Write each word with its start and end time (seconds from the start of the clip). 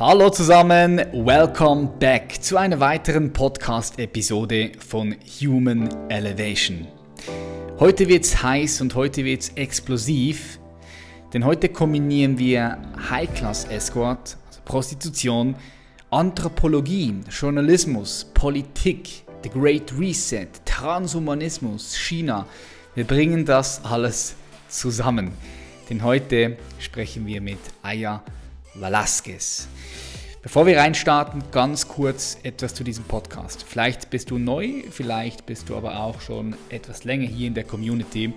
Hallo 0.00 0.30
zusammen, 0.30 0.98
welcome 1.12 1.88
back 1.98 2.40
zu 2.40 2.56
einer 2.56 2.78
weiteren 2.78 3.32
Podcast-Episode 3.32 4.70
von 4.78 5.16
Human 5.40 5.88
Elevation. 6.08 6.86
Heute 7.80 8.06
wird's 8.06 8.40
heiß 8.40 8.80
und 8.80 8.94
heute 8.94 9.24
wird's 9.24 9.48
explosiv, 9.56 10.60
denn 11.32 11.44
heute 11.44 11.68
kombinieren 11.68 12.38
wir 12.38 12.78
High-Class 13.10 13.64
Escort, 13.64 14.36
also 14.46 14.60
Prostitution, 14.64 15.56
Anthropologie, 16.10 17.16
Journalismus, 17.28 18.30
Politik, 18.34 19.24
The 19.42 19.50
Great 19.50 19.92
Reset, 19.98 20.46
Transhumanismus, 20.64 21.96
China. 21.96 22.46
Wir 22.94 23.02
bringen 23.02 23.44
das 23.44 23.84
alles 23.84 24.36
zusammen. 24.68 25.32
Denn 25.90 26.04
heute 26.04 26.56
sprechen 26.78 27.26
wir 27.26 27.40
mit 27.40 27.58
Aya 27.82 28.22
Velasquez. 28.76 29.66
Bevor 30.48 30.64
wir 30.64 30.78
reinstarten, 30.78 31.42
ganz 31.50 31.88
kurz 31.88 32.38
etwas 32.42 32.72
zu 32.72 32.82
diesem 32.82 33.04
Podcast. 33.04 33.66
Vielleicht 33.68 34.08
bist 34.08 34.30
du 34.30 34.38
neu, 34.38 34.82
vielleicht 34.90 35.44
bist 35.44 35.68
du 35.68 35.76
aber 35.76 36.00
auch 36.00 36.22
schon 36.22 36.56
etwas 36.70 37.04
länger 37.04 37.26
hier 37.26 37.48
in 37.48 37.52
der 37.52 37.64
Community. 37.64 38.32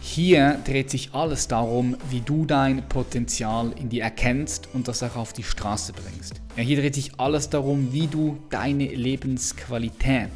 Hier 0.00 0.58
dreht 0.64 0.90
sich 0.90 1.14
alles 1.14 1.46
darum, 1.46 1.96
wie 2.10 2.20
du 2.20 2.46
dein 2.46 2.88
Potenzial 2.88 3.72
in 3.78 3.90
dir 3.90 4.02
erkennst 4.02 4.68
und 4.72 4.88
das 4.88 5.04
auch 5.04 5.14
auf 5.14 5.32
die 5.34 5.44
Straße 5.44 5.92
bringst. 5.92 6.34
Ja, 6.56 6.64
hier 6.64 6.80
dreht 6.80 6.96
sich 6.96 7.12
alles 7.20 7.48
darum, 7.48 7.92
wie 7.92 8.08
du 8.08 8.38
deine 8.50 8.86
Lebensqualität 8.86 10.32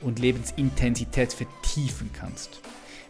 und 0.00 0.18
Lebensintensität 0.18 1.32
vertiefen 1.32 2.10
kannst. 2.12 2.60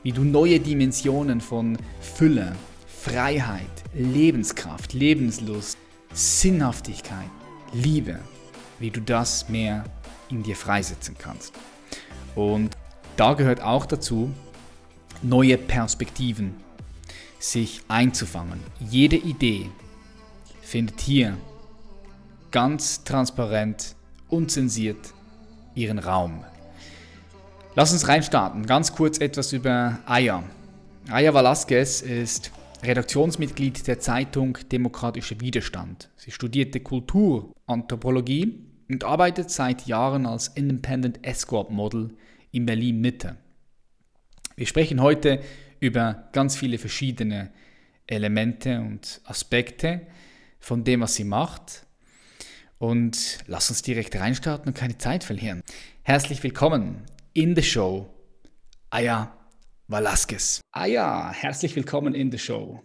Wie 0.02 0.12
du 0.12 0.22
neue 0.22 0.60
Dimensionen 0.60 1.40
von 1.40 1.78
Fülle, 2.02 2.54
Freiheit, 2.86 3.64
Lebenskraft, 3.94 4.92
Lebenslust, 4.92 5.78
Sinnhaftigkeit, 6.12 7.30
Liebe, 7.72 8.18
wie 8.78 8.90
du 8.90 9.00
das 9.00 9.48
mehr 9.48 9.84
in 10.28 10.42
dir 10.42 10.56
freisetzen 10.56 11.16
kannst. 11.18 11.52
Und 12.34 12.76
da 13.16 13.34
gehört 13.34 13.60
auch 13.60 13.86
dazu, 13.86 14.32
neue 15.22 15.58
Perspektiven 15.58 16.54
sich 17.38 17.82
einzufangen. 17.88 18.60
Jede 18.78 19.16
Idee 19.16 19.70
findet 20.62 21.00
hier 21.00 21.36
ganz 22.50 23.04
transparent, 23.04 23.94
unzensiert 24.28 25.14
ihren 25.74 25.98
Raum. 25.98 26.44
Lass 27.74 27.92
uns 27.92 28.08
reinstarten. 28.08 28.66
Ganz 28.66 28.94
kurz 28.94 29.18
etwas 29.18 29.52
über 29.52 30.00
Aya. 30.06 30.42
Aya 31.08 31.32
Velasquez 31.32 32.02
ist 32.02 32.50
Redaktionsmitglied 32.82 33.86
der 33.86 34.00
Zeitung 34.00 34.56
Demokratischer 34.72 35.40
Widerstand. 35.40 36.10
Sie 36.16 36.30
studierte 36.30 36.80
Kulturanthropologie 36.80 38.66
und 38.88 39.04
arbeitet 39.04 39.50
seit 39.50 39.86
Jahren 39.86 40.24
als 40.24 40.48
Independent 40.48 41.24
Escort 41.26 41.70
Model 41.70 42.16
in 42.52 42.64
Berlin 42.66 43.00
Mitte. 43.00 43.36
Wir 44.56 44.66
sprechen 44.66 45.02
heute 45.02 45.40
über 45.78 46.28
ganz 46.32 46.56
viele 46.56 46.78
verschiedene 46.78 47.50
Elemente 48.06 48.80
und 48.80 49.20
Aspekte 49.24 50.06
von 50.58 50.82
dem, 50.82 51.00
was 51.00 51.14
sie 51.14 51.24
macht. 51.24 51.86
Und 52.78 53.40
lass 53.46 53.68
uns 53.68 53.82
direkt 53.82 54.16
reinstarten 54.16 54.68
und 54.68 54.74
keine 54.74 54.96
Zeit 54.96 55.22
verlieren. 55.22 55.62
Herzlich 56.02 56.42
willkommen 56.42 57.02
in 57.34 57.54
the 57.54 57.62
show, 57.62 58.08
Aya 58.88 59.39
Velasquez. 59.90 60.60
Ah 60.70 60.86
ja, 60.86 61.32
herzlich 61.32 61.74
willkommen 61.74 62.14
in 62.14 62.30
the 62.30 62.38
show. 62.38 62.80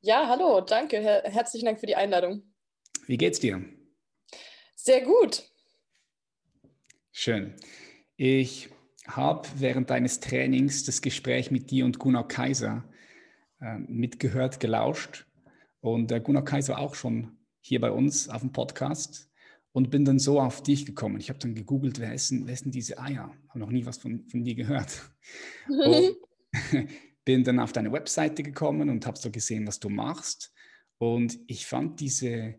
Ja, 0.00 0.26
hallo, 0.26 0.60
danke. 0.60 0.98
Her 0.98 1.22
herzlichen 1.24 1.66
Dank 1.66 1.78
für 1.78 1.86
die 1.86 1.94
Einladung. 1.94 2.42
Wie 3.06 3.16
geht's 3.16 3.38
dir? 3.38 3.64
Sehr 4.74 5.02
gut. 5.02 5.48
Schön. 7.12 7.54
Ich 8.16 8.68
habe 9.06 9.48
während 9.58 9.88
deines 9.88 10.18
Trainings 10.18 10.84
das 10.84 11.00
Gespräch 11.02 11.52
mit 11.52 11.70
dir 11.70 11.84
und 11.84 12.00
Gunnar 12.00 12.26
Kaiser 12.26 12.82
äh, 13.60 13.78
mitgehört, 13.78 14.58
gelauscht. 14.58 15.24
Und 15.78 16.10
äh, 16.10 16.18
Gunnar 16.18 16.44
Kaiser 16.44 16.80
auch 16.80 16.96
schon 16.96 17.38
hier 17.60 17.80
bei 17.80 17.92
uns 17.92 18.28
auf 18.28 18.40
dem 18.40 18.50
Podcast 18.50 19.30
und 19.76 19.90
bin 19.90 20.06
dann 20.06 20.18
so 20.18 20.40
auf 20.40 20.62
dich 20.62 20.86
gekommen. 20.86 21.20
Ich 21.20 21.28
habe 21.28 21.38
dann 21.38 21.54
gegoogelt, 21.54 22.00
wer 22.00 22.14
ist 22.14 22.30
denn, 22.30 22.46
wer 22.46 22.54
ist 22.54 22.64
denn 22.64 22.72
diese 22.72 22.98
Eier? 22.98 23.36
Habe 23.48 23.58
noch 23.58 23.68
nie 23.68 23.84
was 23.84 23.98
von, 23.98 24.26
von 24.26 24.42
dir 24.42 24.54
gehört. 24.54 25.02
Und 25.68 26.16
bin 27.26 27.44
dann 27.44 27.60
auf 27.60 27.74
deine 27.74 27.92
Webseite 27.92 28.42
gekommen 28.42 28.88
und 28.88 29.04
habe 29.04 29.18
so 29.18 29.30
gesehen, 29.30 29.66
was 29.66 29.78
du 29.78 29.90
machst. 29.90 30.50
Und 30.96 31.38
ich 31.46 31.66
fand 31.66 32.00
diese, 32.00 32.54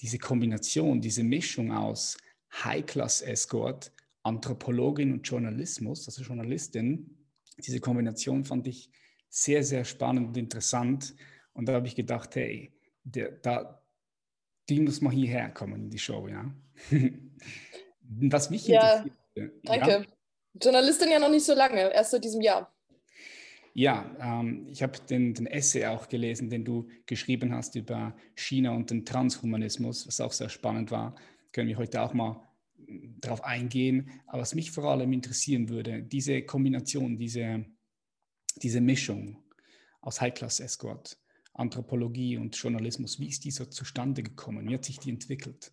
diese 0.00 0.18
Kombination, 0.18 1.00
diese 1.00 1.24
Mischung 1.24 1.72
aus 1.72 2.16
High-Class-Escort, 2.52 3.90
Anthropologin 4.22 5.12
und 5.12 5.26
Journalismus, 5.26 6.06
also 6.06 6.22
Journalistin, 6.22 7.18
diese 7.58 7.80
Kombination 7.80 8.44
fand 8.44 8.68
ich 8.68 8.92
sehr, 9.28 9.64
sehr 9.64 9.84
spannend 9.84 10.28
und 10.28 10.36
interessant. 10.36 11.16
Und 11.52 11.68
da 11.68 11.72
habe 11.72 11.88
ich 11.88 11.96
gedacht, 11.96 12.36
hey, 12.36 12.72
der, 13.02 13.32
da, 13.32 13.79
die 14.70 14.80
muss 14.80 15.00
mal 15.00 15.12
hierher 15.12 15.50
kommen 15.50 15.84
in 15.84 15.90
die 15.90 15.98
Show, 15.98 16.28
ja. 16.28 16.50
Was 18.02 18.50
mich 18.50 18.66
ja, 18.66 19.04
Danke. 19.64 19.90
Ja? 19.90 20.04
Journalistin 20.60 21.10
ja 21.10 21.18
noch 21.18 21.30
nicht 21.30 21.44
so 21.44 21.54
lange, 21.54 21.92
erst 21.92 22.12
seit 22.12 22.24
diesem 22.24 22.40
Jahr. 22.40 22.72
Ja, 23.72 24.10
ähm, 24.20 24.66
ich 24.68 24.82
habe 24.82 24.98
den, 25.08 25.32
den, 25.34 25.46
Essay 25.46 25.86
auch 25.86 26.08
gelesen, 26.08 26.50
den 26.50 26.64
du 26.64 26.88
geschrieben 27.06 27.54
hast 27.54 27.76
über 27.76 28.16
China 28.34 28.72
und 28.72 28.90
den 28.90 29.04
Transhumanismus, 29.04 30.06
was 30.08 30.20
auch 30.20 30.32
sehr 30.32 30.48
spannend 30.48 30.90
war. 30.90 31.14
Können 31.52 31.68
wir 31.68 31.78
heute 31.78 32.02
auch 32.02 32.12
mal 32.12 32.42
mm, 32.76 33.20
darauf 33.20 33.44
eingehen. 33.44 34.10
Aber 34.26 34.42
was 34.42 34.56
mich 34.56 34.72
vor 34.72 34.84
allem 34.84 35.12
interessieren 35.12 35.68
würde, 35.68 36.02
diese 36.02 36.42
Kombination, 36.42 37.16
diese, 37.16 37.64
diese 38.56 38.80
Mischung 38.80 39.44
aus 40.00 40.20
High-Class-Escort 40.20 41.16
Anthropologie 41.60 42.38
und 42.38 42.56
Journalismus. 42.56 43.20
Wie 43.20 43.28
ist 43.28 43.44
dieser 43.44 43.70
zustande 43.70 44.22
gekommen? 44.22 44.68
Wie 44.68 44.74
hat 44.74 44.84
sich 44.84 44.98
die 44.98 45.10
entwickelt? 45.10 45.72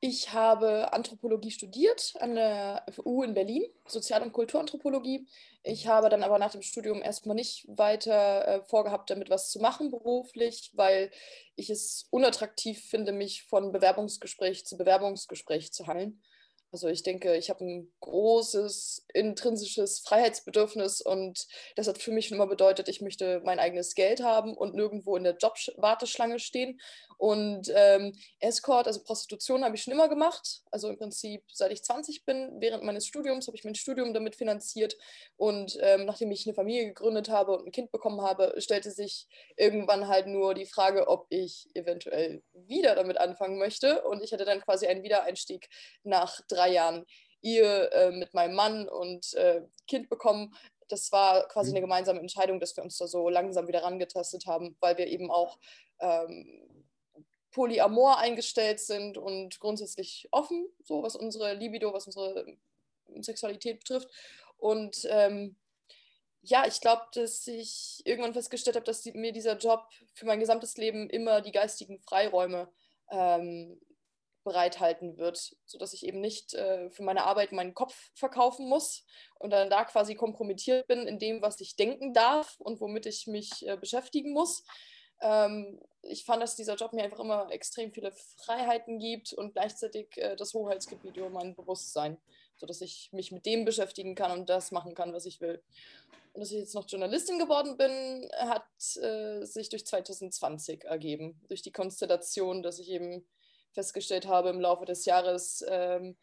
Ich 0.00 0.32
habe 0.32 0.92
Anthropologie 0.92 1.50
studiert 1.50 2.14
an 2.20 2.36
der 2.36 2.86
FU 2.92 3.24
in 3.24 3.34
Berlin, 3.34 3.64
Sozial- 3.88 4.22
und 4.22 4.32
Kulturanthropologie. 4.32 5.26
Ich 5.64 5.88
habe 5.88 6.08
dann 6.08 6.22
aber 6.22 6.38
nach 6.38 6.52
dem 6.52 6.62
Studium 6.62 7.02
erstmal 7.02 7.34
nicht 7.34 7.66
weiter 7.68 8.46
äh, 8.46 8.62
vorgehabt, 8.62 9.10
damit 9.10 9.28
was 9.28 9.50
zu 9.50 9.58
machen 9.58 9.90
beruflich, 9.90 10.70
weil 10.74 11.10
ich 11.56 11.68
es 11.68 12.06
unattraktiv 12.10 12.80
finde, 12.84 13.10
mich 13.10 13.42
von 13.44 13.72
Bewerbungsgespräch 13.72 14.66
zu 14.66 14.76
Bewerbungsgespräch 14.76 15.72
zu 15.72 15.88
halten. 15.88 16.22
Also 16.70 16.88
ich 16.88 17.02
denke, 17.02 17.36
ich 17.36 17.48
habe 17.48 17.64
ein 17.64 17.92
großes 18.00 19.06
intrinsisches 19.14 20.00
Freiheitsbedürfnis 20.00 21.00
und 21.00 21.46
das 21.76 21.88
hat 21.88 21.98
für 21.98 22.12
mich 22.12 22.30
immer 22.30 22.46
bedeutet, 22.46 22.88
ich 22.88 23.00
möchte 23.00 23.40
mein 23.44 23.58
eigenes 23.58 23.94
Geld 23.94 24.22
haben 24.22 24.54
und 24.54 24.74
nirgendwo 24.74 25.16
in 25.16 25.24
der 25.24 25.36
Jobwarteschlange 25.36 26.38
stehen. 26.38 26.78
Und 27.18 27.72
ähm, 27.74 28.12
Escort, 28.38 28.86
also 28.86 29.02
Prostitution, 29.02 29.64
habe 29.64 29.74
ich 29.74 29.82
schon 29.82 29.92
immer 29.92 30.08
gemacht. 30.08 30.62
Also 30.70 30.88
im 30.88 30.98
Prinzip, 30.98 31.42
seit 31.52 31.72
ich 31.72 31.82
20 31.82 32.24
bin, 32.24 32.60
während 32.60 32.84
meines 32.84 33.08
Studiums, 33.08 33.48
habe 33.48 33.56
ich 33.56 33.64
mein 33.64 33.74
Studium 33.74 34.14
damit 34.14 34.36
finanziert. 34.36 34.96
Und 35.36 35.76
ähm, 35.80 36.04
nachdem 36.04 36.30
ich 36.30 36.46
eine 36.46 36.54
Familie 36.54 36.86
gegründet 36.86 37.28
habe 37.28 37.56
und 37.56 37.66
ein 37.66 37.72
Kind 37.72 37.90
bekommen 37.90 38.22
habe, 38.22 38.54
stellte 38.58 38.92
sich 38.92 39.26
irgendwann 39.56 40.06
halt 40.06 40.28
nur 40.28 40.54
die 40.54 40.66
Frage, 40.66 41.08
ob 41.08 41.26
ich 41.30 41.68
eventuell 41.74 42.44
wieder 42.52 42.94
damit 42.94 43.18
anfangen 43.18 43.58
möchte. 43.58 44.04
Und 44.04 44.22
ich 44.22 44.32
hatte 44.32 44.44
dann 44.44 44.60
quasi 44.60 44.86
einen 44.86 45.02
Wiedereinstieg 45.02 45.68
nach 46.04 46.40
drei 46.46 46.57
drei 46.58 46.70
Jahren 46.70 47.06
Ehe 47.42 47.90
äh, 47.92 48.10
mit 48.10 48.34
meinem 48.34 48.54
Mann 48.54 48.88
und 48.88 49.34
äh, 49.34 49.62
Kind 49.86 50.08
bekommen. 50.08 50.54
Das 50.88 51.12
war 51.12 51.46
quasi 51.48 51.70
mhm. 51.70 51.76
eine 51.76 51.80
gemeinsame 51.82 52.20
Entscheidung, 52.20 52.60
dass 52.60 52.76
wir 52.76 52.82
uns 52.82 52.98
da 52.98 53.06
so 53.06 53.28
langsam 53.28 53.68
wieder 53.68 53.82
rangetastet 53.82 54.46
haben, 54.46 54.76
weil 54.80 54.98
wir 54.98 55.06
eben 55.06 55.30
auch 55.30 55.58
ähm, 56.00 56.68
polyamor 57.50 58.18
eingestellt 58.18 58.80
sind 58.80 59.18
und 59.18 59.60
grundsätzlich 59.60 60.28
offen, 60.30 60.68
so 60.82 61.02
was 61.02 61.16
unsere 61.16 61.54
Libido, 61.54 61.92
was 61.92 62.06
unsere 62.06 62.46
Sexualität 63.20 63.80
betrifft. 63.80 64.08
Und 64.56 65.06
ähm, 65.10 65.56
ja, 66.42 66.66
ich 66.66 66.80
glaube, 66.80 67.02
dass 67.12 67.46
ich 67.46 68.00
irgendwann 68.04 68.32
festgestellt 68.32 68.76
habe, 68.76 68.86
dass 68.86 69.02
die, 69.02 69.12
mir 69.12 69.32
dieser 69.32 69.56
Job 69.56 69.88
für 70.14 70.26
mein 70.26 70.40
gesamtes 70.40 70.76
Leben 70.76 71.10
immer 71.10 71.40
die 71.40 71.52
geistigen 71.52 71.98
Freiräume 72.00 72.68
ähm, 73.10 73.80
bereithalten 74.48 75.18
wird, 75.18 75.56
sodass 75.66 75.92
ich 75.92 76.06
eben 76.06 76.20
nicht 76.20 76.54
äh, 76.54 76.88
für 76.88 77.02
meine 77.02 77.24
Arbeit 77.24 77.52
meinen 77.52 77.74
Kopf 77.74 77.94
verkaufen 78.14 78.66
muss 78.66 79.04
und 79.38 79.50
dann 79.50 79.68
da 79.68 79.84
quasi 79.84 80.14
kompromittiert 80.14 80.86
bin 80.86 81.06
in 81.06 81.18
dem, 81.18 81.42
was 81.42 81.60
ich 81.60 81.76
denken 81.76 82.14
darf 82.14 82.56
und 82.58 82.80
womit 82.80 83.04
ich 83.04 83.26
mich 83.26 83.66
äh, 83.68 83.76
beschäftigen 83.76 84.32
muss. 84.32 84.64
Ähm, 85.20 85.78
ich 86.00 86.24
fand, 86.24 86.42
dass 86.42 86.56
dieser 86.56 86.76
Job 86.76 86.94
mir 86.94 87.04
einfach 87.04 87.20
immer 87.20 87.50
extrem 87.50 87.92
viele 87.92 88.12
Freiheiten 88.38 88.98
gibt 88.98 89.34
und 89.34 89.52
gleichzeitig 89.52 90.16
äh, 90.16 90.34
das 90.34 90.54
Hoheitsgebiet 90.54 91.18
über 91.18 91.28
mein 91.28 91.54
Bewusstsein. 91.54 92.16
sodass 92.56 92.80
ich 92.80 93.10
mich 93.12 93.30
mit 93.30 93.46
dem 93.46 93.64
beschäftigen 93.64 94.16
kann 94.16 94.32
und 94.32 94.48
das 94.48 94.72
machen 94.72 94.94
kann, 94.94 95.12
was 95.12 95.26
ich 95.26 95.40
will. 95.40 95.62
Und 96.32 96.40
dass 96.40 96.50
ich 96.50 96.58
jetzt 96.58 96.74
noch 96.74 96.88
Journalistin 96.88 97.38
geworden 97.38 97.76
bin, 97.76 98.28
hat 98.36 98.66
äh, 98.96 99.44
sich 99.44 99.68
durch 99.68 99.86
2020 99.86 100.84
ergeben, 100.84 101.40
durch 101.48 101.62
die 101.62 101.70
Konstellation, 101.70 102.62
dass 102.62 102.78
ich 102.78 102.90
eben 102.90 103.24
festgestellt 103.72 104.26
habe 104.26 104.50
im 104.50 104.60
Laufe 104.60 104.84
des 104.84 105.04
Jahres, 105.04 105.64
ähm, 105.68 106.16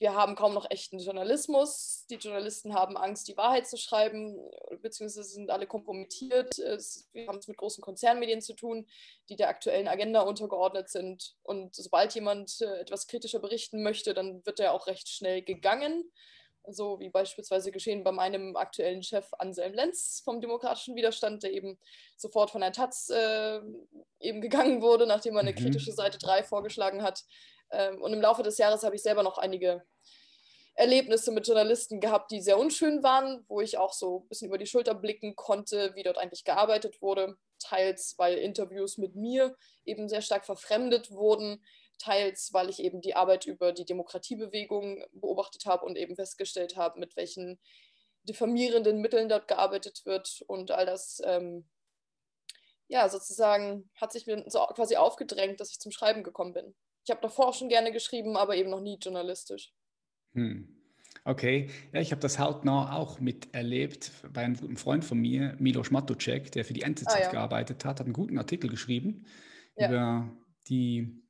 wir 0.00 0.14
haben 0.14 0.36
kaum 0.36 0.54
noch 0.54 0.70
echten 0.70 1.00
Journalismus. 1.00 2.06
Die 2.08 2.16
Journalisten 2.16 2.72
haben 2.72 2.96
Angst, 2.96 3.26
die 3.26 3.36
Wahrheit 3.36 3.66
zu 3.66 3.76
schreiben, 3.76 4.38
beziehungsweise 4.80 5.28
sind 5.28 5.50
alle 5.50 5.66
kompromittiert. 5.66 6.56
wir 6.58 7.26
haben 7.26 7.38
es 7.38 7.48
mit 7.48 7.56
großen 7.56 7.82
Konzernmedien 7.82 8.40
zu 8.40 8.54
tun, 8.54 8.86
die 9.28 9.34
der 9.34 9.48
aktuellen 9.48 9.88
Agenda 9.88 10.20
untergeordnet 10.20 10.88
sind. 10.88 11.34
Und 11.42 11.74
sobald 11.74 12.14
jemand 12.14 12.60
äh, 12.60 12.78
etwas 12.78 13.08
kritischer 13.08 13.40
berichten 13.40 13.82
möchte, 13.82 14.14
dann 14.14 14.44
wird 14.46 14.60
er 14.60 14.72
auch 14.72 14.86
recht 14.86 15.08
schnell 15.08 15.42
gegangen. 15.42 16.08
So 16.70 17.00
wie 17.00 17.10
beispielsweise 17.10 17.70
geschehen 17.70 18.04
bei 18.04 18.12
meinem 18.12 18.56
aktuellen 18.56 19.02
Chef 19.02 19.28
Anselm 19.38 19.74
Lenz 19.74 20.22
vom 20.24 20.40
demokratischen 20.40 20.96
Widerstand, 20.96 21.42
der 21.42 21.52
eben 21.52 21.78
sofort 22.16 22.50
von 22.50 22.60
der 22.60 22.72
Taz 22.72 23.08
äh, 23.10 23.60
eben 24.20 24.40
gegangen 24.40 24.82
wurde, 24.82 25.06
nachdem 25.06 25.34
er 25.34 25.40
eine 25.40 25.52
mhm. 25.52 25.56
kritische 25.56 25.92
Seite 25.92 26.18
3 26.18 26.42
vorgeschlagen 26.44 27.02
hat. 27.02 27.24
Ähm, 27.70 28.00
und 28.02 28.12
im 28.12 28.20
Laufe 28.20 28.42
des 28.42 28.58
Jahres 28.58 28.82
habe 28.82 28.96
ich 28.96 29.02
selber 29.02 29.22
noch 29.22 29.38
einige 29.38 29.82
Erlebnisse 30.78 31.32
mit 31.32 31.46
Journalisten 31.46 31.98
gehabt, 31.98 32.30
die 32.30 32.40
sehr 32.40 32.56
unschön 32.56 33.02
waren, 33.02 33.44
wo 33.48 33.60
ich 33.60 33.78
auch 33.78 33.92
so 33.92 34.20
ein 34.20 34.28
bisschen 34.28 34.46
über 34.46 34.58
die 34.58 34.66
Schulter 34.66 34.94
blicken 34.94 35.34
konnte, 35.34 35.92
wie 35.96 36.04
dort 36.04 36.18
eigentlich 36.18 36.44
gearbeitet 36.44 37.02
wurde. 37.02 37.36
Teils, 37.58 38.14
weil 38.16 38.38
Interviews 38.38 38.96
mit 38.96 39.16
mir 39.16 39.56
eben 39.84 40.08
sehr 40.08 40.22
stark 40.22 40.46
verfremdet 40.46 41.10
wurden, 41.10 41.64
teils, 41.98 42.50
weil 42.52 42.68
ich 42.68 42.80
eben 42.80 43.00
die 43.00 43.14
Arbeit 43.14 43.46
über 43.46 43.72
die 43.72 43.84
Demokratiebewegung 43.84 45.04
beobachtet 45.12 45.66
habe 45.66 45.84
und 45.84 45.96
eben 45.96 46.16
festgestellt 46.16 46.76
habe, 46.76 46.98
mit 46.98 47.16
welchen 47.16 47.58
diffamierenden 48.24 49.00
Mitteln 49.00 49.28
dort 49.28 49.48
gearbeitet 49.48 50.02
wird 50.04 50.42
und 50.46 50.70
all 50.70 50.86
das, 50.86 51.20
ähm, 51.24 51.68
ja, 52.88 53.08
sozusagen 53.08 53.90
hat 53.94 54.12
sich 54.12 54.26
mir 54.26 54.44
so 54.48 54.60
quasi 54.74 54.96
aufgedrängt, 54.96 55.60
dass 55.60 55.70
ich 55.70 55.78
zum 55.78 55.92
Schreiben 55.92 56.22
gekommen 56.22 56.54
bin. 56.54 56.74
Ich 57.04 57.10
habe 57.10 57.20
davor 57.20 57.48
auch 57.48 57.54
schon 57.54 57.68
gerne 57.68 57.92
geschrieben, 57.92 58.36
aber 58.36 58.56
eben 58.56 58.70
noch 58.70 58.80
nie 58.80 58.98
journalistisch. 59.00 59.72
Hm. 60.34 60.74
Okay, 61.24 61.68
ja, 61.92 62.00
ich 62.00 62.10
habe 62.10 62.20
das 62.20 62.38
hautnah 62.38 62.96
auch 62.96 63.20
miterlebt 63.20 64.12
bei 64.32 64.42
einem 64.42 64.56
guten 64.56 64.76
Freund 64.76 65.04
von 65.04 65.18
mir, 65.18 65.56
Milos 65.58 65.90
Matucek, 65.90 66.52
der 66.52 66.64
für 66.64 66.72
die 66.72 66.82
NZZ 66.82 67.06
ah, 67.06 67.20
ja. 67.20 67.30
gearbeitet 67.30 67.84
hat, 67.84 68.00
hat 68.00 68.06
einen 68.06 68.12
guten 68.12 68.38
Artikel 68.38 68.70
geschrieben 68.70 69.26
ja. 69.76 69.88
über 69.88 70.36
die. 70.68 71.22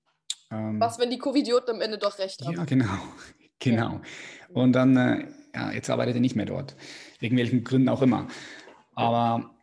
Ähm, 0.51 0.81
Was, 0.81 0.99
wenn 0.99 1.11
die 1.11 1.19
Covidioten 1.19 1.77
am 1.77 1.81
Ende 1.81 1.99
doch 1.99 2.19
recht 2.19 2.45
haben? 2.45 2.55
Ja, 2.55 2.65
genau. 2.65 2.99
genau. 3.59 3.93
Ja. 3.93 4.03
Und 4.55 4.73
dann, 4.73 4.97
äh, 4.97 5.29
ja, 5.55 5.73
jetzt 5.73 5.91
arbeitet 5.91 6.17
er 6.17 6.21
nicht 6.21 6.37
mehr 6.37 6.47
dort, 6.47 6.77
wegen 7.21 7.37
welchen 7.37 7.65
Gründen 7.65 7.89
auch 7.89 8.03
immer. 8.03 8.29
Aber 8.95 9.55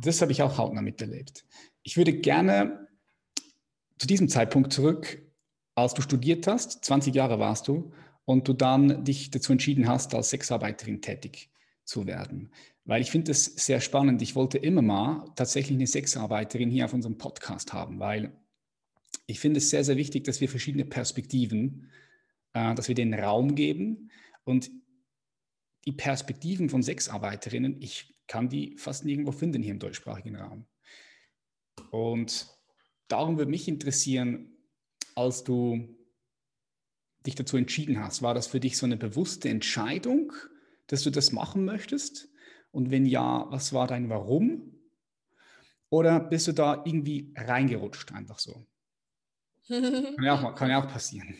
das 0.00 0.22
habe 0.22 0.32
ich 0.32 0.42
auch 0.42 0.58
hautnah 0.58 0.82
miterlebt. 0.82 1.44
Ich 1.82 1.96
würde 1.96 2.12
gerne 2.12 2.88
zu 3.98 4.06
diesem 4.06 4.28
Zeitpunkt 4.28 4.72
zurück, 4.72 5.22
als 5.74 5.94
du 5.94 6.02
studiert 6.02 6.46
hast, 6.46 6.84
20 6.84 7.14
Jahre 7.14 7.38
warst 7.38 7.68
du, 7.68 7.92
und 8.24 8.46
du 8.46 8.52
dann 8.52 9.04
dich 9.04 9.30
dazu 9.30 9.52
entschieden 9.52 9.88
hast, 9.88 10.14
als 10.14 10.30
Sexarbeiterin 10.30 11.02
tätig 11.02 11.50
zu 11.84 12.06
werden. 12.06 12.52
Weil 12.84 13.02
ich 13.02 13.10
finde 13.10 13.32
es 13.32 13.44
sehr 13.44 13.80
spannend. 13.80 14.22
Ich 14.22 14.36
wollte 14.36 14.58
immer 14.58 14.82
mal 14.82 15.24
tatsächlich 15.36 15.76
eine 15.76 15.86
Sexarbeiterin 15.86 16.70
hier 16.70 16.84
auf 16.84 16.94
unserem 16.94 17.18
Podcast 17.18 17.72
haben, 17.72 17.98
weil 17.98 18.32
ich 19.30 19.38
finde 19.38 19.58
es 19.58 19.70
sehr, 19.70 19.84
sehr 19.84 19.96
wichtig, 19.96 20.24
dass 20.24 20.40
wir 20.40 20.48
verschiedene 20.48 20.84
Perspektiven, 20.84 21.88
äh, 22.52 22.74
dass 22.74 22.88
wir 22.88 22.96
den 22.96 23.14
Raum 23.14 23.54
geben. 23.54 24.10
Und 24.44 24.70
die 25.84 25.92
Perspektiven 25.92 26.68
von 26.68 26.82
Sexarbeiterinnen, 26.82 27.80
ich 27.80 28.20
kann 28.26 28.48
die 28.48 28.76
fast 28.76 29.04
nirgendwo 29.04 29.32
finden 29.32 29.62
hier 29.62 29.72
im 29.72 29.78
deutschsprachigen 29.78 30.36
Raum. 30.36 30.66
Und 31.90 32.48
darum 33.06 33.38
würde 33.38 33.50
mich 33.50 33.68
interessieren, 33.68 34.56
als 35.14 35.44
du 35.44 35.96
dich 37.24 37.36
dazu 37.36 37.56
entschieden 37.56 38.00
hast, 38.00 38.22
war 38.22 38.34
das 38.34 38.48
für 38.48 38.60
dich 38.60 38.76
so 38.76 38.86
eine 38.86 38.96
bewusste 38.96 39.48
Entscheidung, 39.48 40.32
dass 40.88 41.04
du 41.04 41.10
das 41.10 41.30
machen 41.30 41.64
möchtest? 41.64 42.28
Und 42.72 42.90
wenn 42.90 43.06
ja, 43.06 43.46
was 43.50 43.72
war 43.72 43.86
dein 43.86 44.08
Warum? 44.08 44.76
Oder 45.88 46.18
bist 46.18 46.48
du 46.48 46.52
da 46.52 46.82
irgendwie 46.84 47.32
reingerutscht, 47.36 48.12
einfach 48.12 48.38
so? 48.38 48.66
Kann, 49.70 50.24
ja 50.24 50.34
auch, 50.34 50.54
kann 50.54 50.70
ja 50.70 50.82
auch 50.82 50.88
passieren. 50.88 51.34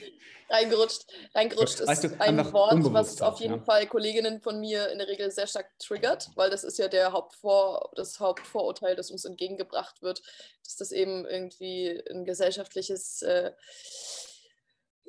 Reingerutscht, 0.48 1.06
reingerutscht 1.32 1.86
weißt 1.86 2.04
ist 2.04 2.20
ein 2.20 2.52
Wort, 2.52 2.92
was 2.92 3.22
auf 3.22 3.38
jeden 3.40 3.58
ja. 3.58 3.62
Fall 3.62 3.86
Kolleginnen 3.86 4.40
von 4.40 4.58
mir 4.58 4.90
in 4.90 4.98
der 4.98 5.06
Regel 5.06 5.30
sehr 5.30 5.46
stark 5.46 5.66
triggert, 5.78 6.30
weil 6.34 6.50
das 6.50 6.64
ist 6.64 6.78
ja 6.78 6.88
der 6.88 7.12
Hauptvor, 7.12 7.92
das 7.94 8.18
Hauptvorurteil, 8.18 8.96
das 8.96 9.12
uns 9.12 9.24
entgegengebracht 9.24 10.02
wird, 10.02 10.22
dass 10.64 10.76
das 10.76 10.90
eben 10.90 11.24
irgendwie 11.24 12.02
ein 12.10 12.24
gesellschaftliches 12.24 13.22
äh, 13.22 13.52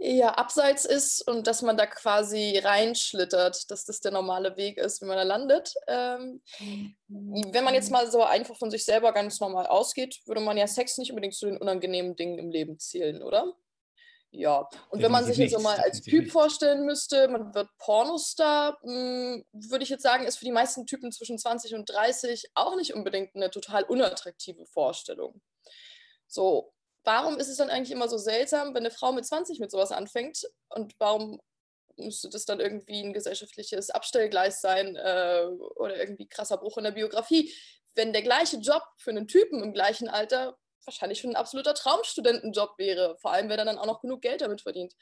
eher 0.01 0.39
abseits 0.39 0.85
ist 0.85 1.27
und 1.27 1.47
dass 1.47 1.61
man 1.61 1.77
da 1.77 1.85
quasi 1.85 2.57
reinschlittert, 2.57 3.69
dass 3.69 3.85
das 3.85 3.99
der 4.01 4.11
normale 4.11 4.57
Weg 4.57 4.77
ist, 4.77 5.01
wie 5.01 5.05
man 5.05 5.17
da 5.17 5.23
landet. 5.23 5.73
Ähm, 5.87 6.41
wenn 7.07 7.63
man 7.63 7.73
jetzt 7.73 7.91
mal 7.91 8.09
so 8.09 8.23
einfach 8.23 8.57
von 8.57 8.71
sich 8.71 8.83
selber 8.83 9.13
ganz 9.13 9.39
normal 9.39 9.67
ausgeht, 9.67 10.19
würde 10.25 10.41
man 10.41 10.57
ja 10.57 10.67
Sex 10.67 10.97
nicht 10.97 11.11
unbedingt 11.11 11.35
zu 11.35 11.45
den 11.45 11.57
unangenehmen 11.57 12.15
Dingen 12.15 12.39
im 12.39 12.49
Leben 12.49 12.79
zählen, 12.79 13.21
oder? 13.21 13.53
Ja, 14.33 14.67
und 14.89 15.01
wenn 15.01 15.11
man 15.11 15.25
sich 15.25 15.35
jetzt 15.37 15.53
so 15.53 15.59
mal 15.59 15.77
als 15.77 16.01
Typ 16.01 16.31
vorstellen 16.31 16.85
müsste, 16.85 17.27
man 17.27 17.53
wird 17.53 17.67
Pornostar, 17.79 18.79
hm, 18.81 19.43
würde 19.51 19.83
ich 19.83 19.89
jetzt 19.89 20.03
sagen, 20.03 20.25
ist 20.25 20.37
für 20.37 20.45
die 20.45 20.51
meisten 20.51 20.85
Typen 20.85 21.11
zwischen 21.11 21.37
20 21.37 21.75
und 21.75 21.89
30 21.89 22.51
auch 22.55 22.77
nicht 22.77 22.93
unbedingt 22.93 23.35
eine 23.35 23.51
total 23.51 23.83
unattraktive 23.83 24.65
Vorstellung. 24.65 25.41
So, 26.27 26.70
warum 27.03 27.37
ist 27.37 27.47
es 27.47 27.57
dann 27.57 27.69
eigentlich 27.69 27.91
immer 27.91 28.07
so 28.07 28.17
seltsam, 28.17 28.69
wenn 28.69 28.83
eine 28.83 28.91
Frau 28.91 29.11
mit 29.11 29.25
20 29.25 29.59
mit 29.59 29.71
sowas 29.71 29.91
anfängt 29.91 30.43
und 30.69 30.93
warum 30.99 31.39
müsste 31.97 32.29
das 32.29 32.45
dann 32.45 32.59
irgendwie 32.59 33.01
ein 33.01 33.13
gesellschaftliches 33.13 33.89
Abstellgleis 33.89 34.61
sein 34.61 34.95
äh, 34.95 35.45
oder 35.75 35.97
irgendwie 35.97 36.27
krasser 36.27 36.57
Bruch 36.57 36.77
in 36.77 36.83
der 36.83 36.91
Biografie, 36.91 37.53
wenn 37.95 38.13
der 38.13 38.21
gleiche 38.21 38.57
Job 38.57 38.83
für 38.97 39.11
einen 39.11 39.27
Typen 39.27 39.61
im 39.61 39.73
gleichen 39.73 40.07
Alter 40.07 40.57
wahrscheinlich 40.85 41.19
schon 41.19 41.31
ein 41.31 41.35
absoluter 41.35 41.73
Traumstudentenjob 41.73 42.77
wäre, 42.77 43.17
vor 43.19 43.31
allem 43.31 43.49
wenn 43.49 43.59
er 43.59 43.65
dann 43.65 43.77
auch 43.77 43.85
noch 43.85 44.01
genug 44.01 44.21
Geld 44.21 44.41
damit 44.41 44.61
verdient. 44.61 44.95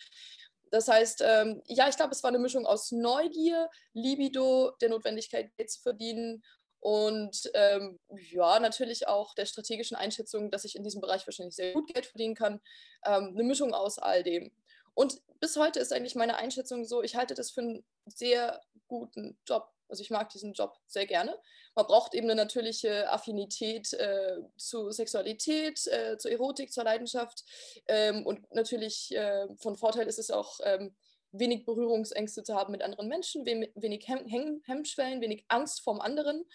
Das 0.71 0.87
heißt, 0.87 1.23
ähm, 1.25 1.61
ja, 1.65 1.87
ich 1.89 1.95
glaube, 1.95 2.11
es 2.11 2.21
war 2.21 2.29
eine 2.29 2.39
Mischung 2.39 2.65
aus 2.65 2.91
Neugier, 2.91 3.69
Libido, 3.93 4.71
der 4.81 4.89
Notwendigkeit, 4.89 5.55
Geld 5.57 5.71
zu 5.71 5.81
verdienen 5.81 6.43
und 6.79 7.49
ähm, 7.53 7.99
ja, 8.31 8.59
natürlich 8.59 9.07
auch 9.07 9.33
der 9.35 9.45
strategischen 9.45 9.97
Einschätzung, 9.97 10.49
dass 10.51 10.63
ich 10.65 10.75
in 10.75 10.83
diesem 10.83 11.01
Bereich 11.01 11.27
wahrscheinlich 11.27 11.55
sehr 11.55 11.73
gut 11.73 11.93
Geld 11.93 12.05
verdienen 12.05 12.35
kann. 12.35 12.61
Ähm, 13.06 13.33
eine 13.33 13.44
Mischung 13.44 13.73
aus 13.73 13.99
all 13.99 14.23
dem. 14.23 14.51
Und 14.94 15.21
bis 15.39 15.57
heute 15.57 15.80
ist 15.80 15.94
eigentlich 15.94 16.15
meine 16.15 16.37
Einschätzung 16.37 16.85
so, 16.85 17.04
ich 17.04 17.15
halte 17.15 17.33
das 17.33 17.51
für 17.51 17.61
einen 17.61 17.85
sehr 18.06 18.61
guten 18.87 19.37
Job. 19.45 19.71
Also 19.87 20.04
ich 20.04 20.09
mag 20.09 20.30
diesen 20.30 20.54
Job 20.54 20.77
sehr 20.87 21.06
gerne. 21.06 21.37
Man 21.75 21.87
braucht 21.87 22.13
eben 22.13 22.27
eine 22.27 22.35
natürliche 22.35 23.09
Affinität 23.11 23.94
äh, 23.94 24.37
zu 24.57 24.92
Sexualität, 24.92 25.85
äh, 25.87 26.18
zur 26.18 26.31
Erotik, 26.31 26.71
zur 26.71 26.83
Leidenschaft. 26.83 27.44
Ähm, 27.87 28.25
und 28.25 28.54
natürlich 28.54 29.15
äh, 29.15 29.47
von 29.57 29.75
Vorteil 29.77 30.07
ist 30.07 30.19
es 30.19 30.31
auch, 30.31 30.59
ähm, 30.63 30.95
wenig 31.31 31.66
Berührungsängste 31.66 32.44
zu 32.44 32.56
haben 32.56 32.71
mit 32.71 32.81
anderen 32.81 33.07
Menschen, 33.07 33.45
wenig 33.45 34.07
Hem 34.07 34.62
Hemmschwellen, 34.66 35.21
wenig 35.21 35.45
Angst 35.48 35.81
vom 35.81 36.02
anderen, 36.02 36.45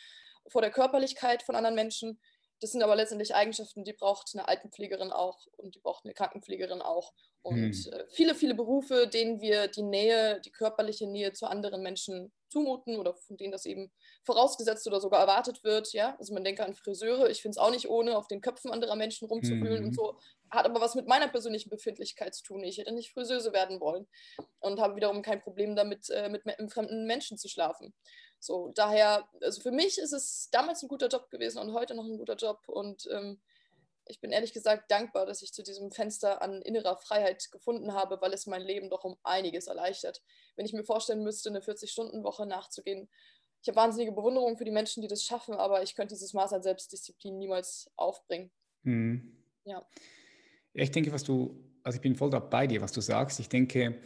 vor 0.48 0.62
der 0.62 0.70
Körperlichkeit 0.70 1.42
von 1.42 1.56
anderen 1.56 1.74
Menschen. 1.74 2.20
Das 2.64 2.72
sind 2.72 2.82
aber 2.82 2.96
letztendlich 2.96 3.34
Eigenschaften, 3.34 3.84
die 3.84 3.92
braucht 3.92 4.30
eine 4.32 4.48
Altenpflegerin 4.48 5.12
auch 5.12 5.38
und 5.58 5.74
die 5.74 5.80
braucht 5.80 6.06
eine 6.06 6.14
Krankenpflegerin 6.14 6.80
auch. 6.80 7.12
Und 7.42 7.74
hm. 7.74 7.92
Äh, 7.92 8.04
viele, 8.08 8.34
viele 8.34 8.54
Berufe, 8.54 9.06
denen 9.06 9.42
wir 9.42 9.68
die 9.68 9.82
Nähe, 9.82 10.40
die 10.40 10.50
körperliche 10.50 11.06
Nähe 11.06 11.34
zu 11.34 11.46
anderen 11.46 11.82
Menschen 11.82 12.32
zumuten 12.48 12.96
oder 12.96 13.12
von 13.12 13.36
denen 13.36 13.52
das 13.52 13.66
eben 13.66 13.92
vorausgesetzt 14.22 14.86
oder 14.86 14.98
sogar 14.98 15.20
erwartet 15.20 15.62
wird. 15.62 15.92
Ja? 15.92 16.16
Also 16.18 16.32
man 16.32 16.42
denke 16.42 16.64
an 16.64 16.72
Friseure. 16.72 17.28
Ich 17.28 17.42
finde 17.42 17.50
es 17.50 17.58
auch 17.58 17.70
nicht 17.70 17.90
ohne, 17.90 18.16
auf 18.16 18.28
den 18.28 18.40
Köpfen 18.40 18.70
anderer 18.70 18.96
Menschen 18.96 19.28
rumzuwühlen 19.28 19.82
mhm. 19.82 19.88
und 19.88 19.94
so. 19.94 20.18
Hat 20.50 20.64
aber 20.64 20.80
was 20.80 20.94
mit 20.94 21.06
meiner 21.06 21.28
persönlichen 21.28 21.68
Befindlichkeit 21.68 22.34
zu 22.34 22.44
tun. 22.44 22.64
Ich 22.64 22.78
hätte 22.78 22.92
nicht 22.92 23.12
Friseuse 23.12 23.52
werden 23.52 23.78
wollen 23.78 24.06
und 24.60 24.80
habe 24.80 24.96
wiederum 24.96 25.20
kein 25.20 25.42
Problem 25.42 25.76
damit, 25.76 26.08
äh, 26.08 26.30
mit 26.30 26.46
einem 26.46 26.70
fremden 26.70 27.06
Menschen 27.06 27.36
zu 27.36 27.48
schlafen. 27.48 27.92
So, 28.44 28.72
daher, 28.74 29.26
also 29.40 29.62
für 29.62 29.70
mich 29.70 29.96
ist 29.96 30.12
es 30.12 30.50
damals 30.50 30.82
ein 30.82 30.88
guter 30.88 31.08
Job 31.08 31.30
gewesen 31.30 31.60
und 31.60 31.72
heute 31.72 31.94
noch 31.94 32.04
ein 32.04 32.18
guter 32.18 32.36
Job 32.36 32.68
und 32.68 33.08
ähm, 33.10 33.40
ich 34.06 34.20
bin 34.20 34.32
ehrlich 34.32 34.52
gesagt 34.52 34.90
dankbar, 34.90 35.24
dass 35.24 35.40
ich 35.40 35.54
zu 35.54 35.62
diesem 35.62 35.90
Fenster 35.90 36.42
an 36.42 36.60
innerer 36.60 36.98
Freiheit 36.98 37.50
gefunden 37.50 37.94
habe, 37.94 38.20
weil 38.20 38.34
es 38.34 38.46
mein 38.46 38.60
Leben 38.60 38.90
doch 38.90 39.04
um 39.04 39.16
einiges 39.22 39.66
erleichtert. 39.66 40.22
Wenn 40.56 40.66
ich 40.66 40.74
mir 40.74 40.84
vorstellen 40.84 41.22
müsste, 41.22 41.48
eine 41.48 41.60
40-Stunden-Woche 41.60 42.44
nachzugehen, 42.44 43.08
ich 43.62 43.68
habe 43.68 43.76
wahnsinnige 43.76 44.12
Bewunderung 44.12 44.58
für 44.58 44.66
die 44.66 44.70
Menschen, 44.70 45.00
die 45.00 45.08
das 45.08 45.24
schaffen, 45.24 45.54
aber 45.54 45.82
ich 45.82 45.94
könnte 45.94 46.12
dieses 46.12 46.34
Maß 46.34 46.52
an 46.52 46.62
Selbstdisziplin 46.62 47.38
niemals 47.38 47.90
aufbringen. 47.96 48.50
Mhm. 48.82 49.42
Ja. 49.64 49.88
Ich 50.74 50.90
denke, 50.90 51.12
was 51.12 51.24
du, 51.24 51.64
also 51.82 51.96
ich 51.96 52.02
bin 52.02 52.14
voll 52.14 52.28
bei 52.28 52.66
dir, 52.66 52.82
was 52.82 52.92
du 52.92 53.00
sagst. 53.00 53.40
Ich 53.40 53.48
denke, 53.48 54.02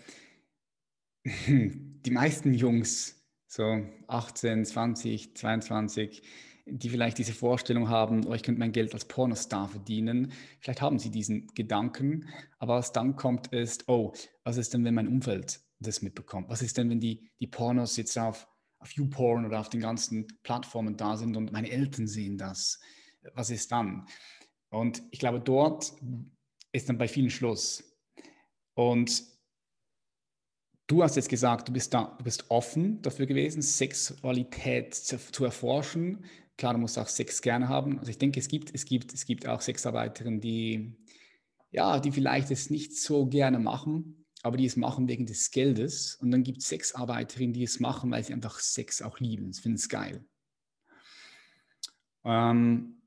die 1.25 2.11
meisten 2.12 2.54
Jungs, 2.54 3.18
so 3.49 3.83
18, 4.07 4.64
20, 4.64 5.37
22, 5.37 6.23
die 6.67 6.90
vielleicht 6.90 7.17
diese 7.17 7.33
Vorstellung 7.33 7.88
haben, 7.88 8.26
oh, 8.26 8.35
ich 8.35 8.43
könnte 8.43 8.59
mein 8.59 8.73
Geld 8.73 8.93
als 8.93 9.07
Pornostar 9.07 9.69
verdienen. 9.69 10.33
Vielleicht 10.61 10.83
haben 10.83 10.99
sie 10.99 11.11
diesen 11.11 11.47
Gedanken, 11.55 12.28
aber 12.59 12.76
was 12.76 12.93
dann 12.93 13.17
kommt 13.17 13.49
ist, 13.49 13.88
oh, 13.88 14.12
was 14.45 14.59
ist 14.59 14.75
denn, 14.75 14.85
wenn 14.85 14.95
mein 14.95 15.09
Umfeld 15.09 15.61
das 15.81 16.02
mitbekommt? 16.02 16.50
Was 16.50 16.61
ist 16.61 16.76
denn, 16.76 16.90
wenn 16.90 17.00
die, 17.00 17.31
die 17.40 17.47
Pornos 17.47 17.97
jetzt 17.97 18.19
auf, 18.19 18.47
auf 18.81 18.93
YouPorn 18.93 19.47
oder 19.47 19.61
auf 19.61 19.71
den 19.71 19.81
ganzen 19.81 20.26
Plattformen 20.43 20.97
da 20.97 21.17
sind 21.17 21.37
und 21.37 21.50
meine 21.50 21.71
Eltern 21.71 22.07
sehen 22.07 22.37
das? 22.37 22.78
Was 23.35 23.49
ist 23.49 23.73
dann? 23.73 24.07
Und 24.69 25.02
ich 25.11 25.19
glaube, 25.19 25.40
dort 25.40 25.95
ist 26.73 26.88
dann 26.88 26.99
bei 26.99 27.09
vielen 27.09 27.31
Schluss. 27.31 27.97
Und 28.75 29.25
Du 30.88 31.02
hast 31.02 31.16
jetzt 31.16 31.28
gesagt, 31.28 31.68
du 31.68 31.73
bist, 31.73 31.92
da, 31.92 32.16
du 32.16 32.25
bist 32.25 32.50
offen 32.50 33.02
dafür 33.02 33.26
gewesen, 33.26 33.61
Sexualität 33.61 34.95
zu, 34.95 35.18
zu, 35.18 35.45
erforschen. 35.45 36.25
Klar, 36.57 36.73
du 36.73 36.80
musst 36.80 36.99
auch 36.99 37.09
Sex 37.09 37.42
gerne 37.42 37.68
haben. 37.68 37.99
Also 37.99 38.11
ich 38.11 38.16
denke, 38.16 38.40
es 38.40 38.49
gibt, 38.49 38.75
es 38.75 38.87
gibt, 38.87 39.12
es 39.12 39.26
gibt 39.26 39.47
auch 39.47 39.61
Sexarbeiterinnen, 39.61 40.40
die, 40.40 40.97
ja, 41.71 42.00
die 42.00 42.11
vielleicht 42.11 42.50
es 42.50 42.71
nicht 42.71 42.97
so 42.97 43.26
gerne 43.26 43.59
machen, 43.59 44.25
aber 44.42 44.57
die 44.57 44.64
es 44.64 44.76
machen 44.76 45.09
wegen 45.09 45.26
des 45.26 45.50
Geldes. 45.50 46.14
Und 46.23 46.30
dann 46.30 46.42
gibt 46.42 46.62
es 46.62 46.68
Sexarbeiterinnen, 46.68 47.52
die 47.52 47.64
es 47.64 47.80
machen, 47.80 48.11
weil 48.11 48.25
sie 48.25 48.33
einfach 48.33 48.59
Sex 48.59 49.02
auch 49.02 49.21
lieben. 49.21 49.52
Sie 49.52 49.61
finden 49.61 49.76
es 49.76 49.90
geil. 49.90 50.25
Ähm, 52.25 53.02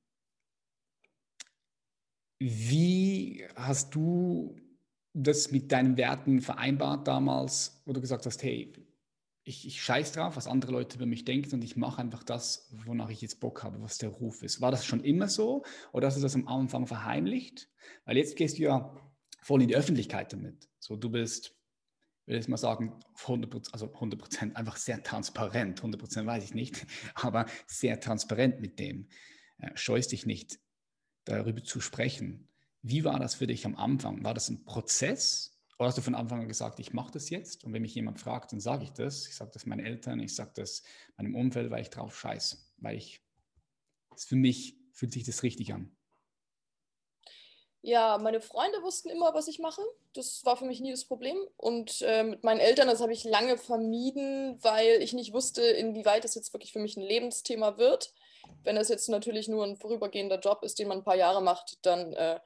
wie 2.38 3.43
hast 3.55 3.95
du 3.95 4.55
das 5.13 5.51
mit 5.51 5.72
deinen 5.72 5.98
Werten 5.98 6.41
vereinbart 6.41 7.08
damals, 7.08 7.82
wo 7.86 7.94
du 7.94 8.01
gesagt 8.01 8.25
hast, 8.25 8.41
hey, 8.44 8.72
ich, 9.44 9.65
ich 9.65 9.82
scheiß 9.82 10.12
drauf, 10.13 10.38
was 10.38 10.48
andere 10.48 10.72
Leute 10.72 10.98
über 10.98 11.06
mich 11.06 11.25
denken 11.25 11.56
und 11.56 11.63
ich 11.63 11.75
mache 11.75 12.00
einfach 12.01 12.24
das, 12.24 12.70
wonach 12.86 13.10
ich 13.10 13.22
jetzt 13.22 13.39
Bock 13.39 13.63
habe, 13.63 13.82
was 13.82 13.98
der 13.98 14.10
Ruf 14.10 14.44
ist. 14.44 14.62
War 14.62 14.72
das 14.72 14.86
schon 14.86 15.03
immer 15.03 15.27
so 15.27 15.63
oder 15.91 16.08
hast 16.08 16.18
du 16.18 16.22
das 16.22 16.36
am 16.36 16.48
Anfang 16.48 16.86
verheimlicht? 16.86 17.70
Weil 18.06 18.18
jetzt 18.18 18.36
gehst 18.36 18.58
du 18.58 18.63
ja 18.63 18.96
voll 19.41 19.62
in 19.62 19.68
die 19.68 19.75
Öffentlichkeit 19.75 20.32
damit. 20.32 20.70
So, 20.80 20.96
du 20.96 21.10
bist, 21.10 21.56
will 22.27 22.38
ich 22.38 22.48
mal 22.48 22.58
sagen, 22.58 23.00
100%, 23.18 23.74
also 23.74 23.91
100 23.91 24.56
einfach 24.56 24.77
sehr 24.77 25.01
transparent. 25.01 25.82
100% 25.82 26.25
weiß 26.25 26.44
ich 26.44 26.53
nicht, 26.53 26.86
aber 27.15 27.48
sehr 27.65 28.00
transparent 28.00 28.62
mit 28.62 28.80
dem. 28.80 29.08
Äh, 29.58 29.72
scheust 29.75 30.12
dich 30.12 30.27
nicht, 30.27 30.60
darüber 31.25 31.63
zu 31.63 31.82
sprechen. 31.82 32.48
Wie 32.81 33.03
war 33.03 33.19
das 33.19 33.35
für 33.35 33.47
dich 33.47 33.65
am 33.65 33.75
Anfang? 33.75 34.23
War 34.23 34.33
das 34.33 34.50
ein 34.50 34.63
Prozess 34.65 35.51
oder 35.81 35.88
hast 35.88 35.97
du 35.97 36.03
von 36.03 36.13
Anfang 36.13 36.41
an 36.41 36.47
gesagt, 36.47 36.79
ich 36.79 36.93
mache 36.93 37.11
das 37.11 37.31
jetzt? 37.31 37.63
Und 37.63 37.73
wenn 37.73 37.81
mich 37.81 37.95
jemand 37.95 38.19
fragt, 38.19 38.51
dann 38.51 38.59
sage 38.59 38.83
ich 38.83 38.91
das. 38.91 39.27
Ich 39.27 39.35
sage 39.35 39.50
das 39.51 39.65
meinen 39.65 39.83
Eltern, 39.83 40.19
ich 40.19 40.35
sage 40.35 40.51
das 40.53 40.83
meinem 41.17 41.33
Umfeld, 41.33 41.71
weil 41.71 41.81
ich 41.81 41.89
drauf 41.89 42.15
scheiße, 42.15 42.57
weil 42.77 42.97
ich, 42.97 43.19
für 44.15 44.35
mich 44.35 44.77
fühlt 44.91 45.11
sich 45.11 45.23
das 45.23 45.41
richtig 45.41 45.73
an. 45.73 45.95
Ja, 47.83 48.19
meine 48.19 48.41
Freunde 48.41 48.83
wussten 48.83 49.09
immer, 49.09 49.33
was 49.33 49.47
ich 49.47 49.57
mache. 49.57 49.81
Das 50.13 50.45
war 50.45 50.55
für 50.55 50.65
mich 50.65 50.81
nie 50.81 50.91
das 50.91 51.05
Problem. 51.05 51.35
Und 51.57 52.03
äh, 52.03 52.21
mit 52.21 52.43
meinen 52.43 52.59
Eltern, 52.59 52.88
das 52.88 53.01
habe 53.01 53.13
ich 53.13 53.23
lange 53.23 53.57
vermieden, 53.57 54.63
weil 54.63 55.01
ich 55.01 55.13
nicht 55.13 55.33
wusste, 55.33 55.63
inwieweit 55.63 56.23
das 56.23 56.35
jetzt 56.35 56.53
wirklich 56.53 56.73
für 56.73 56.79
mich 56.79 56.95
ein 56.95 57.01
Lebensthema 57.01 57.79
wird. 57.79 58.13
Wenn 58.61 58.75
das 58.75 58.89
jetzt 58.89 59.09
natürlich 59.09 59.47
nur 59.47 59.65
ein 59.65 59.77
vorübergehender 59.77 60.39
Job 60.39 60.61
ist, 60.61 60.77
den 60.77 60.89
man 60.89 61.00
ein 61.00 61.03
paar 61.03 61.15
Jahre 61.15 61.41
macht, 61.41 61.83
dann 61.83 62.13
äh, 62.13 62.39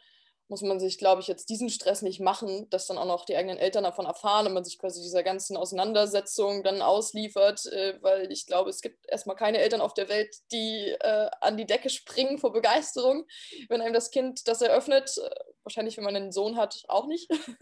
muss 0.48 0.62
man 0.62 0.80
sich, 0.80 0.98
glaube 0.98 1.22
ich, 1.22 1.28
jetzt 1.28 1.50
diesen 1.50 1.70
Stress 1.70 2.02
nicht 2.02 2.20
machen, 2.20 2.70
dass 2.70 2.88
dann 2.88 2.98
auch 2.98 3.06
noch 3.06 3.26
die 3.26 3.36
eigenen 3.36 3.58
Eltern 3.58 3.84
davon 3.84 4.06
erfahren 4.06 4.46
und 4.46 4.54
man 4.54 4.64
sich 4.64 4.78
quasi 4.78 5.02
dieser 5.02 5.24
ganzen 5.24 5.58
Auseinandersetzung 5.58 6.64
dann 6.64 6.82
ausliefert, 6.82 7.66
äh, 7.68 7.98
weil 8.02 8.32
ich 8.32 8.46
glaube, 8.46 8.70
es 8.70 8.82
gibt 8.82 9.10
erstmal 9.10 9.36
keine 9.36 9.58
Eltern 9.58 9.82
auf 9.82 9.94
der 9.94 10.08
Welt, 10.10 10.36
die 10.52 10.96
äh, 11.00 11.30
an 11.42 11.58
die 11.58 11.66
Decke 11.66 11.90
springen 11.90 12.38
vor 12.38 12.54
Begeisterung, 12.54 13.26
wenn 13.70 13.82
einem 13.82 13.94
das 13.94 14.12
Kind 14.12 14.48
das 14.48 14.62
eröffnet. 14.62 15.18
Äh, 15.18 15.30
wahrscheinlich, 15.64 15.98
wenn 15.98 16.04
man 16.04 16.16
einen 16.16 16.32
Sohn 16.32 16.58
hat, 16.58 16.84
auch 16.88 17.08
nicht. 17.08 17.30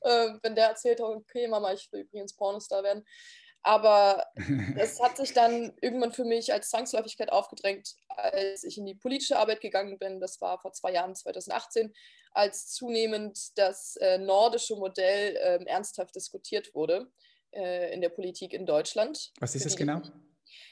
äh, 0.00 0.28
wenn 0.42 0.54
der 0.54 0.68
erzählt, 0.68 1.00
okay, 1.00 1.48
Mama, 1.48 1.72
ich 1.72 1.90
will 1.92 2.02
übrigens 2.02 2.36
Pornostar 2.36 2.84
werden. 2.84 3.04
Aber 3.62 4.24
es 4.78 5.00
hat 5.00 5.16
sich 5.16 5.32
dann 5.32 5.72
irgendwann 5.80 6.12
für 6.12 6.24
mich 6.24 6.52
als 6.52 6.70
Zwangsläufigkeit 6.70 7.30
aufgedrängt, 7.30 7.94
als 8.08 8.64
ich 8.64 8.78
in 8.78 8.86
die 8.86 8.94
politische 8.94 9.38
Arbeit 9.38 9.60
gegangen 9.60 9.98
bin. 9.98 10.20
Das 10.20 10.40
war 10.40 10.58
vor 10.60 10.72
zwei 10.72 10.92
Jahren, 10.92 11.14
2018, 11.14 11.92
als 12.32 12.68
zunehmend 12.68 13.58
das 13.58 13.96
äh, 13.96 14.18
nordische 14.18 14.76
Modell 14.76 15.36
äh, 15.36 15.64
ernsthaft 15.66 16.14
diskutiert 16.14 16.74
wurde 16.74 17.10
äh, 17.52 17.92
in 17.92 18.00
der 18.00 18.08
Politik 18.08 18.52
in 18.52 18.66
Deutschland. 18.66 19.32
Was 19.40 19.54
ist 19.54 19.66
das 19.66 19.76
genau? 19.76 20.00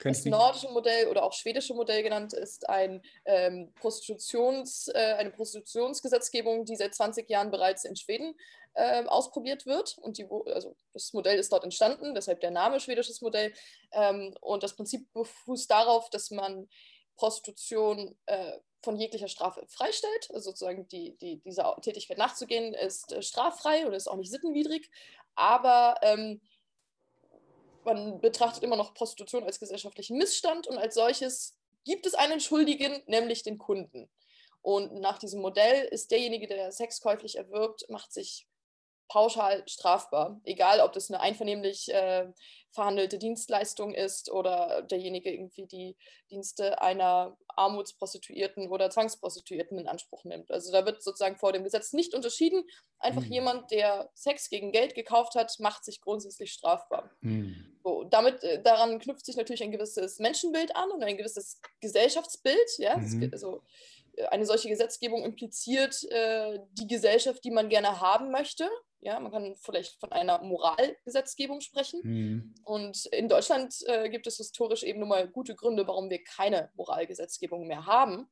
Das 0.02 0.24
nordische 0.24 0.68
Modell 0.68 1.08
oder 1.08 1.24
auch 1.24 1.32
schwedische 1.32 1.74
Modell 1.74 2.02
genannt 2.02 2.32
ist 2.32 2.68
ein, 2.68 3.02
ähm, 3.24 3.72
Prostitutions, 3.74 4.88
äh, 4.88 5.14
eine 5.18 5.30
Prostitutionsgesetzgebung, 5.30 6.64
die 6.64 6.76
seit 6.76 6.94
20 6.94 7.28
Jahren 7.28 7.50
bereits 7.50 7.84
in 7.84 7.96
Schweden 7.96 8.34
äh, 8.74 9.04
ausprobiert 9.06 9.66
wird. 9.66 9.98
Und 9.98 10.18
die, 10.18 10.26
also 10.46 10.76
das 10.92 11.12
Modell 11.12 11.38
ist 11.38 11.52
dort 11.52 11.64
entstanden, 11.64 12.14
deshalb 12.14 12.40
der 12.40 12.50
Name 12.50 12.80
schwedisches 12.80 13.20
Modell. 13.20 13.52
Ähm, 13.92 14.34
und 14.40 14.62
das 14.62 14.76
Prinzip 14.76 15.12
befußt 15.12 15.70
darauf, 15.70 16.10
dass 16.10 16.30
man 16.30 16.68
Prostitution 17.16 18.16
äh, 18.26 18.52
von 18.82 18.96
jeglicher 18.96 19.28
Strafe 19.28 19.64
freistellt. 19.66 20.28
Also 20.32 20.50
sozusagen 20.50 20.86
die, 20.88 21.16
die, 21.18 21.40
dieser 21.40 21.76
Tätigkeit 21.82 22.18
nachzugehen 22.18 22.74
ist 22.74 23.12
äh, 23.12 23.22
straffrei 23.22 23.86
oder 23.86 23.96
ist 23.96 24.08
auch 24.08 24.16
nicht 24.16 24.30
sittenwidrig. 24.30 24.88
Aber 25.34 25.96
ähm, 26.02 26.40
man 27.94 28.20
betrachtet 28.20 28.62
immer 28.62 28.76
noch 28.76 28.94
Prostitution 28.94 29.44
als 29.44 29.58
gesellschaftlichen 29.58 30.18
Missstand 30.18 30.66
und 30.66 30.78
als 30.78 30.94
solches 30.94 31.56
gibt 31.84 32.06
es 32.06 32.14
einen 32.14 32.40
Schuldigen, 32.40 33.02
nämlich 33.06 33.42
den 33.42 33.58
Kunden. 33.58 34.10
Und 34.60 35.00
nach 35.00 35.18
diesem 35.18 35.40
Modell 35.40 35.86
ist 35.86 36.10
derjenige, 36.10 36.46
der 36.46 36.72
Sex 36.72 37.00
käuflich 37.00 37.36
erwirbt, 37.36 37.88
macht 37.88 38.12
sich 38.12 38.46
pauschal 39.08 39.62
strafbar. 39.66 40.40
Egal, 40.44 40.80
ob 40.80 40.92
das 40.92 41.10
eine 41.10 41.20
einvernehmlich 41.20 41.92
äh, 41.92 42.26
verhandelte 42.72 43.18
Dienstleistung 43.18 43.94
ist 43.94 44.30
oder 44.30 44.82
derjenige 44.82 45.32
irgendwie 45.32 45.66
die 45.66 45.96
Dienste 46.30 46.80
einer 46.82 47.36
Armutsprostituierten 47.56 48.68
oder 48.68 48.90
Zwangsprostituierten 48.90 49.78
in 49.78 49.88
Anspruch 49.88 50.24
nimmt. 50.24 50.50
Also 50.50 50.70
da 50.70 50.86
wird 50.86 51.02
sozusagen 51.02 51.36
vor 51.36 51.52
dem 51.52 51.64
Gesetz 51.64 51.92
nicht 51.92 52.14
unterschieden. 52.14 52.62
Einfach 52.98 53.24
mhm. 53.24 53.32
jemand, 53.32 53.70
der 53.70 54.10
Sex 54.14 54.48
gegen 54.48 54.70
Geld 54.70 54.94
gekauft 54.94 55.34
hat, 55.34 55.58
macht 55.58 55.84
sich 55.84 56.00
grundsätzlich 56.00 56.52
strafbar. 56.52 57.10
Mhm. 57.20 57.78
So, 57.82 58.04
damit, 58.04 58.44
äh, 58.44 58.62
daran 58.62 58.98
knüpft 58.98 59.24
sich 59.24 59.36
natürlich 59.36 59.62
ein 59.62 59.72
gewisses 59.72 60.18
Menschenbild 60.18 60.76
an 60.76 60.90
und 60.90 61.02
ein 61.02 61.16
gewisses 61.16 61.60
Gesellschaftsbild. 61.80 62.78
Ja? 62.78 62.98
Mhm. 62.98 63.30
also, 63.32 63.62
eine 64.30 64.46
solche 64.46 64.68
Gesetzgebung 64.68 65.22
impliziert 65.24 66.04
äh, 66.10 66.58
die 66.72 66.86
Gesellschaft, 66.86 67.44
die 67.44 67.50
man 67.50 67.68
gerne 67.68 68.00
haben 68.00 68.30
möchte. 68.30 68.68
Ja, 69.00 69.20
man 69.20 69.30
kann 69.30 69.54
vielleicht 69.56 70.00
von 70.00 70.10
einer 70.10 70.42
Moralgesetzgebung 70.42 71.60
sprechen. 71.60 72.00
Mhm. 72.02 72.54
Und 72.64 73.06
in 73.06 73.28
Deutschland 73.28 73.74
äh, 73.86 74.08
gibt 74.08 74.26
es 74.26 74.38
historisch 74.38 74.82
eben 74.82 75.00
nun 75.00 75.08
mal 75.08 75.28
gute 75.28 75.54
Gründe, 75.54 75.86
warum 75.86 76.10
wir 76.10 76.22
keine 76.24 76.70
Moralgesetzgebung 76.74 77.66
mehr 77.66 77.86
haben 77.86 78.28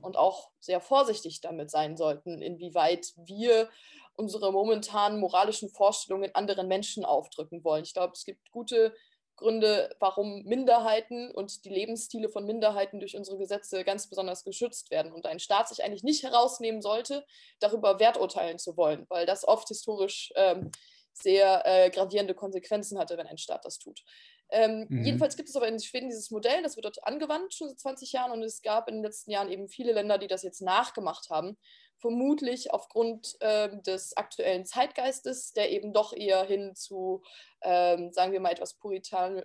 und 0.00 0.16
auch 0.16 0.50
sehr 0.60 0.80
vorsichtig 0.80 1.40
damit 1.40 1.70
sein 1.70 1.96
sollten, 1.96 2.40
inwieweit 2.40 3.12
wir 3.16 3.68
unsere 4.14 4.52
momentanen 4.52 5.20
moralischen 5.20 5.68
Vorstellungen 5.68 6.34
anderen 6.34 6.68
Menschen 6.68 7.04
aufdrücken 7.04 7.62
wollen. 7.64 7.84
Ich 7.84 7.92
glaube, 7.92 8.14
es 8.14 8.24
gibt 8.24 8.50
gute 8.50 8.94
Gründe, 9.36 9.94
warum 10.00 10.42
Minderheiten 10.44 11.30
und 11.30 11.64
die 11.64 11.70
Lebensstile 11.70 12.28
von 12.28 12.46
Minderheiten 12.46 13.00
durch 13.00 13.16
unsere 13.16 13.38
Gesetze 13.38 13.84
ganz 13.84 14.08
besonders 14.08 14.44
geschützt 14.44 14.90
werden 14.90 15.12
und 15.12 15.26
ein 15.26 15.38
Staat 15.38 15.68
sich 15.68 15.84
eigentlich 15.84 16.02
nicht 16.02 16.22
herausnehmen 16.22 16.80
sollte, 16.80 17.24
darüber 17.60 18.00
werturteilen 18.00 18.58
zu 18.58 18.76
wollen, 18.76 19.06
weil 19.08 19.26
das 19.26 19.46
oft 19.46 19.68
historisch 19.68 20.32
ähm, 20.36 20.70
sehr 21.12 21.62
äh, 21.64 21.90
gravierende 21.90 22.34
Konsequenzen 22.34 22.98
hatte, 22.98 23.16
wenn 23.16 23.26
ein 23.26 23.38
Staat 23.38 23.64
das 23.64 23.78
tut. 23.78 24.02
Ähm, 24.48 24.86
mhm. 24.88 25.04
Jedenfalls 25.04 25.36
gibt 25.36 25.48
es 25.48 25.56
aber 25.56 25.66
in 25.66 25.80
Schweden 25.80 26.08
dieses 26.08 26.30
Modell, 26.30 26.62
das 26.62 26.76
wird 26.76 26.84
dort 26.84 27.04
angewandt 27.04 27.52
schon 27.52 27.68
seit 27.68 27.80
20 27.80 28.12
Jahren 28.12 28.32
und 28.32 28.42
es 28.42 28.62
gab 28.62 28.88
in 28.88 28.96
den 28.96 29.04
letzten 29.04 29.30
Jahren 29.30 29.50
eben 29.50 29.68
viele 29.68 29.92
Länder, 29.92 30.18
die 30.18 30.28
das 30.28 30.42
jetzt 30.42 30.60
nachgemacht 30.60 31.30
haben 31.30 31.56
vermutlich 31.98 32.72
aufgrund 32.72 33.36
ähm, 33.40 33.82
des 33.82 34.16
aktuellen 34.16 34.64
Zeitgeistes, 34.64 35.52
der 35.52 35.70
eben 35.70 35.92
doch 35.92 36.12
eher 36.12 36.44
hin 36.44 36.74
zu, 36.74 37.22
ähm, 37.62 38.12
sagen 38.12 38.32
wir 38.32 38.40
mal, 38.40 38.52
etwas 38.52 38.74
Puritan 38.74 39.42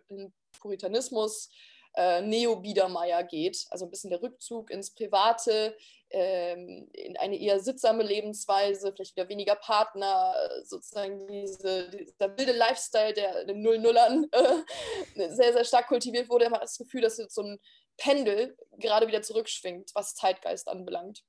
Puritanismus, 0.60 1.50
äh, 1.96 2.22
Neo-Biedermeier 2.22 3.24
geht. 3.24 3.66
Also 3.70 3.86
ein 3.86 3.92
bisschen 3.92 4.10
der 4.12 4.22
Rückzug 4.22 4.70
ins 4.70 4.94
Private, 4.94 5.76
ähm, 6.10 6.90
in 6.94 7.18
eine 7.18 7.38
eher 7.40 7.60
sittsame 7.60 8.04
Lebensweise, 8.04 8.94
vielleicht 8.94 9.16
wieder 9.16 9.30
weniger 9.30 9.56
Partner, 9.56 10.34
sozusagen 10.64 11.28
diese, 11.28 11.90
dieser 11.90 12.38
wilde 12.38 12.54
Lifestyle, 12.54 13.14
der 13.14 13.46
den 13.46 13.62
Null-Nullern 13.62 14.28
äh, 15.16 15.30
sehr, 15.30 15.54
sehr 15.54 15.66
stark 15.66 15.88
kultiviert 15.88 16.30
wurde. 16.30 16.46
Man 16.46 16.56
hat 16.56 16.64
das 16.64 16.78
Gefühl, 16.78 17.02
dass 17.02 17.18
jetzt 17.18 17.36
so 17.36 17.44
ein 17.44 17.60
Pendel 17.98 18.58
gerade 18.78 19.08
wieder 19.08 19.22
zurückschwingt, 19.22 19.92
was 19.94 20.16
Zeitgeist 20.16 20.68
anbelangt. 20.68 21.24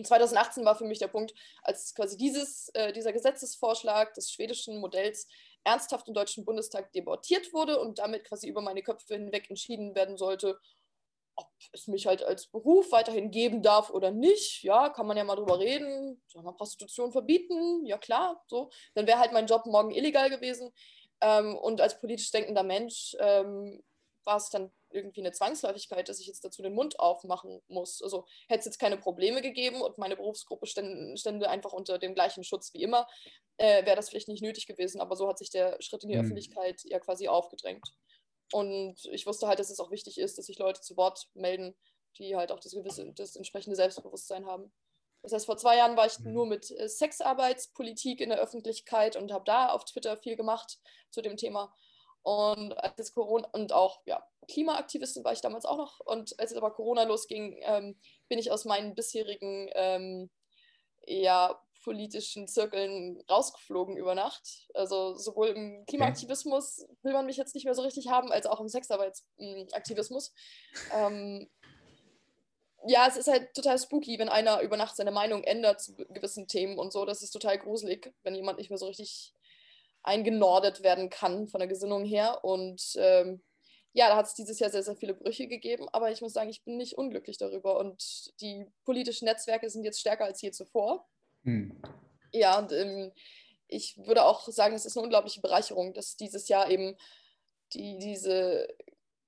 Und 0.00 0.06
2018 0.06 0.64
war 0.64 0.76
für 0.76 0.86
mich 0.86 0.98
der 0.98 1.08
Punkt, 1.08 1.34
als 1.62 1.94
quasi 1.94 2.16
dieses, 2.16 2.70
äh, 2.70 2.90
dieser 2.94 3.12
Gesetzesvorschlag 3.12 4.14
des 4.14 4.32
schwedischen 4.32 4.80
Modells 4.80 5.28
ernsthaft 5.62 6.08
im 6.08 6.14
Deutschen 6.14 6.46
Bundestag 6.46 6.90
debattiert 6.92 7.52
wurde 7.52 7.78
und 7.78 7.98
damit 7.98 8.24
quasi 8.24 8.48
über 8.48 8.62
meine 8.62 8.82
Köpfe 8.82 9.12
hinweg 9.12 9.50
entschieden 9.50 9.94
werden 9.94 10.16
sollte, 10.16 10.58
ob 11.36 11.48
es 11.74 11.86
mich 11.86 12.06
halt 12.06 12.22
als 12.22 12.46
Beruf 12.46 12.92
weiterhin 12.92 13.30
geben 13.30 13.62
darf 13.62 13.90
oder 13.90 14.10
nicht. 14.10 14.62
Ja, 14.62 14.88
kann 14.88 15.06
man 15.06 15.18
ja 15.18 15.24
mal 15.24 15.36
drüber 15.36 15.58
reden. 15.58 16.22
Soll 16.28 16.44
man 16.44 16.56
Prostitution 16.56 17.12
verbieten? 17.12 17.84
Ja, 17.84 17.98
klar. 17.98 18.42
So. 18.46 18.70
Dann 18.94 19.06
wäre 19.06 19.18
halt 19.18 19.32
mein 19.32 19.48
Job 19.48 19.66
morgen 19.66 19.90
illegal 19.90 20.30
gewesen. 20.30 20.72
Ähm, 21.20 21.58
und 21.58 21.82
als 21.82 22.00
politisch 22.00 22.30
denkender 22.30 22.62
Mensch 22.62 23.14
ähm, 23.20 23.82
war 24.24 24.38
es 24.38 24.48
dann 24.48 24.72
irgendwie 24.90 25.20
eine 25.20 25.32
Zwangsläufigkeit, 25.32 26.08
dass 26.08 26.20
ich 26.20 26.26
jetzt 26.26 26.44
dazu 26.44 26.62
den 26.62 26.74
Mund 26.74 26.98
aufmachen 26.98 27.60
muss. 27.68 28.02
Also 28.02 28.26
hätte 28.48 28.60
es 28.60 28.64
jetzt 28.66 28.78
keine 28.78 28.96
Probleme 28.96 29.42
gegeben 29.42 29.80
und 29.80 29.98
meine 29.98 30.16
Berufsgruppe 30.16 30.66
stände, 30.66 31.16
stände 31.16 31.48
einfach 31.48 31.72
unter 31.72 31.98
dem 31.98 32.14
gleichen 32.14 32.44
Schutz 32.44 32.72
wie 32.74 32.82
immer, 32.82 33.06
äh, 33.56 33.84
wäre 33.84 33.96
das 33.96 34.08
vielleicht 34.08 34.28
nicht 34.28 34.42
nötig 34.42 34.66
gewesen. 34.66 35.00
Aber 35.00 35.16
so 35.16 35.28
hat 35.28 35.38
sich 35.38 35.50
der 35.50 35.76
Schritt 35.80 36.02
in 36.04 36.10
die 36.10 36.16
mhm. 36.16 36.22
Öffentlichkeit 36.22 36.82
ja 36.84 36.98
quasi 36.98 37.28
aufgedrängt. 37.28 37.94
Und 38.52 38.96
ich 39.12 39.26
wusste 39.26 39.46
halt, 39.46 39.58
dass 39.58 39.70
es 39.70 39.80
auch 39.80 39.90
wichtig 39.90 40.18
ist, 40.18 40.38
dass 40.38 40.46
sich 40.46 40.58
Leute 40.58 40.80
zu 40.80 40.96
Wort 40.96 41.28
melden, 41.34 41.76
die 42.18 42.34
halt 42.34 42.50
auch 42.50 42.60
das 42.60 42.72
gewisse, 42.72 43.12
das 43.14 43.36
entsprechende 43.36 43.76
Selbstbewusstsein 43.76 44.46
haben. 44.46 44.72
Das 45.22 45.32
heißt, 45.32 45.46
vor 45.46 45.56
zwei 45.56 45.76
Jahren 45.76 45.96
war 45.96 46.06
ich 46.06 46.18
mhm. 46.18 46.32
nur 46.32 46.46
mit 46.46 46.70
äh, 46.70 46.88
Sexarbeitspolitik 46.88 48.20
in 48.20 48.30
der 48.30 48.38
Öffentlichkeit 48.38 49.16
und 49.16 49.32
habe 49.32 49.44
da 49.44 49.68
auf 49.68 49.84
Twitter 49.84 50.16
viel 50.16 50.36
gemacht 50.36 50.78
zu 51.10 51.20
dem 51.20 51.36
Thema. 51.36 51.74
Und 52.22 52.72
als 52.74 53.14
Corona 53.14 53.48
und 53.52 53.72
auch 53.72 54.00
ja, 54.04 54.22
Klimaaktivistin 54.48 55.24
war 55.24 55.32
ich 55.32 55.40
damals 55.40 55.64
auch 55.64 55.78
noch. 55.78 56.00
Und 56.00 56.38
als 56.38 56.52
es 56.52 56.56
aber 56.56 56.72
Corona 56.72 57.04
losging, 57.04 57.58
ähm, 57.62 57.98
bin 58.28 58.38
ich 58.38 58.50
aus 58.50 58.64
meinen 58.64 58.94
bisherigen 58.94 59.70
ähm, 59.74 60.30
ja, 61.06 61.60
politischen 61.82 62.46
Zirkeln 62.46 63.22
rausgeflogen 63.30 63.96
über 63.96 64.14
Nacht. 64.14 64.68
Also 64.74 65.14
sowohl 65.14 65.48
im 65.48 65.84
Klimaaktivismus 65.86 66.86
will 67.02 67.12
man 67.12 67.26
mich 67.26 67.36
jetzt 67.36 67.54
nicht 67.54 67.64
mehr 67.64 67.74
so 67.74 67.82
richtig 67.82 68.08
haben, 68.08 68.30
als 68.32 68.46
auch 68.46 68.60
im 68.60 68.68
Sexarbeitsaktivismus. 68.68 70.32
Ähm, 70.92 71.48
ja, 72.86 73.06
es 73.06 73.16
ist 73.16 73.28
halt 73.28 73.54
total 73.54 73.78
spooky, 73.78 74.18
wenn 74.18 74.28
einer 74.28 74.60
über 74.60 74.76
Nacht 74.76 74.96
seine 74.96 75.10
Meinung 75.10 75.42
ändert 75.44 75.80
zu 75.80 75.94
gewissen 75.94 76.46
Themen 76.48 76.78
und 76.78 76.92
so. 76.92 77.04
Das 77.04 77.22
ist 77.22 77.30
total 77.30 77.58
gruselig, 77.58 78.12
wenn 78.22 78.34
jemand 78.34 78.58
nicht 78.58 78.70
mehr 78.70 78.78
so 78.78 78.86
richtig 78.86 79.34
eingenordet 80.02 80.82
werden 80.82 81.10
kann 81.10 81.48
von 81.48 81.60
der 81.60 81.68
Gesinnung 81.68 82.04
her. 82.04 82.44
Und 82.44 82.92
ähm, 82.96 83.42
ja, 83.92 84.08
da 84.08 84.16
hat 84.16 84.26
es 84.26 84.34
dieses 84.34 84.58
Jahr 84.58 84.70
sehr, 84.70 84.82
sehr 84.82 84.96
viele 84.96 85.14
Brüche 85.14 85.48
gegeben, 85.48 85.88
aber 85.92 86.10
ich 86.10 86.20
muss 86.20 86.32
sagen, 86.32 86.50
ich 86.50 86.62
bin 86.64 86.76
nicht 86.76 86.96
unglücklich 86.96 87.38
darüber. 87.38 87.78
Und 87.78 88.32
die 88.40 88.66
politischen 88.84 89.24
Netzwerke 89.24 89.68
sind 89.68 89.84
jetzt 89.84 90.00
stärker 90.00 90.24
als 90.24 90.40
je 90.40 90.52
zuvor. 90.52 91.08
Hm. 91.44 91.80
Ja, 92.32 92.58
und 92.58 92.72
ähm, 92.72 93.12
ich 93.66 93.96
würde 93.98 94.24
auch 94.24 94.46
sagen, 94.48 94.74
es 94.74 94.86
ist 94.86 94.96
eine 94.96 95.04
unglaubliche 95.04 95.40
Bereicherung, 95.40 95.94
dass 95.94 96.16
dieses 96.16 96.48
Jahr 96.48 96.70
eben 96.70 96.96
die, 97.72 97.98
diese 97.98 98.68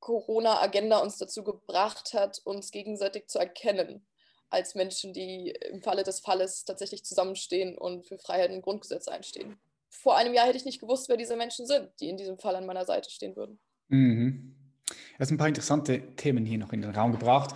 Corona-Agenda 0.00 0.99
uns 0.99 1.19
dazu 1.19 1.45
gebracht 1.45 2.12
hat, 2.12 2.41
uns 2.45 2.71
gegenseitig 2.71 3.29
zu 3.29 3.38
erkennen 3.38 4.07
als 4.50 4.75
Menschen, 4.75 5.12
die 5.12 5.50
im 5.71 5.83
Falle 5.83 6.02
des 6.02 6.21
Falles 6.21 6.64
tatsächlich 6.64 7.05
zusammenstehen 7.05 7.79
und 7.79 8.07
für 8.07 8.19
Freiheit 8.19 8.50
und 8.50 8.62
Grundgesetze 8.62 9.11
einstehen. 9.11 9.59
Vor 9.95 10.17
einem 10.17 10.33
Jahr 10.33 10.47
hätte 10.47 10.57
ich 10.57 10.65
nicht 10.65 10.81
gewusst, 10.81 11.09
wer 11.11 11.19
diese 11.19 11.37
Menschen 11.37 11.67
sind, 11.67 11.91
die 12.01 12.09
in 12.09 12.17
diesem 12.17 12.39
Fall 12.39 12.57
an 12.57 12.65
meiner 12.65 12.87
Seite 12.87 13.11
stehen 13.11 13.37
würden. 13.37 13.61
Mhm. 13.89 14.57
Du 14.87 15.19
hast 15.19 15.31
ein 15.31 15.37
paar 15.37 15.49
interessante 15.49 16.17
Themen 16.17 16.47
hier 16.47 16.59
noch 16.59 16.73
in 16.73 16.81
den 16.81 16.91
Raum 16.91 17.13
gebracht, 17.13 17.55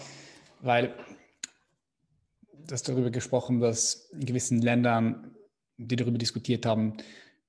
weil 0.60 0.94
du 2.52 2.72
hast 2.72 2.88
darüber 2.88 3.10
gesprochen, 3.10 3.60
dass 3.60 4.10
in 4.12 4.26
gewissen 4.26 4.60
Ländern, 4.60 5.34
die 5.78 5.96
darüber 5.96 6.18
diskutiert 6.18 6.66
haben, 6.66 6.98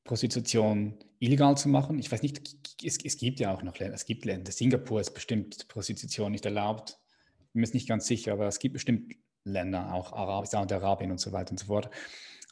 Prostitution 0.06 0.98
illegal 1.20 1.58
zu 1.58 1.68
machen. 1.68 2.00
Ich 2.00 2.10
weiß 2.10 2.22
nicht, 2.22 2.56
es, 2.82 2.98
es 3.04 3.18
gibt 3.18 3.42
ja 3.42 3.54
auch 3.54 3.64
noch 3.64 3.78
Länder, 3.78 3.96
es 3.96 4.06
gibt 4.06 4.24
Länder, 4.24 4.54
Singapur 4.54 5.02
ist 5.02 5.14
bestimmt 5.14 5.68
Prostitution 5.68 6.32
nicht 6.32 6.46
erlaubt. 6.46 6.98
Ich 7.40 7.52
bin 7.52 7.62
mir 7.62 7.70
nicht 7.74 7.90
ganz 7.90 8.08
sicher, 8.08 8.32
aber 8.32 8.48
es 8.48 8.60
gibt 8.60 8.74
bestimmt 8.74 9.16
Länder, 9.44 9.94
auch 9.94 10.14
Arab, 10.14 10.48
Saudi-Arabien 10.48 11.12
und 11.12 11.20
so 11.20 11.34
weiter 11.34 11.52
und 11.52 11.60
so 11.60 11.66
fort. 11.66 11.90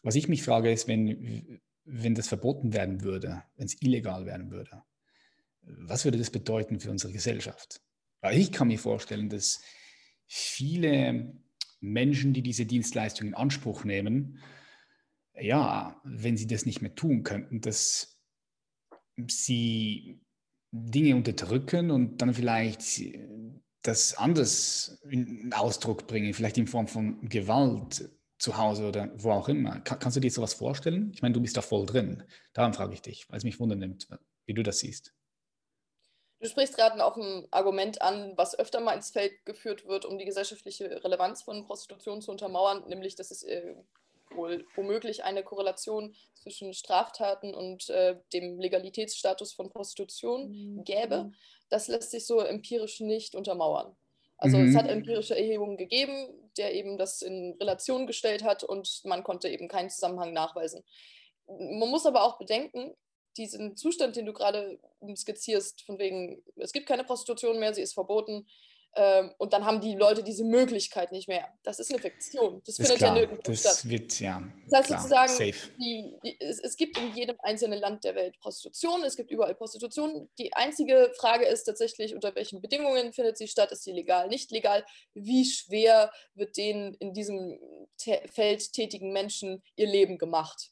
Was 0.04 0.16
ich 0.16 0.28
mich 0.28 0.44
frage, 0.44 0.72
ist, 0.72 0.88
wenn, 0.88 1.62
wenn 1.86 2.16
das 2.16 2.28
verboten 2.28 2.74
werden 2.74 3.02
würde, 3.02 3.44
wenn 3.56 3.68
es 3.68 3.82
illegal 3.82 4.26
werden 4.26 4.52
würde, 4.52 4.84
was 5.62 6.06
würde 6.06 6.18
das 6.18 6.32
bedeuten 6.32 6.80
für 6.80 6.92
unsere 6.92 7.14
Gesellschaft? 7.14 7.82
Weil 8.22 8.40
ich 8.40 8.52
kann 8.52 8.68
mir 8.68 8.80
vorstellen, 8.80 9.30
dass 9.30 9.62
viele 10.26 11.34
Menschen, 11.80 12.34
die 12.34 12.42
diese 12.42 12.66
Dienstleistung 12.66 13.28
in 13.28 13.34
Anspruch 13.36 13.84
nehmen, 13.84 14.40
ja, 15.40 16.02
wenn 16.04 16.38
sie 16.38 16.48
das 16.48 16.66
nicht 16.66 16.82
mehr 16.82 16.96
tun 16.96 17.24
könnten, 17.24 17.62
dass 17.62 18.20
sie 19.28 20.22
Dinge 20.72 21.16
unterdrücken 21.16 21.92
und 21.92 22.22
dann 22.22 22.34
vielleicht 22.34 23.02
das 23.82 24.16
anders 24.16 25.00
in 25.10 25.54
Ausdruck 25.54 26.08
bringen, 26.08 26.34
vielleicht 26.34 26.58
in 26.58 26.68
Form 26.68 26.88
von 26.88 27.28
Gewalt 27.30 28.10
zu 28.38 28.58
Hause 28.58 28.88
oder 28.88 29.10
wo 29.16 29.32
auch 29.32 29.48
immer. 29.48 29.80
Kann, 29.82 30.00
kannst 30.00 30.18
du 30.18 30.22
dir 30.22 30.32
sowas 30.32 30.54
vorstellen? 30.54 31.12
Ich 31.14 31.22
meine, 31.22 31.34
du 31.34 31.42
bist 31.42 31.58
da 31.58 31.62
voll 31.62 31.86
drin. 31.86 32.24
Daran 32.54 32.74
frage 32.74 32.94
ich 32.94 33.02
dich, 33.02 33.30
weil 33.30 33.38
es 33.38 33.44
mich 33.44 33.60
wundernimmt, 33.60 34.08
wie 34.46 34.54
du 34.54 34.64
das 34.64 34.80
siehst. 34.80 35.14
Du 36.40 36.50
sprichst 36.50 36.76
gerade 36.76 37.04
auch 37.04 37.18
ein 37.18 37.48
Argument 37.52 38.02
an, 38.02 38.34
was 38.36 38.60
öfter 38.60 38.82
mal 38.82 38.94
ins 38.94 39.10
Feld 39.10 39.34
geführt 39.46 39.88
wird, 39.88 40.06
um 40.06 40.18
die 40.18 40.26
gesellschaftliche 40.26 41.04
Relevanz 41.04 41.44
von 41.44 41.66
Prostitution 41.66 42.22
zu 42.22 42.32
untermauern, 42.32 42.84
nämlich, 42.88 43.16
dass 43.16 43.32
es 43.32 43.44
äh, 43.44 43.74
wohl 44.32 44.66
womöglich 44.76 45.24
eine 45.24 45.44
Korrelation 45.44 46.14
zwischen 46.36 46.74
Straftaten 46.74 47.54
und 47.54 47.90
äh, 47.90 48.18
dem 48.34 48.60
Legalitätsstatus 48.60 49.54
von 49.54 49.70
Prostitution 49.70 50.50
mhm. 50.50 50.84
gäbe. 50.84 51.32
Das 51.70 51.88
lässt 51.88 52.12
sich 52.12 52.26
so 52.28 52.42
empirisch 52.42 53.00
nicht 53.00 53.34
untermauern. 53.34 53.96
Also 54.38 54.58
mhm. 54.58 54.70
es 54.70 54.76
hat 54.76 54.90
empirische 54.90 55.38
Erhebungen 55.38 55.78
gegeben, 55.78 56.45
der 56.58 56.74
eben 56.74 56.98
das 56.98 57.22
in 57.22 57.56
Relation 57.60 58.08
gestellt 58.08 58.44
hat 58.44 58.64
und 58.64 59.02
man 59.06 59.24
konnte 59.24 59.50
eben 59.50 59.68
keinen 59.68 59.90
Zusammenhang 59.90 60.34
nachweisen. 60.34 60.84
Man 61.48 61.90
muss 61.90 62.06
aber 62.06 62.24
auch 62.24 62.38
bedenken, 62.38 62.96
diesen 63.38 63.76
Zustand, 63.76 64.16
den 64.16 64.26
du 64.26 64.34
gerade 64.34 64.80
skizzierst, 65.16 65.82
von 65.84 66.00
wegen, 66.00 66.42
es 66.56 66.72
gibt 66.72 66.88
keine 66.88 67.04
Prostitution 67.04 67.60
mehr, 67.60 67.74
sie 67.74 67.82
ist 67.82 67.94
verboten, 67.94 68.34
ähm, 68.34 68.46
und 69.38 69.52
dann 69.52 69.66
haben 69.66 69.82
die 69.82 69.94
Leute 69.96 70.24
diese 70.24 70.46
Möglichkeit 70.46 71.12
nicht 71.12 71.28
mehr. 71.28 71.50
Das 71.64 71.80
ist 71.80 71.92
eine 71.92 72.00
Fiktion. 72.00 72.62
Das, 72.66 72.76
das 72.78 72.88
findet 72.88 72.98
klar. 72.98 73.14
ja 73.14 73.22
nirgendwo 73.22 73.52
das 73.52 73.60
statt. 73.60 73.90
Wird, 73.90 74.20
ja, 74.22 74.42
das 74.70 74.80
heißt 74.80 75.08
klar. 75.08 75.28
sozusagen, 75.28 75.54
die, 75.80 76.16
die, 76.24 76.38
es, 76.40 76.60
es, 76.60 76.78
gibt 76.78 76.98
in 76.98 77.14
jedem 77.14 77.36
einzelnen 77.40 77.80
Land 77.80 78.06
der 78.06 78.16
Welt 78.16 78.40
Prostitution, 78.40 79.04
es 79.04 79.18
gibt 79.18 79.32
überall 79.32 79.54
Prostitution. 79.54 80.30
Die 80.38 80.54
einzige 80.54 81.12
Frage 81.18 81.46
ist 81.46 81.66
tatsächlich, 81.66 82.16
unter 82.16 82.34
welchen 82.36 82.62
Bedingungen 82.62 83.12
findet 83.12 83.38
sie 83.38 83.50
statt? 83.50 83.72
Ist 83.74 83.84
sie 83.84 83.92
legal, 83.92 84.30
nicht 84.30 84.52
legal? 84.52 84.86
Wie 85.14 85.44
schwer 85.44 86.12
wird 86.34 86.56
den 86.56 86.94
in 86.96 87.14
diesem 87.14 87.60
Feld 88.32 88.72
tätigen 88.72 89.12
Menschen 89.12 89.62
ihr 89.76 89.88
Leben 89.88 90.18
gemacht? 90.18 90.72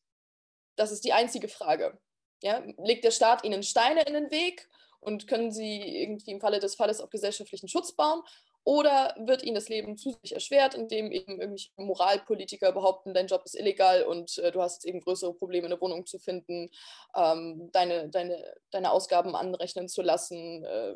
Das 0.77 0.93
ist 0.93 1.03
die 1.03 1.11
einzige 1.11 1.49
Frage. 1.49 1.99
Ja, 2.41 2.63
legt 2.77 3.03
der 3.03 3.11
Staat 3.11 3.43
ihnen 3.43 3.63
Steine 3.63 4.03
in 4.03 4.13
den 4.13 4.31
Weg 4.31 4.69
und 5.03 5.27
können 5.27 5.51
sie 5.51 6.01
irgendwie 6.01 6.31
im 6.31 6.39
Falle 6.39 6.59
des 6.59 6.75
Falles 6.75 7.01
auf 7.01 7.09
gesellschaftlichen 7.09 7.67
Schutz 7.67 7.93
bauen? 7.93 8.21
Oder 8.65 9.13
wird 9.19 9.43
ihnen 9.43 9.55
das 9.55 9.67
Leben 9.67 9.97
zu 9.97 10.15
sich 10.21 10.33
erschwert, 10.33 10.73
indem 10.73 11.11
eben 11.11 11.39
irgendwelche 11.39 11.69
Moralpolitiker 11.75 12.71
behaupten, 12.71 13.13
dein 13.13 13.27
Job 13.27 13.41
ist 13.43 13.59
illegal 13.59 14.03
und 14.03 14.37
äh, 14.37 14.51
du 14.51 14.61
hast 14.61 14.85
eben 14.85 15.01
größere 15.01 15.33
Probleme, 15.33 15.65
eine 15.65 15.81
Wohnung 15.81 16.05
zu 16.05 16.17
finden, 16.17 16.69
ähm, 17.13 17.69
deine, 17.73 18.07
deine, 18.07 18.41
deine 18.71 18.91
Ausgaben 18.91 19.35
anrechnen 19.35 19.89
zu 19.89 20.01
lassen, 20.01 20.63
äh, 20.63 20.95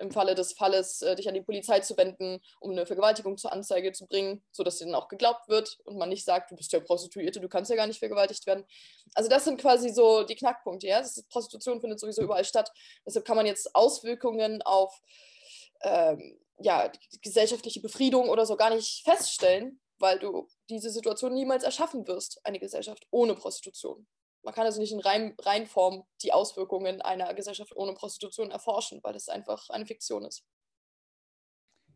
im 0.00 0.10
Falle 0.10 0.34
des 0.34 0.52
Falles 0.54 1.02
äh, 1.02 1.14
dich 1.14 1.28
an 1.28 1.34
die 1.34 1.42
Polizei 1.42 1.80
zu 1.80 1.96
wenden, 1.96 2.40
um 2.58 2.72
eine 2.72 2.86
Vergewaltigung 2.86 3.36
zur 3.36 3.52
Anzeige 3.52 3.92
zu 3.92 4.06
bringen, 4.06 4.42
sodass 4.50 4.78
dir 4.78 4.86
dann 4.86 4.94
auch 4.94 5.08
geglaubt 5.08 5.48
wird 5.48 5.78
und 5.84 5.98
man 5.98 6.08
nicht 6.08 6.24
sagt, 6.24 6.50
du 6.50 6.56
bist 6.56 6.72
ja 6.72 6.80
Prostituierte, 6.80 7.40
du 7.40 7.48
kannst 7.48 7.70
ja 7.70 7.76
gar 7.76 7.86
nicht 7.86 7.98
vergewaltigt 7.98 8.46
werden. 8.46 8.64
Also 9.14 9.28
das 9.28 9.44
sind 9.44 9.60
quasi 9.60 9.90
so 9.90 10.24
die 10.24 10.36
Knackpunkte. 10.36 10.86
Ja? 10.86 11.00
Ist, 11.00 11.28
Prostitution 11.28 11.80
findet 11.80 12.00
sowieso 12.00 12.22
überall 12.22 12.44
statt. 12.44 12.72
Deshalb 13.06 13.24
kann 13.24 13.36
man 13.36 13.46
jetzt 13.46 13.74
Auswirkungen 13.74 14.62
auf 14.62 15.00
ähm, 15.82 16.38
ja, 16.58 16.90
gesellschaftliche 17.22 17.80
Befriedung 17.80 18.28
oder 18.28 18.46
so 18.46 18.56
gar 18.56 18.74
nicht 18.74 19.02
feststellen, 19.04 19.80
weil 19.98 20.18
du 20.18 20.48
diese 20.68 20.90
Situation 20.90 21.34
niemals 21.34 21.64
erschaffen 21.64 22.06
wirst, 22.06 22.40
eine 22.44 22.58
Gesellschaft 22.58 23.06
ohne 23.10 23.34
Prostitution. 23.34 24.06
Man 24.42 24.54
kann 24.54 24.66
also 24.66 24.80
nicht 24.80 24.92
in 24.92 25.00
rein, 25.00 25.34
Reinform 25.40 26.04
die 26.22 26.32
Auswirkungen 26.32 27.02
einer 27.02 27.32
Gesellschaft 27.34 27.76
ohne 27.76 27.92
Prostitution 27.94 28.50
erforschen, 28.50 29.00
weil 29.02 29.14
es 29.14 29.28
einfach 29.28 29.68
eine 29.70 29.86
Fiktion 29.86 30.24
ist. 30.24 30.44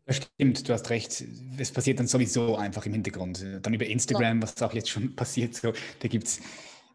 Das 0.07 0.17
stimmt, 0.17 0.69
du 0.69 0.73
hast 0.75 0.91
recht. 0.91 1.25
Es 1.59 1.73
passiert 1.73 1.99
dann 1.99 2.07
sowieso 2.07 2.57
einfach 2.57 2.85
im 2.85 2.93
Hintergrund. 2.93 3.43
Dann 3.63 3.73
über 3.73 3.87
Instagram, 3.87 4.41
ja. 4.41 4.43
was 4.43 4.61
auch 4.61 4.75
jetzt 4.75 4.91
schon 4.91 5.17
passiert, 5.17 5.55
so, 5.55 5.73
da 6.01 6.09
gibt 6.09 6.27
es 6.27 6.41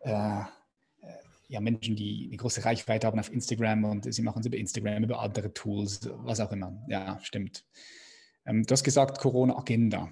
äh, 0.01 0.43
ja, 1.49 1.59
Menschen, 1.59 1.95
die 1.95 2.27
eine 2.27 2.37
große 2.37 2.63
Reichweite 2.63 3.07
haben 3.07 3.19
auf 3.19 3.33
Instagram 3.33 3.83
und 3.83 4.13
sie 4.13 4.21
machen 4.21 4.41
es 4.41 4.45
über 4.45 4.57
Instagram, 4.57 5.03
über 5.03 5.19
andere 5.19 5.51
Tools, 5.51 6.07
was 6.17 6.39
auch 6.39 6.51
immer. 6.51 6.79
Ja, 6.87 7.19
stimmt. 7.23 7.65
Ähm, 8.45 8.65
du 8.65 8.71
hast 8.71 8.83
gesagt, 8.83 9.17
Corona-Agenda. 9.17 10.11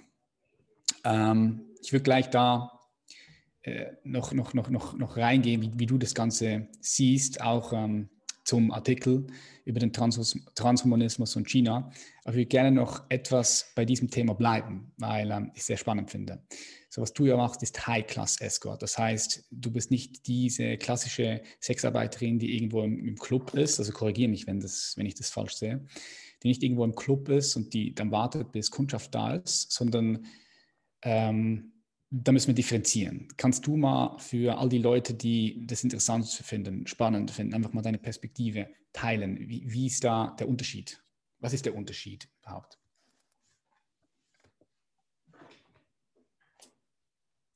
Ähm, 1.04 1.76
ich 1.82 1.94
würde 1.94 2.04
gleich 2.04 2.32
da 2.32 2.72
äh, 2.72 2.77
noch, 4.04 4.34
noch, 4.34 4.54
noch, 4.54 4.70
noch, 4.70 4.98
noch 4.98 5.18
reingehen, 5.18 5.62
wie, 5.62 5.72
wie 5.76 5.86
du 5.86 5.98
das 5.98 6.16
Ganze 6.16 6.68
siehst, 6.80 7.42
auch 7.42 7.74
ähm, 7.74 8.10
zum 8.48 8.72
Artikel 8.72 9.28
über 9.66 9.82
den 9.82 9.92
Trans 9.92 10.40
Transhumanismus 10.56 11.36
und 11.36 11.50
China. 11.50 11.92
Aber 12.24 12.34
ich 12.34 12.38
würde 12.38 12.46
gerne 12.46 12.72
noch 12.72 13.04
etwas 13.10 13.74
bei 13.76 13.84
diesem 13.84 14.10
Thema 14.10 14.34
bleiben, 14.34 14.94
weil 14.98 15.30
ähm, 15.32 15.52
ich 15.54 15.60
es 15.62 15.68
sehr 15.68 15.76
spannend 15.76 16.10
finde. 16.10 16.42
So, 16.90 17.02
was 17.02 17.12
du 17.12 17.26
ja 17.26 17.36
machst, 17.36 17.62
ist 17.62 17.86
High-Class-Escort. 17.86 18.82
Das 18.82 18.98
heißt, 18.98 19.48
du 19.52 19.72
bist 19.72 19.92
nicht 19.92 20.26
diese 20.28 20.78
klassische 20.78 21.42
Sexarbeiterin, 21.60 22.40
die 22.40 22.56
irgendwo 22.56 22.84
im, 22.84 23.06
im 23.06 23.18
Club 23.18 23.54
ist, 23.54 23.80
also 23.80 23.92
korrigiere 23.92 24.30
mich, 24.30 24.48
wenn, 24.48 24.62
das, 24.62 24.94
wenn 24.96 25.06
ich 25.06 25.16
das 25.16 25.30
falsch 25.30 25.56
sehe, 25.56 25.86
die 26.42 26.48
nicht 26.48 26.64
irgendwo 26.64 26.86
im 26.86 26.96
Club 26.96 27.28
ist 27.28 27.58
und 27.58 27.74
die 27.74 27.94
dann 27.94 28.12
wartet, 28.12 28.54
bis 28.54 28.72
Kundschaft 28.72 29.14
da 29.14 29.36
ist, 29.36 29.74
sondern 29.74 30.26
ähm, 31.02 31.74
da 32.10 32.32
müssen 32.32 32.48
wir 32.48 32.56
differenzieren. 32.56 33.28
Kannst 33.38 33.68
du 33.68 33.76
mal 33.76 34.18
für 34.20 34.58
all 34.58 34.70
die 34.70 34.78
Leute, 34.78 35.14
die 35.14 35.66
das 35.68 35.84
interessant 35.84 36.28
finden, 36.28 36.88
spannend 36.88 37.32
finden, 37.32 37.54
einfach 37.54 37.74
mal 37.74 37.82
deine 37.82 37.98
Perspektive 37.98 38.70
teilen? 38.94 39.38
Wie, 39.50 39.64
wie 39.68 39.88
ist 39.88 40.04
da 40.04 40.36
der 40.40 40.48
Unterschied? 40.48 41.04
Was 41.40 41.54
ist 41.54 41.66
der 41.66 41.76
Unterschied 41.76 42.30
überhaupt? 42.42 42.80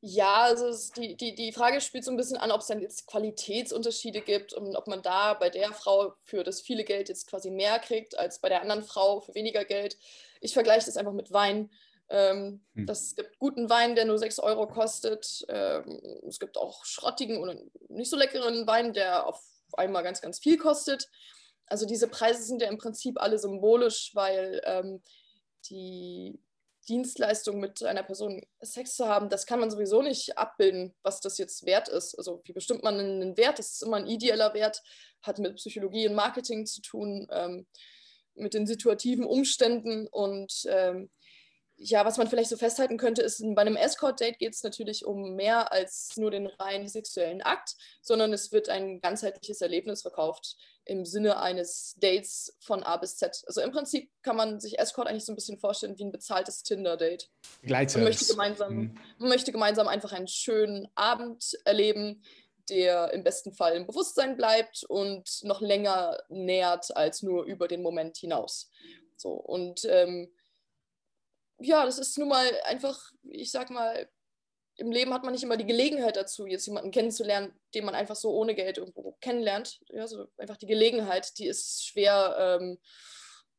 Ja, 0.03 0.45
also 0.45 0.73
die, 0.95 1.15
die, 1.15 1.35
die 1.35 1.51
Frage 1.51 1.79
spielt 1.79 2.03
so 2.03 2.09
ein 2.09 2.17
bisschen 2.17 2.37
an, 2.37 2.49
ob 2.49 2.61
es 2.61 2.67
dann 2.67 2.81
jetzt 2.81 3.05
Qualitätsunterschiede 3.05 4.21
gibt 4.21 4.51
und 4.51 4.75
ob 4.75 4.87
man 4.87 5.03
da 5.03 5.35
bei 5.35 5.51
der 5.51 5.73
Frau 5.73 6.15
für 6.23 6.43
das 6.43 6.59
viele 6.59 6.83
Geld 6.83 7.07
jetzt 7.07 7.27
quasi 7.27 7.51
mehr 7.51 7.77
kriegt 7.77 8.17
als 8.17 8.39
bei 8.39 8.49
der 8.49 8.63
anderen 8.63 8.81
Frau 8.83 9.21
für 9.21 9.35
weniger 9.35 9.63
Geld. 9.63 9.99
Ich 10.41 10.53
vergleiche 10.53 10.87
das 10.87 10.97
einfach 10.97 11.13
mit 11.13 11.31
Wein. 11.31 11.69
Ähm, 12.12 12.62
hm. 12.76 12.86
Das 12.86 13.15
gibt 13.15 13.39
guten 13.39 13.69
Wein, 13.69 13.95
der 13.95 14.06
nur 14.06 14.19
6 14.19 14.39
Euro 14.39 14.67
kostet. 14.67 15.45
Ähm, 15.47 16.02
es 16.28 16.39
gibt 16.39 16.58
auch 16.58 16.84
schrottigen 16.84 17.38
oder 17.38 17.56
nicht 17.88 18.12
so 18.12 18.17
leckeren 18.17 18.67
Wein, 18.67 18.91
der 18.91 19.26
auf 19.26 19.41
einmal 19.74 20.04
ganz, 20.04 20.21
ganz 20.21 20.39
viel 20.39 20.58
kostet. 20.58 21.10
Also 21.67 21.86
diese 21.86 22.10
Preise 22.10 22.43
sind 22.43 22.62
ja 22.62 22.67
im 22.67 22.78
Prinzip 22.78 23.19
alle 23.21 23.39
symbolisch, 23.39 24.12
weil 24.13 24.62
ähm, 24.65 25.02
die 25.69 26.38
Dienstleistung 26.89 27.60
mit 27.62 27.82
einer 27.82 28.04
Person 28.04 28.41
Sex 28.60 28.95
zu 28.97 29.08
haben, 29.08 29.30
das 29.30 29.45
kann 29.45 29.62
man 29.62 29.71
sowieso 29.71 30.02
nicht 30.02 30.38
abbilden, 30.38 30.93
was 31.04 31.21
das 31.21 31.38
jetzt 31.38 31.65
wert 31.65 31.88
ist. 31.88 32.17
Also 32.17 32.41
wie 32.43 32.52
bestimmt 32.52 32.84
man 32.84 33.00
einen 33.00 33.38
Wert? 33.38 33.60
Das 33.60 33.71
ist 33.71 33.84
immer 33.84 33.97
ein 33.97 34.08
ideeller 34.08 34.54
Wert, 34.54 34.82
hat 35.21 35.39
mit 35.39 35.56
Psychologie 35.56 36.10
und 36.10 36.15
Marketing 36.15 36.65
zu 36.65 36.82
tun, 36.82 37.28
ähm, 37.32 37.67
mit 38.34 38.54
den 38.54 38.67
situativen 38.67 39.24
Umständen 39.24 40.08
und 40.08 40.63
ähm, 40.67 41.10
ja, 41.83 42.05
was 42.05 42.17
man 42.17 42.27
vielleicht 42.27 42.49
so 42.49 42.57
festhalten 42.57 42.97
könnte, 42.97 43.23
ist, 43.23 43.43
bei 43.55 43.61
einem 43.61 43.75
Escort-Date 43.75 44.37
geht 44.37 44.53
es 44.53 44.61
natürlich 44.61 45.03
um 45.03 45.35
mehr 45.35 45.71
als 45.71 46.11
nur 46.15 46.29
den 46.29 46.45
rein 46.45 46.87
sexuellen 46.87 47.41
Akt, 47.41 47.75
sondern 48.01 48.31
es 48.33 48.51
wird 48.51 48.69
ein 48.69 49.01
ganzheitliches 49.01 49.61
Erlebnis 49.61 50.03
verkauft 50.03 50.57
im 50.85 51.05
Sinne 51.05 51.39
eines 51.39 51.95
Dates 51.99 52.55
von 52.59 52.83
A 52.83 52.97
bis 52.97 53.17
Z. 53.17 53.43
Also 53.47 53.61
im 53.61 53.71
Prinzip 53.71 54.11
kann 54.21 54.35
man 54.35 54.59
sich 54.59 54.77
Escort 54.77 55.07
eigentlich 55.07 55.25
so 55.25 55.31
ein 55.31 55.35
bisschen 55.35 55.57
vorstellen 55.57 55.97
wie 55.97 56.03
ein 56.03 56.11
bezahltes 56.11 56.61
Tinder-Date. 56.61 57.29
Man 57.97 58.09
möchte, 58.09 58.27
gemeinsam, 58.27 58.75
mhm. 58.75 58.97
man 59.17 59.29
möchte 59.29 59.51
gemeinsam 59.51 59.87
einfach 59.87 60.11
einen 60.11 60.27
schönen 60.27 60.87
Abend 60.93 61.57
erleben, 61.65 62.23
der 62.69 63.11
im 63.11 63.23
besten 63.23 63.53
Fall 63.53 63.75
im 63.75 63.87
Bewusstsein 63.87 64.37
bleibt 64.37 64.83
und 64.87 65.27
noch 65.43 65.61
länger 65.61 66.19
nährt 66.29 66.95
als 66.95 67.23
nur 67.23 67.45
über 67.45 67.67
den 67.67 67.81
Moment 67.81 68.17
hinaus. 68.17 68.69
So, 69.17 69.31
und 69.31 69.85
ähm, 69.85 70.31
ja, 71.62 71.86
das 71.86 72.00
ist 72.00 72.17
nun 72.17 72.30
mal 72.30 72.45
einfach, 72.65 73.12
ich 73.24 73.52
sag 73.52 73.69
mal, 73.69 74.08
im 74.78 74.91
Leben 74.91 75.13
hat 75.13 75.24
man 75.24 75.34
nicht 75.34 75.43
immer 75.43 75.58
die 75.58 75.65
Gelegenheit 75.65 76.15
dazu, 76.15 76.47
jetzt 76.47 76.65
jemanden 76.65 76.91
kennenzulernen, 76.91 77.54
den 77.76 77.86
man 77.86 77.95
einfach 77.95 78.15
so 78.15 78.32
ohne 78.32 78.56
Geld 78.56 78.78
irgendwo 78.78 79.17
kennenlernt. 79.21 79.80
Ja, 79.89 80.08
so 80.08 80.28
einfach 80.38 80.58
die 80.58 80.65
Gelegenheit, 80.65 81.38
die 81.38 81.47
ist 81.47 81.86
schwer 81.86 82.60
ähm, 82.60 82.80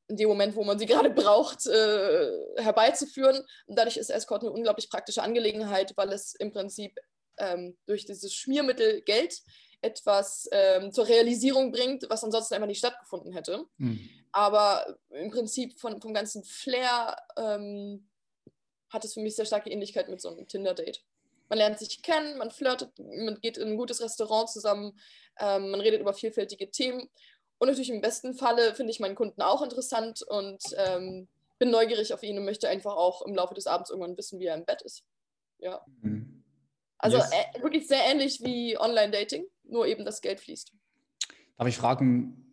in 0.08 0.16
dem 0.16 0.28
Moment, 0.28 0.56
wo 0.56 0.64
man 0.64 0.78
sie 0.78 0.86
gerade 0.86 1.10
braucht, 1.10 1.66
äh, 1.66 2.30
herbeizuführen. 2.56 3.44
Und 3.66 3.78
dadurch 3.78 3.96
ist 3.96 4.10
Escort 4.10 4.42
eine 4.42 4.52
unglaublich 4.52 4.90
praktische 4.90 5.22
Angelegenheit, 5.22 5.92
weil 5.96 6.12
es 6.12 6.34
im 6.34 6.50
Prinzip 6.50 6.98
ähm, 7.38 7.76
durch 7.86 8.04
dieses 8.04 8.34
Schmiermittel 8.34 9.02
Geld 9.02 9.40
etwas 9.80 10.48
ähm, 10.52 10.92
zur 10.92 11.08
Realisierung 11.08 11.72
bringt, 11.72 12.08
was 12.08 12.24
ansonsten 12.24 12.54
einfach 12.54 12.68
nicht 12.68 12.78
stattgefunden 12.78 13.32
hätte. 13.32 13.64
Mhm. 13.78 14.08
Aber 14.32 14.98
im 15.10 15.30
Prinzip 15.30 15.78
von, 15.78 16.00
vom 16.00 16.14
ganzen 16.14 16.42
Flair 16.42 17.16
ähm, 17.36 18.08
hat 18.88 19.04
es 19.04 19.14
für 19.14 19.20
mich 19.20 19.36
sehr 19.36 19.44
starke 19.44 19.70
Ähnlichkeit 19.70 20.08
mit 20.08 20.20
so 20.20 20.30
einem 20.30 20.48
Tinder-Date. 20.48 21.04
Man 21.48 21.58
lernt 21.58 21.78
sich 21.78 22.02
kennen, 22.02 22.38
man 22.38 22.50
flirtet, 22.50 22.98
man 22.98 23.38
geht 23.40 23.58
in 23.58 23.68
ein 23.68 23.76
gutes 23.76 24.00
Restaurant 24.00 24.48
zusammen, 24.48 24.98
ähm, 25.38 25.70
man 25.70 25.80
redet 25.80 26.00
über 26.00 26.14
vielfältige 26.14 26.70
Themen. 26.70 27.10
Und 27.58 27.68
natürlich 27.68 27.90
im 27.90 28.00
besten 28.00 28.34
Falle 28.34 28.74
finde 28.74 28.90
ich 28.90 29.00
meinen 29.00 29.14
Kunden 29.14 29.42
auch 29.42 29.62
interessant 29.62 30.22
und 30.22 30.62
ähm, 30.78 31.28
bin 31.58 31.70
neugierig 31.70 32.12
auf 32.14 32.22
ihn 32.22 32.38
und 32.38 32.44
möchte 32.44 32.68
einfach 32.68 32.96
auch 32.96 33.22
im 33.22 33.34
Laufe 33.34 33.54
des 33.54 33.66
Abends 33.66 33.90
irgendwann 33.90 34.16
wissen, 34.16 34.40
wie 34.40 34.46
er 34.46 34.56
im 34.56 34.64
Bett 34.64 34.82
ist. 34.82 35.04
Ja. 35.58 35.84
Mhm. 36.00 36.42
Also 36.98 37.18
yes. 37.18 37.30
äh, 37.30 37.62
wirklich 37.62 37.86
sehr 37.86 38.04
ähnlich 38.04 38.40
wie 38.42 38.78
Online-Dating, 38.78 39.46
nur 39.64 39.86
eben 39.86 40.04
das 40.04 40.22
Geld 40.22 40.40
fließt. 40.40 40.72
Darf 41.58 41.68
ich 41.68 41.76
fragen, 41.76 42.51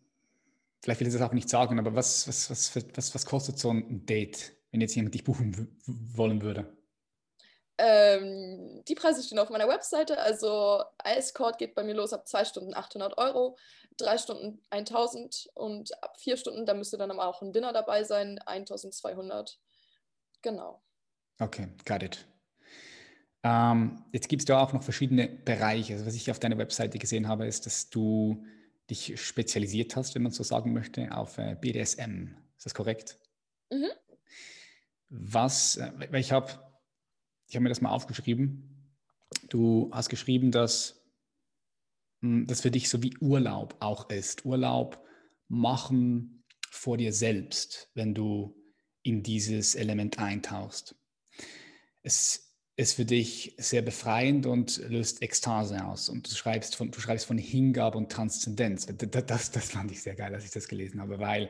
vielleicht 0.81 0.99
will 0.99 1.07
ich 1.07 1.13
das 1.13 1.21
auch 1.21 1.33
nicht 1.33 1.49
sagen, 1.49 1.79
aber 1.79 1.95
was, 1.95 2.27
was, 2.27 2.49
was, 2.49 2.75
was, 2.75 3.15
was 3.15 3.25
kostet 3.25 3.59
so 3.59 3.71
ein 3.71 4.05
Date, 4.05 4.53
wenn 4.71 4.81
jetzt 4.81 4.95
jemand 4.95 5.15
dich 5.15 5.23
buchen 5.23 5.77
wollen 5.85 6.41
würde? 6.41 6.75
Ähm, 7.77 8.83
die 8.89 8.95
Preise 8.95 9.23
stehen 9.23 9.39
auf 9.39 9.49
meiner 9.49 9.69
Webseite. 9.69 10.19
Also 10.19 10.83
Escort 11.01 11.57
geht 11.57 11.75
bei 11.75 11.83
mir 11.83 11.93
los 11.93 12.11
ab 12.11 12.27
zwei 12.27 12.43
Stunden 12.43 12.75
800 12.75 13.17
Euro, 13.17 13.57
drei 13.95 14.17
Stunden 14.17 14.61
1000 14.69 15.49
und 15.53 15.91
ab 16.03 16.17
vier 16.19 16.35
Stunden, 16.35 16.65
da 16.65 16.73
müsste 16.73 16.97
dann 16.97 17.11
aber 17.11 17.25
auch 17.25 17.41
ein 17.41 17.53
Dinner 17.53 17.71
dabei 17.71 18.03
sein, 18.03 18.37
1200. 18.45 19.57
Genau. 20.41 20.83
Okay, 21.39 21.69
got 21.85 22.03
it. 22.03 22.25
Ähm, 23.43 24.03
jetzt 24.11 24.27
gibt 24.27 24.41
es 24.41 24.45
da 24.45 24.61
auch 24.61 24.73
noch 24.73 24.83
verschiedene 24.83 25.29
Bereiche. 25.29 25.93
Also 25.93 26.05
was 26.05 26.15
ich 26.15 26.29
auf 26.29 26.39
deiner 26.39 26.57
Webseite 26.57 26.99
gesehen 26.99 27.29
habe, 27.29 27.45
ist, 27.45 27.65
dass 27.65 27.89
du 27.89 28.43
dich 28.89 29.21
spezialisiert 29.21 29.95
hast, 29.95 30.15
wenn 30.15 30.23
man 30.23 30.31
so 30.31 30.43
sagen 30.43 30.73
möchte, 30.73 31.15
auf 31.15 31.37
äh, 31.37 31.55
BDSM. 31.59 32.35
Ist 32.57 32.65
das 32.65 32.73
korrekt? 32.73 33.17
Mhm. 33.71 33.91
Was, 35.09 35.77
äh, 35.77 35.91
weil 36.11 36.21
ich 36.21 36.31
habe 36.31 36.69
ich 37.47 37.55
hab 37.55 37.63
mir 37.63 37.69
das 37.69 37.81
mal 37.81 37.91
aufgeschrieben. 37.91 38.93
Du 39.49 39.89
hast 39.91 40.09
geschrieben, 40.09 40.51
dass 40.51 41.03
hm, 42.21 42.45
das 42.47 42.61
für 42.61 42.71
dich 42.71 42.89
so 42.89 43.01
wie 43.01 43.17
Urlaub 43.17 43.75
auch 43.79 44.09
ist. 44.09 44.45
Urlaub 44.45 45.03
machen 45.47 46.43
vor 46.69 46.97
dir 46.97 47.11
selbst, 47.11 47.89
wenn 47.95 48.13
du 48.13 48.55
in 49.01 49.23
dieses 49.23 49.75
Element 49.75 50.19
eintauchst. 50.19 50.95
Es 52.03 52.48
ist 52.79 52.93
für 52.93 53.03
dich 53.03 53.55
sehr 53.57 53.81
befreiend 53.81 54.45
und 54.45 54.77
löst 54.87 55.21
Ekstase 55.21 55.83
aus. 55.83 56.07
Und 56.07 56.31
du 56.31 56.33
schreibst 56.33 56.77
von, 56.77 56.91
du 56.91 57.01
schreibst 57.01 57.25
von 57.25 57.37
Hingabe 57.37 57.97
und 57.97 58.09
Transzendenz. 58.09 58.85
Das, 58.85 59.25
das, 59.25 59.51
das 59.51 59.71
fand 59.71 59.91
ich 59.91 60.01
sehr 60.01 60.15
geil, 60.15 60.33
als 60.33 60.45
ich 60.45 60.51
das 60.51 60.69
gelesen 60.69 61.01
habe, 61.01 61.19
weil, 61.19 61.49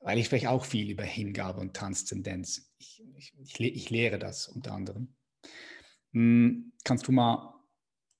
weil 0.00 0.18
ich 0.18 0.26
spreche 0.26 0.50
auch 0.50 0.64
viel 0.64 0.90
über 0.90 1.04
Hingabe 1.04 1.60
und 1.60 1.74
Transzendenz. 1.74 2.74
Ich, 2.78 3.04
ich, 3.14 3.34
ich, 3.38 3.60
ich 3.60 3.90
lehre 3.90 4.18
das 4.18 4.48
unter 4.48 4.72
anderem. 4.72 5.14
Hm, 6.12 6.72
kannst 6.82 7.06
du 7.06 7.12
mal 7.12 7.54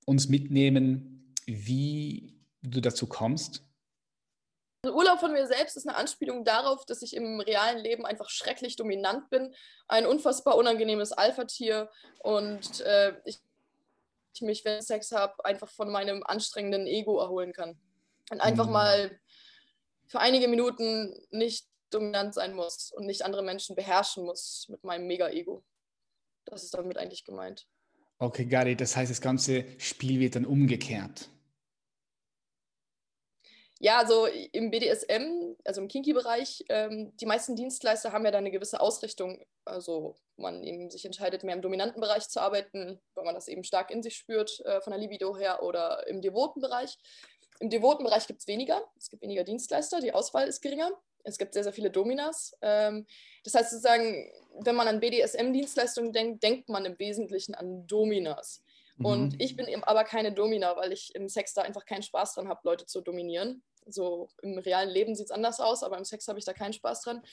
uns 0.05 0.29
mitnehmen, 0.29 1.33
wie 1.45 2.39
du 2.61 2.79
dazu 2.79 3.07
kommst, 3.07 3.66
also 4.87 4.97
Urlaub 4.97 5.19
von 5.19 5.33
mir 5.33 5.45
selbst 5.47 5.75
ist 5.75 5.87
eine 5.87 5.97
Anspielung 5.97 6.45
darauf, 6.45 6.85
dass 6.85 7.01
ich 7.01 7.15
im 7.15 7.41
realen 7.41 7.79
Leben 7.79 8.05
einfach 8.05 8.29
schrecklich 8.29 8.77
dominant 8.77 9.29
bin, 9.29 9.53
ein 9.87 10.05
unfassbar 10.05 10.55
unangenehmes 10.55 11.11
Alpha-Tier 11.11 11.89
und 12.19 12.81
äh, 12.81 13.13
ich 13.25 13.39
mich, 14.39 14.63
wenn 14.63 14.77
ich 14.79 14.85
Sex 14.85 15.11
habe, 15.11 15.43
einfach 15.45 15.67
von 15.67 15.89
meinem 15.89 16.23
anstrengenden 16.23 16.85
Ego 16.85 17.19
erholen 17.19 17.53
kann. 17.53 17.75
Und 18.29 18.39
einfach 18.39 18.67
mhm. 18.67 18.73
mal 18.73 19.19
für 20.07 20.19
einige 20.19 20.47
Minuten 20.47 21.19
nicht 21.31 21.67
dominant 21.89 22.35
sein 22.35 22.53
muss 22.53 22.91
und 22.91 23.07
nicht 23.07 23.23
andere 23.25 23.41
Menschen 23.41 23.75
beherrschen 23.75 24.25
muss 24.25 24.67
mit 24.69 24.83
meinem 24.83 25.07
Mega-Ego. 25.07 25.63
Das 26.45 26.63
ist 26.63 26.73
damit 26.75 26.97
eigentlich 26.97 27.25
gemeint. 27.25 27.67
Okay, 28.19 28.45
Gary, 28.45 28.75
das 28.75 28.95
heißt, 28.95 29.09
das 29.09 29.21
ganze 29.21 29.65
Spiel 29.79 30.19
wird 30.19 30.35
dann 30.35 30.45
umgekehrt. 30.45 31.29
Ja, 33.79 33.99
also 33.99 34.25
im 34.25 34.71
BDSM, 34.71 35.55
also 35.63 35.81
im 35.81 35.87
Kinky-Bereich, 35.87 36.65
ähm, 36.69 37.15
die 37.17 37.27
meisten 37.27 37.55
Dienstleister 37.55 38.11
haben 38.11 38.25
ja 38.25 38.31
da 38.31 38.39
eine 38.39 38.49
gewisse 38.49 38.81
Ausrichtung. 38.81 39.45
Also 39.65 40.15
man 40.35 40.63
eben 40.63 40.89
sich 40.89 41.05
entscheidet, 41.05 41.43
mehr 41.43 41.55
im 41.55 41.61
dominanten 41.61 42.01
Bereich 42.01 42.27
zu 42.27 42.39
arbeiten, 42.39 42.99
weil 43.13 43.25
man 43.25 43.35
das 43.35 43.47
eben 43.47 43.63
stark 43.63 43.91
in 43.91 44.01
sich 44.01 44.15
spürt, 44.15 44.61
äh, 44.65 44.81
von 44.81 44.91
der 44.91 44.99
Libido 44.99 45.37
her, 45.37 45.61
oder 45.61 46.07
im 46.07 46.21
devoten 46.21 46.59
Bereich. 46.59 46.97
Im 47.59 47.69
devoten 47.69 48.03
Bereich 48.03 48.25
gibt 48.25 48.41
es 48.41 48.47
weniger. 48.47 48.83
Es 48.97 49.09
gibt 49.09 49.21
weniger 49.21 49.43
Dienstleister, 49.43 49.99
die 49.99 50.13
Auswahl 50.13 50.47
ist 50.47 50.61
geringer. 50.61 50.91
Es 51.23 51.37
gibt 51.37 51.53
sehr, 51.53 51.63
sehr 51.63 51.73
viele 51.73 51.91
Dominas. 51.91 52.57
Ähm, 52.61 53.05
das 53.43 53.53
heißt 53.53 53.71
sozusagen, 53.71 54.31
wenn 54.59 54.75
man 54.75 54.87
an 54.87 54.99
BDSM-Dienstleistungen 54.99 56.13
denkt, 56.13 56.41
denkt 56.41 56.69
man 56.69 56.85
im 56.85 56.97
Wesentlichen 56.97 57.53
an 57.53 57.85
Dominas. 57.85 58.63
Mhm. 58.97 59.05
Und 59.05 59.41
ich 59.41 59.55
bin 59.55 59.67
eben 59.67 59.83
aber 59.83 60.03
keine 60.03 60.31
Domina, 60.33 60.75
weil 60.75 60.91
ich 60.91 61.13
im 61.15 61.29
Sex 61.29 61.53
da 61.53 61.61
einfach 61.61 61.85
keinen 61.85 62.03
Spaß 62.03 62.35
dran 62.35 62.47
habe, 62.47 62.61
Leute 62.63 62.85
zu 62.85 63.01
dominieren. 63.01 63.63
So 63.85 64.29
im 64.41 64.57
realen 64.57 64.89
Leben 64.89 65.15
sieht 65.15 65.27
es 65.27 65.31
anders 65.31 65.59
aus, 65.59 65.83
aber 65.83 65.97
im 65.97 66.05
Sex 66.05 66.27
habe 66.27 66.39
ich 66.39 66.45
da 66.45 66.53
keinen 66.53 66.73
Spaß 66.73 67.01
dran. 67.01 67.23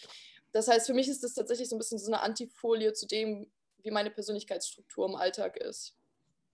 Das 0.53 0.69
heißt, 0.69 0.87
für 0.87 0.95
mich 0.95 1.09
ist 1.09 1.25
das 1.25 1.35
tatsächlich 1.35 1.69
so 1.69 1.77
ein 1.77 1.79
bisschen 1.79 1.99
so 1.99 2.13
eine 2.13 2.21
Antifolie 2.21 2.93
zu 2.93 3.07
dem, 3.07 3.51
wie 3.83 3.91
meine 3.91 4.11
Persönlichkeitsstruktur 4.11 5.07
im 5.07 5.17
Alltag 5.17 5.57
ist. 5.57 5.97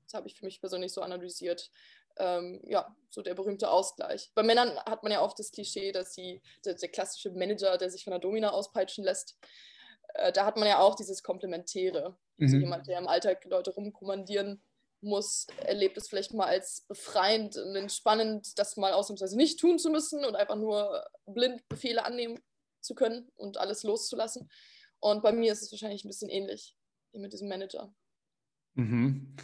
Das 0.04 0.14
habe 0.14 0.26
ich 0.26 0.36
für 0.36 0.44
mich 0.44 0.60
persönlich 0.60 0.92
so 0.92 1.02
analysiert. 1.02 1.70
Ähm, 2.16 2.60
ja, 2.64 2.96
so 3.10 3.22
der 3.22 3.34
berühmte 3.34 3.70
Ausgleich. 3.70 4.32
Bei 4.34 4.42
Männern 4.42 4.76
hat 4.80 5.02
man 5.02 5.12
ja 5.12 5.22
oft 5.22 5.38
das 5.38 5.52
Klischee, 5.52 5.92
dass 5.92 6.14
sie, 6.14 6.42
der, 6.64 6.74
der 6.74 6.88
klassische 6.88 7.30
Manager, 7.30 7.78
der 7.78 7.90
sich 7.90 8.02
von 8.02 8.10
der 8.10 8.20
Domina 8.20 8.50
auspeitschen 8.50 9.04
lässt, 9.04 9.38
äh, 10.14 10.32
da 10.32 10.44
hat 10.44 10.56
man 10.56 10.66
ja 10.66 10.80
auch 10.80 10.96
dieses 10.96 11.22
Komplementäre. 11.22 12.16
Mhm. 12.38 12.44
Also 12.44 12.56
jemand, 12.56 12.88
der 12.88 12.98
im 12.98 13.06
Alltag 13.06 13.44
Leute 13.44 13.70
rumkommandieren 13.70 14.60
muss, 15.02 15.46
erlebt 15.64 15.96
es 15.96 16.08
vielleicht 16.08 16.34
mal 16.34 16.46
als 16.46 16.84
befreiend 16.88 17.56
und 17.56 17.74
entspannend, 17.76 18.58
das 18.58 18.76
mal 18.76 18.92
ausnahmsweise 18.92 19.36
nicht 19.36 19.58
tun 19.58 19.78
zu 19.78 19.90
müssen 19.90 20.24
und 20.24 20.36
einfach 20.36 20.56
nur 20.56 21.04
blind 21.26 21.66
Befehle 21.68 22.04
annehmen 22.04 22.38
zu 22.80 22.94
können 22.94 23.28
und 23.36 23.58
alles 23.58 23.82
loszulassen. 23.82 24.50
Und 25.00 25.22
bei 25.22 25.32
mir 25.32 25.52
ist 25.52 25.62
es 25.62 25.72
wahrscheinlich 25.72 26.04
ein 26.04 26.08
bisschen 26.08 26.28
ähnlich 26.28 26.76
mit 27.12 27.32
diesem 27.32 27.48
Manager. 27.48 27.94
Mhm. 28.74 29.34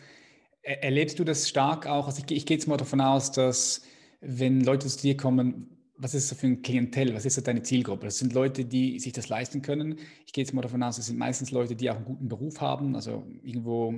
Erlebst 0.63 1.19
du 1.19 1.25
das 1.25 1.49
stark 1.49 1.87
auch? 1.87 2.07
Also 2.07 2.23
ich, 2.25 2.31
ich 2.37 2.47
gehe 2.47 2.57
jetzt 2.57 2.67
mal 2.67 2.77
davon 2.77 3.01
aus, 3.01 3.33
dass 3.33 3.83
wenn 4.21 4.63
Leute 4.63 4.89
zu 4.89 4.99
dir 4.99 5.17
kommen, 5.17 5.73
was 5.99 6.15
ist 6.15 6.31
das 6.31 6.39
für 6.39 6.47
ein 6.47 6.63
Klientel? 6.63 7.15
Was 7.15 7.25
ist 7.25 7.37
das 7.37 7.45
deine 7.45 7.63
Zielgruppe? 7.63 8.07
Das 8.07 8.19
sind 8.19 8.33
Leute, 8.33 8.65
die 8.65 8.99
sich 8.99 9.13
das 9.13 9.29
leisten 9.29 9.63
können. 9.63 9.99
Ich 10.27 10.33
gehe 10.33 10.45
jetzt 10.45 10.53
mal 10.53 10.63
davon 10.63 10.83
aus, 10.83 10.99
es 10.99 11.07
sind 11.07 11.19
meistens 11.19 11.51
Leute, 11.51 11.75
die 11.75 11.91
auch 11.91 11.97
einen 11.97 12.05
guten 12.05 12.29
Beruf 12.29 12.61
haben, 12.61 12.95
also 12.95 13.27
irgendwo 13.43 13.95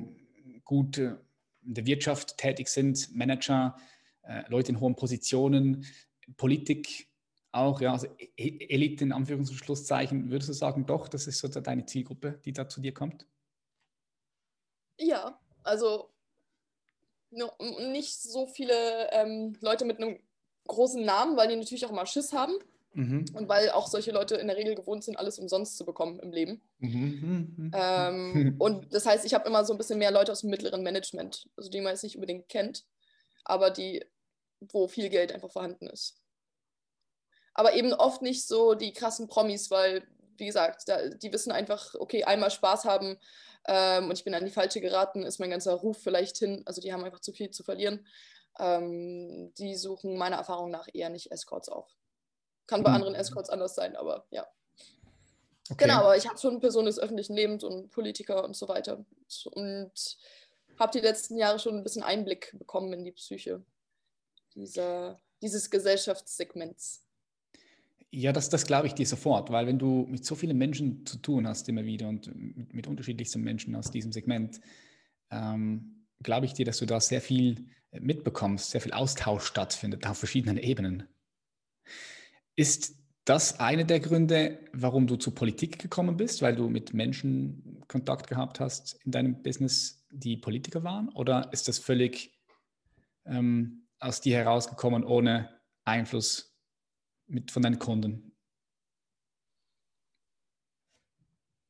gut 0.65 1.01
der 1.75 1.87
Wirtschaft 1.87 2.39
tätig 2.39 2.69
sind, 2.69 3.15
Manager, 3.15 3.77
äh, 4.23 4.43
Leute 4.49 4.73
in 4.73 4.81
hohen 4.81 4.97
Positionen, 4.97 5.87
Politik 6.37 7.09
auch, 7.53 7.81
ja, 7.81 7.93
also 7.93 8.07
e-, 8.19 8.29
e-, 8.37 8.67
Elite 8.69 9.05
in 9.05 9.13
Anführungs- 9.13 9.51
und 9.51 9.57
Schlusszeichen. 9.57 10.31
Würdest 10.31 10.49
du 10.49 10.53
sagen, 10.53 10.87
doch, 10.87 11.09
das 11.09 11.27
ist 11.27 11.39
so 11.39 11.49
deine 11.49 11.87
Zielgruppe, 11.87 12.41
die 12.45 12.53
da 12.53 12.69
zu 12.69 12.81
dir 12.81 12.93
kommt? 12.93 13.27
Ja, 14.99 15.41
also 15.63 16.11
nicht 17.31 18.21
so 18.21 18.47
viele 18.47 19.11
ähm, 19.13 19.57
Leute 19.61 19.85
mit 19.85 19.99
einem 19.99 20.19
großen 20.67 21.05
Namen, 21.05 21.37
weil 21.37 21.49
die 21.49 21.57
natürlich 21.57 21.85
auch 21.85 21.91
immer 21.91 22.07
Schiss 22.07 22.33
haben. 22.33 22.55
Mhm. 22.93 23.27
Und 23.35 23.49
weil 23.49 23.71
auch 23.71 23.87
solche 23.87 24.11
Leute 24.11 24.37
in 24.37 24.49
der 24.49 24.57
Regel 24.57 24.75
gewohnt 24.75 25.05
sind, 25.05 25.19
alles 25.19 25.39
umsonst 25.39 25.77
zu 25.77 25.85
bekommen 25.85 26.19
im 26.21 26.33
Leben. 26.33 26.63
Mhm. 26.79 27.55
mhm. 27.57 27.71
Ähm, 27.75 28.57
und 28.59 28.93
das 28.93 29.07
heißt, 29.07 29.25
ich 29.25 29.35
habe 29.35 29.49
immer 29.49 29.65
so 29.65 29.73
ein 29.75 29.79
bisschen 29.79 29.99
mehr 29.99 30.11
Leute 30.11 30.33
aus 30.33 30.41
dem 30.41 30.51
mittleren 30.51 30.83
Management, 30.83 31.49
also 31.57 31.71
die 31.71 31.81
man 31.81 31.93
jetzt 31.93 32.03
nicht 32.03 32.17
unbedingt 32.17 32.49
kennt, 32.49 32.85
aber 33.45 33.71
die, 33.71 34.05
wo 34.61 34.89
viel 34.89 35.09
Geld 35.11 35.33
einfach 35.33 35.51
vorhanden 35.51 35.87
ist. 35.89 36.21
Aber 37.55 37.75
eben 37.75 37.93
oft 37.93 38.23
nicht 38.23 38.47
so 38.47 38.75
die 38.75 38.93
krassen 38.93 39.29
Promis, 39.29 39.71
weil, 39.71 40.07
wie 40.37 40.47
gesagt, 40.47 40.89
da, 40.89 41.09
die 41.09 41.33
wissen 41.33 41.53
einfach, 41.53 41.95
okay, 41.95 42.25
einmal 42.25 42.51
Spaß 42.51 42.85
haben 42.85 43.17
ähm, 43.67 44.07
und 44.09 44.19
ich 44.19 44.25
bin 44.25 44.35
an 44.35 44.45
die 44.45 44.51
falsche 44.51 44.81
geraten, 44.81 45.25
ist 45.25 45.41
mein 45.41 45.51
ganzer 45.51 45.75
Ruf 45.75 45.99
vielleicht 45.99 46.39
hin. 46.39 46.63
Also 46.67 46.81
die 46.81 46.93
haben 46.93 47.05
einfach 47.05 47.21
zu 47.21 47.33
viel 47.33 47.51
zu 47.51 47.65
verlieren 47.65 48.07
ähm, 48.59 49.53
die 49.55 49.77
suchen 49.77 50.17
meiner 50.17 50.37
Erfahrung 50.37 50.71
nach 50.71 50.89
eher 50.93 51.11
nicht 51.11 51.31
Escorts 51.31 51.69
auf. 51.69 51.89
Kann 52.69 52.85
bei 52.85 52.91
mhm. 52.91 52.97
anderen 52.97 53.15
Escorts 53.17 53.51
anders 53.51 53.75
sein, 53.75 53.97
aber 53.97 54.27
ja. 54.31 54.47
Okay. 55.71 55.85
Genau, 55.85 56.01
aber 56.01 56.17
ich 56.17 56.29
habe 56.29 56.39
schon 56.39 56.61
Personen 56.61 56.87
des 56.87 56.99
öffentlichen 56.99 57.35
Lebens 57.35 57.65
und 57.65 57.91
Politiker 57.91 58.45
und 58.45 58.55
so 58.55 58.69
weiter. 58.69 59.05
Und 59.51 59.93
habe 60.79 60.93
die 60.93 61.05
letzten 61.05 61.37
Jahre 61.37 61.59
schon 61.59 61.77
ein 61.77 61.83
bisschen 61.83 62.03
Einblick 62.03 62.57
bekommen 62.59 62.93
in 62.93 63.05
die 63.05 63.13
Psyche 63.13 63.63
dieser, 64.55 65.21
dieses 65.43 65.71
Gesellschaftssegments. 65.71 67.05
Ja, 68.11 68.33
das, 68.33 68.49
das 68.49 68.67
glaube 68.67 68.87
ich 68.87 68.95
dir 68.95 69.07
sofort, 69.07 69.51
weil 69.51 69.67
wenn 69.67 69.79
du 69.79 70.07
mit 70.09 70.25
so 70.25 70.35
vielen 70.35 70.57
Menschen 70.57 71.05
zu 71.05 71.19
tun 71.19 71.47
hast 71.47 71.69
immer 71.69 71.85
wieder 71.85 72.09
und 72.09 72.35
mit, 72.35 72.73
mit 72.73 72.87
unterschiedlichsten 72.87 73.43
Menschen 73.43 73.75
aus 73.75 73.91
diesem 73.91 74.13
Segment, 74.13 74.61
ähm, 75.31 76.07
glaube 76.23 76.47
ich 76.47 76.55
dir, 76.55 76.65
dass 76.65 76.79
du 76.79 76.87
da 76.87 77.01
sehr 77.01 77.21
viel 77.21 77.67
mitbekommst, 77.93 78.71
sehr 78.71 78.81
viel 78.81 78.93
Austausch 78.93 79.45
stattfindet 79.45 80.07
auf 80.07 80.19
verschiedenen 80.19 80.57
Ebenen. 80.57 81.07
Ist 82.59 82.97
das 83.25 83.61
einer 83.61 83.85
der 83.85 84.01
Gründe, 84.01 84.59
warum 84.73 85.07
du 85.07 85.15
zur 85.15 85.33
Politik 85.33 85.79
gekommen 85.79 86.17
bist, 86.17 86.43
weil 86.43 86.57
du 86.57 86.69
mit 86.69 86.93
Menschen 86.93 87.85
Kontakt 87.87 88.27
gehabt 88.27 88.59
hast 88.59 88.99
in 89.05 89.13
deinem 89.13 89.45
Business, 89.45 90.05
die 90.11 90.37
Politiker 90.37 90.83
waren? 90.83 91.09
Oder 91.11 91.53
ist 91.53 91.69
das 91.69 91.79
völlig 91.79 92.37
ähm, 93.27 93.87
aus 94.01 94.21
dir 94.21 94.39
herausgekommen 94.39 95.05
ohne 95.05 95.61
Einfluss 95.85 96.59
mit, 97.29 97.53
von 97.53 97.63
deinen 97.63 97.79
Kunden? 97.79 98.37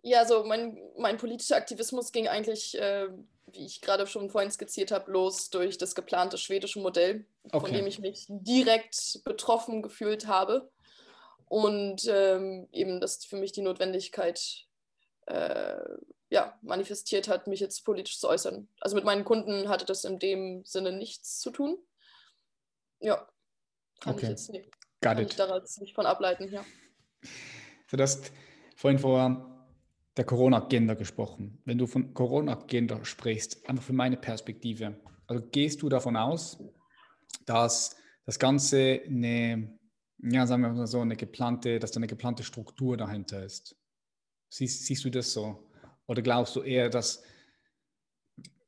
Ja, 0.01 0.21
also 0.21 0.45
mein, 0.45 0.79
mein 0.97 1.19
politischer 1.19 1.57
Aktivismus 1.57 2.13
ging 2.13 2.29
eigentlich 2.29 2.79
äh, 2.79 3.09
wie 3.53 3.65
ich 3.65 3.81
gerade 3.81 4.07
schon 4.07 4.31
vorhin 4.31 4.51
skizziert 4.51 4.91
habe, 4.91 5.11
los 5.11 5.51
durch 5.51 5.79
das 5.79 5.95
geplante 5.95 6.39
schwedische 6.39 6.81
Modell, 6.81 7.27
okay. 7.45 7.61
von 7.61 7.73
dem 7.73 7.87
ich 7.87 7.99
mich 7.99 8.27
direkt 8.29 9.21
betroffen 9.25 9.83
gefühlt 9.83 10.27
habe. 10.27 10.71
Und 11.49 12.07
ähm, 12.09 12.69
eben 12.73 13.01
das 13.01 13.25
für 13.25 13.37
mich 13.37 13.53
die 13.53 13.63
Notwendigkeit 13.63 14.67
äh, 15.27 15.79
ja, 16.31 16.59
manifestiert 16.63 17.29
hat, 17.29 17.47
mich 17.47 17.61
jetzt 17.61 17.85
politisch 17.85 18.19
zu 18.19 18.29
äußern. 18.29 18.69
Also 18.81 18.97
mit 18.97 19.05
meinen 19.05 19.25
Kunden 19.25 19.69
hatte 19.69 19.85
das 19.85 20.05
in 20.05 20.19
dem 20.19 20.65
Sinne 20.65 20.93
nichts 20.93 21.39
zu 21.39 21.51
tun. 21.51 21.79
Ja, 23.01 23.29
kann 24.01 24.15
okay. 24.15 24.25
ich 24.25 24.31
jetzt 24.31 24.51
nicht, 24.51 24.69
kann 25.01 25.19
ich 25.19 25.35
daraus 25.37 25.79
nicht 25.79 25.95
von 25.95 26.07
ableiten, 26.07 26.51
ja. 26.53 26.65
Du 27.91 27.97
hast 27.97 28.31
vorhin 28.77 28.99
vor 28.99 29.67
der 30.17 30.25
Corona-Agenda 30.25 30.95
gesprochen. 30.95 31.63
Wenn 31.65 31.79
du 31.79 31.87
von 31.87 32.13
Corona-Agenda 32.13 33.05
sprichst, 33.05 33.69
einfach 33.69 33.85
für 33.85 33.93
meine 33.93 34.17
Perspektive, 34.17 35.01
also 35.27 35.47
gehst 35.51 35.81
du 35.83 35.89
davon 35.89 36.17
aus, 36.17 36.59
dass 37.47 37.97
das 38.27 38.39
Ganze 38.39 39.01
eine, 39.07 39.78
ja, 40.19 40.47
sagen 40.47 40.63
wir 40.63 40.71
mal 40.71 40.87
so, 40.87 41.01
eine 41.01 41.17
geplante, 41.17 41.79
dass 41.79 41.93
da 41.93 41.99
eine 41.99 42.07
geplante 42.07 42.43
Struktur 42.43 42.97
dahinter 42.97 43.45
ist? 43.45 43.77
Siehst, 44.49 44.87
siehst 44.87 45.05
du 45.05 45.11
das 45.11 45.33
so? 45.33 45.71
Oder 46.07 46.23
glaubst 46.23 46.57
du 46.57 46.63
eher, 46.63 46.89
dass 46.89 47.23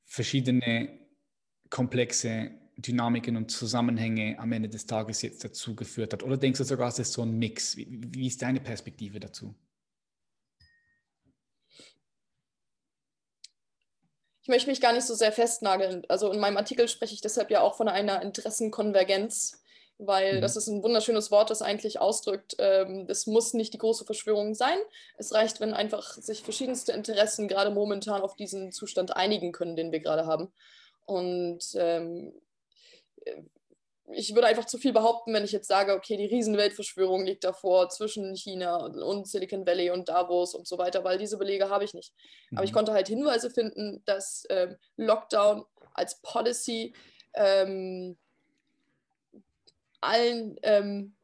verschiedene 0.04 0.98
komplexe 1.70 2.52
Dynamiken 2.76 3.36
und 3.36 3.50
Zusammenhänge 3.50 4.38
am 4.38 4.52
Ende 4.52 4.68
des 4.68 4.86
Tages 4.86 5.22
jetzt 5.22 5.44
dazu 5.44 5.74
geführt 5.74 6.12
hat? 6.12 6.22
Oder 6.22 6.36
denkst 6.36 6.58
du 6.58 6.64
sogar, 6.64 6.88
es 6.88 6.98
ist 6.98 7.12
so 7.12 7.22
ein 7.22 7.38
Mix? 7.38 7.76
Wie, 7.76 8.00
wie 8.14 8.26
ist 8.26 8.42
deine 8.42 8.60
Perspektive 8.60 9.20
dazu? 9.20 9.54
ich 14.42 14.48
möchte 14.48 14.70
mich 14.70 14.80
gar 14.80 14.92
nicht 14.92 15.06
so 15.06 15.14
sehr 15.14 15.32
festnageln. 15.32 16.04
Also 16.08 16.32
in 16.32 16.40
meinem 16.40 16.56
Artikel 16.56 16.88
spreche 16.88 17.14
ich 17.14 17.20
deshalb 17.20 17.50
ja 17.50 17.60
auch 17.60 17.76
von 17.76 17.88
einer 17.88 18.22
Interessenkonvergenz, 18.22 19.59
weil 20.00 20.36
mhm. 20.36 20.40
das 20.40 20.56
ist 20.56 20.66
ein 20.66 20.82
wunderschönes 20.82 21.30
Wort, 21.30 21.50
das 21.50 21.62
eigentlich 21.62 22.00
ausdrückt, 22.00 22.56
ähm, 22.58 23.06
das 23.06 23.26
muss 23.26 23.54
nicht 23.54 23.74
die 23.74 23.78
große 23.78 24.04
Verschwörung 24.04 24.54
sein. 24.54 24.78
Es 25.18 25.32
reicht, 25.32 25.60
wenn 25.60 25.74
einfach 25.74 26.14
sich 26.14 26.42
verschiedenste 26.42 26.92
Interessen 26.92 27.48
gerade 27.48 27.70
momentan 27.70 28.22
auf 28.22 28.34
diesen 28.34 28.72
Zustand 28.72 29.16
einigen 29.16 29.52
können, 29.52 29.76
den 29.76 29.92
wir 29.92 30.00
gerade 30.00 30.26
haben. 30.26 30.52
Und 31.06 31.64
ähm, 31.74 32.32
ich 34.12 34.34
würde 34.34 34.48
einfach 34.48 34.64
zu 34.64 34.78
viel 34.78 34.92
behaupten, 34.92 35.32
wenn 35.32 35.44
ich 35.44 35.52
jetzt 35.52 35.68
sage, 35.68 35.94
okay, 35.94 36.16
die 36.16 36.26
Riesenweltverschwörung 36.26 37.24
liegt 37.24 37.44
davor 37.44 37.88
zwischen 37.90 38.34
China 38.34 38.76
und 38.86 39.28
Silicon 39.28 39.66
Valley 39.66 39.90
und 39.90 40.08
Davos 40.08 40.54
und 40.54 40.66
so 40.66 40.78
weiter, 40.78 41.04
weil 41.04 41.18
diese 41.18 41.38
Belege 41.38 41.68
habe 41.68 41.84
ich 41.84 41.94
nicht. 41.94 42.12
Mhm. 42.50 42.58
Aber 42.58 42.64
ich 42.64 42.72
mhm. 42.72 42.76
konnte 42.76 42.92
halt 42.92 43.08
Hinweise 43.08 43.50
finden, 43.50 44.02
dass 44.06 44.44
ähm, 44.50 44.76
Lockdown 44.96 45.64
als 45.94 46.20
Policy 46.22 46.94
ähm, 47.34 48.16
allen 50.00 50.56
ähm, 50.62 51.16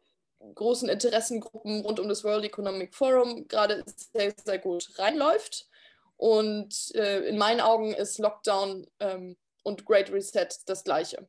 großen 0.54 0.88
Interessengruppen 0.88 1.80
rund 1.82 2.00
um 2.00 2.08
das 2.08 2.24
World 2.24 2.44
Economic 2.44 2.94
Forum 2.94 3.48
gerade 3.48 3.84
sehr, 3.86 4.34
sehr 4.44 4.58
gut 4.58 4.98
reinläuft. 4.98 5.68
Und 6.16 6.94
äh, 6.94 7.28
in 7.28 7.36
meinen 7.36 7.60
Augen 7.60 7.92
ist 7.92 8.18
Lockdown 8.18 8.86
ähm, 9.00 9.36
und 9.62 9.84
Great 9.84 10.10
Reset 10.10 10.48
das 10.66 10.84
gleiche. 10.84 11.28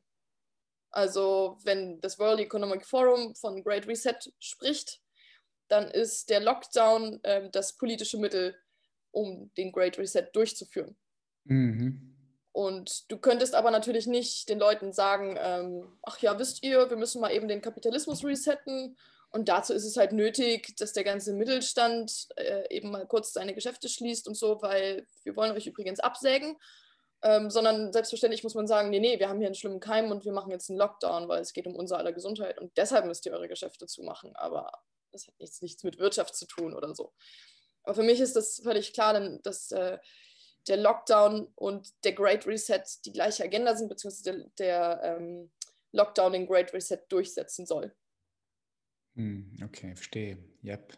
Also 0.91 1.57
wenn 1.63 1.99
das 2.01 2.17
World 2.19 2.39
Economic 2.39 2.85
Forum 2.85 3.35
von 3.35 3.63
Great 3.63 3.87
Reset 3.87 4.17
spricht, 4.39 5.01
dann 5.67 5.91
ist 5.91 6.29
der 6.29 6.39
Lockdown 6.39 7.19
äh, 7.23 7.49
das 7.51 7.75
politische 7.75 8.17
Mittel, 8.17 8.55
um 9.11 9.51
den 9.57 9.71
Great 9.71 9.97
Reset 9.97 10.29
durchzuführen. 10.31 10.95
Mhm. 11.43 12.16
Und 12.57 13.11
du 13.11 13.19
könntest 13.19 13.53
aber 13.53 13.69
natürlich 13.69 14.07
nicht 14.07 14.49
den 14.49 14.57
Leuten 14.57 14.91
sagen, 14.91 15.37
ähm, 15.39 15.99
ach 16.01 16.17
ja, 16.23 16.39
wisst 16.39 16.63
ihr, 16.63 16.89
wir 16.89 16.97
müssen 16.97 17.21
mal 17.21 17.31
eben 17.31 17.47
den 17.47 17.61
Kapitalismus 17.61 18.25
resetten. 18.25 18.97
Und 19.29 19.47
dazu 19.47 19.73
ist 19.73 19.85
es 19.85 19.95
halt 19.95 20.11
nötig, 20.11 20.75
dass 20.77 20.91
der 20.91 21.03
ganze 21.03 21.33
Mittelstand 21.33 22.27
äh, 22.35 22.63
eben 22.75 22.89
mal 22.89 23.05
kurz 23.05 23.31
seine 23.31 23.53
Geschäfte 23.53 23.87
schließt 23.87 24.27
und 24.27 24.33
so, 24.33 24.59
weil 24.63 25.05
wir 25.23 25.35
wollen 25.35 25.51
euch 25.51 25.67
übrigens 25.67 25.99
absägen. 25.99 26.57
ähm, 27.21 27.51
sondern 27.51 27.93
selbstverständlich 27.93 28.43
muss 28.43 28.55
man 28.55 28.65
sagen, 28.65 28.89
nee, 28.89 28.99
nee, 28.99 29.19
wir 29.19 29.29
haben 29.29 29.37
hier 29.37 29.47
einen 29.47 29.55
schlimmen 29.55 29.79
Keim 29.79 30.11
und 30.11 30.25
wir 30.25 30.31
machen 30.33 30.51
jetzt 30.51 30.71
einen 30.71 30.79
Lockdown, 30.79 31.27
weil 31.27 31.41
es 31.41 31.53
geht 31.53 31.67
um 31.67 31.75
unser 31.75 31.99
aller 31.99 32.13
Gesundheit 32.13 32.59
und 32.59 32.75
deshalb 32.75 33.05
müsst 33.05 33.25
ihr 33.27 33.33
eure 33.33 33.47
Geschäfte 33.47 33.85
zumachen. 33.85 34.35
Aber 34.35 34.71
das 35.11 35.27
hat 35.27 35.39
nichts, 35.39 35.61
nichts 35.61 35.83
mit 35.83 35.99
Wirtschaft 35.99 36.35
zu 36.35 36.47
tun 36.47 36.73
oder 36.73 36.95
so. 36.95 37.13
Aber 37.83 37.93
für 37.93 38.03
mich 38.03 38.19
ist 38.19 38.35
das 38.35 38.61
völlig 38.63 38.93
klar, 38.93 39.19
dass 39.43 39.71
äh, 39.71 39.99
der 40.67 40.77
Lockdown 40.77 41.47
und 41.55 41.91
der 42.03 42.13
Great 42.13 42.45
Reset 42.45 42.83
die 43.05 43.13
gleiche 43.13 43.43
Agenda 43.43 43.75
sind, 43.75 43.89
beziehungsweise 43.89 44.23
der, 44.23 44.45
der 44.57 45.17
ähm, 45.19 45.49
Lockdown 45.91 46.33
den 46.33 46.47
Great 46.47 46.73
Reset 46.73 46.99
durchsetzen 47.09 47.65
soll. 47.65 47.93
Hm, 49.15 49.55
okay, 49.63 49.95
verstehe. 49.95 50.37
Yep. 50.63 50.97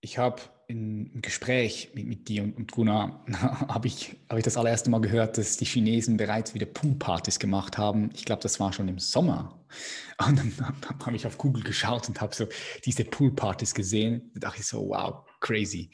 Ich 0.00 0.18
habe 0.18 0.42
im 0.68 1.20
Gespräch 1.22 1.90
mit, 1.94 2.06
mit 2.06 2.28
dir 2.28 2.42
und, 2.42 2.56
und 2.56 2.72
Gunnar, 2.72 3.24
habe 3.68 3.86
ich, 3.86 4.16
hab 4.28 4.38
ich 4.38 4.44
das 4.44 4.56
allererste 4.56 4.90
Mal 4.90 5.00
gehört, 5.00 5.38
dass 5.38 5.56
die 5.56 5.64
Chinesen 5.64 6.16
bereits 6.16 6.54
wieder 6.54 6.66
Poolpartys 6.66 7.38
gemacht 7.38 7.78
haben. 7.78 8.10
Ich 8.14 8.24
glaube, 8.24 8.42
das 8.42 8.58
war 8.58 8.72
schon 8.72 8.88
im 8.88 8.98
Sommer. 8.98 9.64
Und 10.26 10.38
dann 10.38 10.82
habe 11.04 11.16
ich 11.16 11.26
auf 11.26 11.36
Google 11.36 11.62
geschaut 11.62 12.08
und 12.08 12.22
habe 12.22 12.34
so 12.34 12.46
diese 12.86 13.04
Poolpartys 13.04 13.74
gesehen. 13.74 14.30
Da 14.32 14.48
dachte 14.48 14.60
ich 14.60 14.66
so, 14.66 14.88
wow, 14.88 15.28
crazy. 15.40 15.90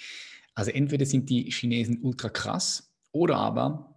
Also 0.55 0.71
entweder 0.71 1.07
sind 1.07 1.31
die 1.31 1.51
Chinesen 1.51 2.01
ultra 2.03 2.29
krass 2.29 2.93
oder 3.13 3.37
aber 3.37 3.95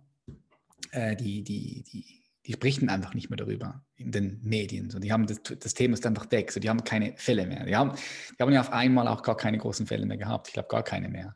äh, 0.91 1.15
die, 1.15 1.43
die, 1.43 1.83
die, 1.83 2.23
die 2.45 2.53
sprechen 2.53 2.89
einfach 2.89 3.13
nicht 3.13 3.29
mehr 3.29 3.37
darüber 3.37 3.83
in 3.97 4.11
den 4.11 4.39
Medien. 4.43 4.89
So, 4.89 4.99
die 4.99 5.11
haben 5.11 5.27
das, 5.27 5.41
das 5.43 5.73
Thema 5.73 5.95
ist 5.95 6.05
einfach 6.05 6.31
weg. 6.31 6.51
So, 6.51 6.59
die 6.59 6.69
haben 6.69 6.83
keine 6.83 7.15
Fälle 7.17 7.45
mehr. 7.45 7.65
Die 7.65 7.75
haben, 7.75 7.91
die 8.37 8.43
haben 8.43 8.53
ja 8.53 8.61
auf 8.61 8.71
einmal 8.71 9.07
auch 9.07 9.23
gar 9.23 9.35
keine 9.35 9.57
großen 9.57 9.87
Fälle 9.87 10.05
mehr 10.05 10.17
gehabt. 10.17 10.47
Ich 10.47 10.53
glaube 10.53 10.69
gar 10.69 10.83
keine 10.83 11.09
mehr. 11.09 11.35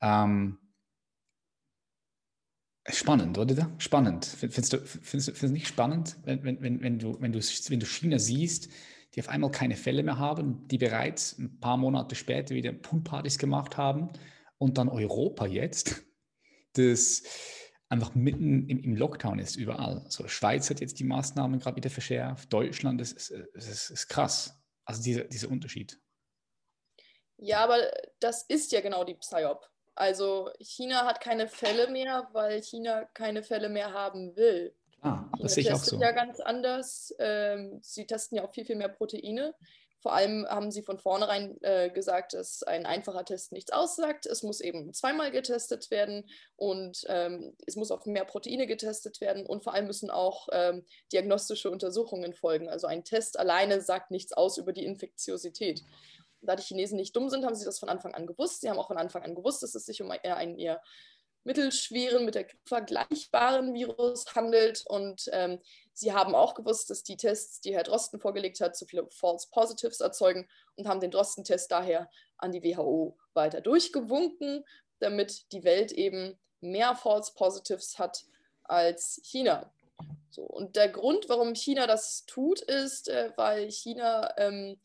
Ähm, 0.00 0.58
spannend, 2.88 3.36
oder? 3.36 3.70
Spannend. 3.78 4.24
Findest 4.24 4.72
du, 4.72 4.78
findest, 4.78 5.10
findest 5.10 5.42
du 5.42 5.48
nicht 5.48 5.68
spannend, 5.68 6.16
wenn, 6.24 6.42
wenn, 6.44 6.62
wenn, 6.62 6.80
wenn, 6.80 6.98
du, 6.98 7.20
wenn, 7.20 7.32
du, 7.32 7.40
wenn 7.40 7.80
du 7.80 7.86
China 7.86 8.18
siehst, 8.18 8.70
die 9.14 9.20
auf 9.20 9.28
einmal 9.28 9.50
keine 9.50 9.76
Fälle 9.76 10.02
mehr 10.02 10.18
haben, 10.18 10.66
die 10.68 10.78
bereits 10.78 11.38
ein 11.38 11.58
paar 11.58 11.76
Monate 11.76 12.14
später 12.14 12.54
wieder 12.54 12.72
Poolpartys 12.72 13.38
gemacht 13.38 13.76
haben 13.76 14.10
und 14.58 14.78
dann 14.78 14.88
Europa 14.88 15.46
jetzt, 15.46 16.02
das 16.74 17.22
einfach 17.88 18.14
mitten 18.14 18.68
im, 18.68 18.80
im, 18.80 18.96
Lockdown 18.96 19.38
ist, 19.38 19.56
überall. 19.56 20.02
Also 20.04 20.26
Schweiz 20.28 20.68
hat 20.70 20.80
jetzt 20.80 20.98
die 20.98 21.04
Maßnahmen 21.04 21.60
gerade 21.60 21.76
wieder 21.76 21.90
verschärft, 21.90 22.52
Deutschland, 22.52 23.00
das 23.00 23.12
ist, 23.12 23.32
das 23.54 23.68
ist, 23.68 23.90
ist 23.90 24.08
krass. 24.08 24.60
Also 24.84 25.02
dieser, 25.02 25.24
dieser 25.24 25.50
Unterschied. 25.50 26.00
Ja, 27.38 27.64
aber 27.64 27.78
das 28.20 28.42
ist 28.42 28.72
ja 28.72 28.80
genau 28.80 29.04
die 29.04 29.14
Psyop. 29.14 29.68
Also 29.94 30.50
China 30.60 31.06
hat 31.06 31.20
keine 31.20 31.48
Fälle 31.48 31.88
mehr, 31.88 32.28
weil 32.32 32.62
China 32.62 33.04
keine 33.14 33.42
Fälle 33.42 33.68
mehr 33.68 33.92
haben 33.92 34.36
will. 34.36 34.74
Ah, 35.00 35.30
das 35.40 35.54
sehe 35.54 35.64
ich 35.64 35.72
auch 35.72 35.82
so. 35.82 36.00
ja 36.00 36.12
ganz 36.12 36.40
anders. 36.40 37.14
Ähm, 37.18 37.78
sie 37.82 38.06
testen 38.06 38.36
ja 38.36 38.44
auch 38.44 38.52
viel, 38.52 38.64
viel 38.64 38.76
mehr 38.76 38.88
Proteine. 38.88 39.54
Vor 40.06 40.14
allem 40.14 40.46
haben 40.48 40.70
sie 40.70 40.82
von 40.82 41.00
vornherein 41.00 41.60
äh, 41.62 41.90
gesagt, 41.90 42.32
dass 42.34 42.62
ein 42.62 42.86
einfacher 42.86 43.24
Test 43.24 43.50
nichts 43.50 43.72
aussagt. 43.72 44.24
Es 44.24 44.44
muss 44.44 44.60
eben 44.60 44.94
zweimal 44.94 45.32
getestet 45.32 45.90
werden 45.90 46.30
und 46.54 47.04
ähm, 47.08 47.56
es 47.66 47.74
muss 47.74 47.90
auf 47.90 48.06
mehr 48.06 48.24
Proteine 48.24 48.68
getestet 48.68 49.20
werden 49.20 49.44
und 49.44 49.64
vor 49.64 49.74
allem 49.74 49.88
müssen 49.88 50.08
auch 50.12 50.46
ähm, 50.52 50.84
diagnostische 51.12 51.72
Untersuchungen 51.72 52.34
folgen. 52.34 52.68
Also 52.68 52.86
ein 52.86 53.02
Test 53.02 53.36
alleine 53.36 53.80
sagt 53.80 54.12
nichts 54.12 54.32
aus 54.32 54.58
über 54.58 54.72
die 54.72 54.84
Infektiosität. 54.84 55.82
Da 56.40 56.54
die 56.54 56.62
Chinesen 56.62 56.98
nicht 56.98 57.16
dumm 57.16 57.28
sind, 57.28 57.44
haben 57.44 57.56
sie 57.56 57.64
das 57.64 57.80
von 57.80 57.88
Anfang 57.88 58.14
an 58.14 58.28
gewusst. 58.28 58.60
Sie 58.60 58.70
haben 58.70 58.78
auch 58.78 58.86
von 58.86 58.98
Anfang 58.98 59.24
an 59.24 59.34
gewusst, 59.34 59.64
dass 59.64 59.74
es 59.74 59.86
sich 59.86 60.02
um 60.02 60.12
einen 60.12 60.56
eher 60.56 60.80
mittelschweren, 61.46 62.24
mit 62.24 62.34
der 62.34 62.46
vergleichbaren 62.64 63.72
Virus 63.72 64.34
handelt. 64.34 64.84
Und 64.86 65.30
ähm, 65.32 65.60
sie 65.92 66.12
haben 66.12 66.34
auch 66.34 66.54
gewusst, 66.54 66.90
dass 66.90 67.04
die 67.04 67.16
Tests, 67.16 67.60
die 67.60 67.74
Herr 67.74 67.84
Drosten 67.84 68.18
vorgelegt 68.18 68.60
hat, 68.60 68.76
zu 68.76 68.84
viele 68.84 69.06
False 69.10 69.48
Positives 69.50 70.00
erzeugen 70.00 70.48
und 70.74 70.88
haben 70.88 71.00
den 71.00 71.12
Drosten-Test 71.12 71.70
daher 71.70 72.10
an 72.36 72.52
die 72.52 72.62
WHO 72.62 73.16
weiter 73.32 73.60
durchgewunken, 73.60 74.64
damit 74.98 75.52
die 75.52 75.62
Welt 75.62 75.92
eben 75.92 76.36
mehr 76.60 76.96
False 76.96 77.32
Positives 77.34 77.98
hat 77.98 78.24
als 78.64 79.20
China. 79.24 79.72
So, 80.30 80.42
und 80.42 80.74
der 80.74 80.88
Grund, 80.88 81.28
warum 81.28 81.54
China 81.54 81.86
das 81.86 82.26
tut, 82.26 82.60
ist, 82.60 83.08
äh, 83.08 83.32
weil 83.36 83.70
China 83.70 84.34
ähm, 84.36 84.80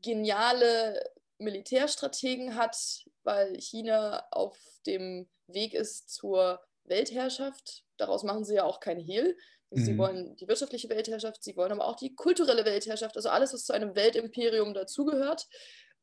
geniale 0.00 1.04
Militärstrategen 1.36 2.56
hat, 2.56 3.04
weil 3.28 3.60
China 3.60 4.26
auf 4.30 4.56
dem 4.86 5.28
Weg 5.48 5.74
ist 5.74 6.08
zur 6.08 6.60
Weltherrschaft. 6.84 7.84
Daraus 7.98 8.22
machen 8.22 8.42
sie 8.42 8.54
ja 8.54 8.64
auch 8.64 8.80
kein 8.80 8.98
Hehl. 8.98 9.36
Sie 9.70 9.92
mhm. 9.92 9.98
wollen 9.98 10.36
die 10.36 10.48
wirtschaftliche 10.48 10.88
Weltherrschaft, 10.88 11.44
sie 11.44 11.54
wollen 11.54 11.72
aber 11.72 11.86
auch 11.86 11.96
die 11.96 12.14
kulturelle 12.14 12.64
Weltherrschaft, 12.64 13.16
also 13.16 13.28
alles, 13.28 13.52
was 13.52 13.66
zu 13.66 13.74
einem 13.74 13.94
Weltimperium 13.94 14.72
dazugehört. 14.72 15.46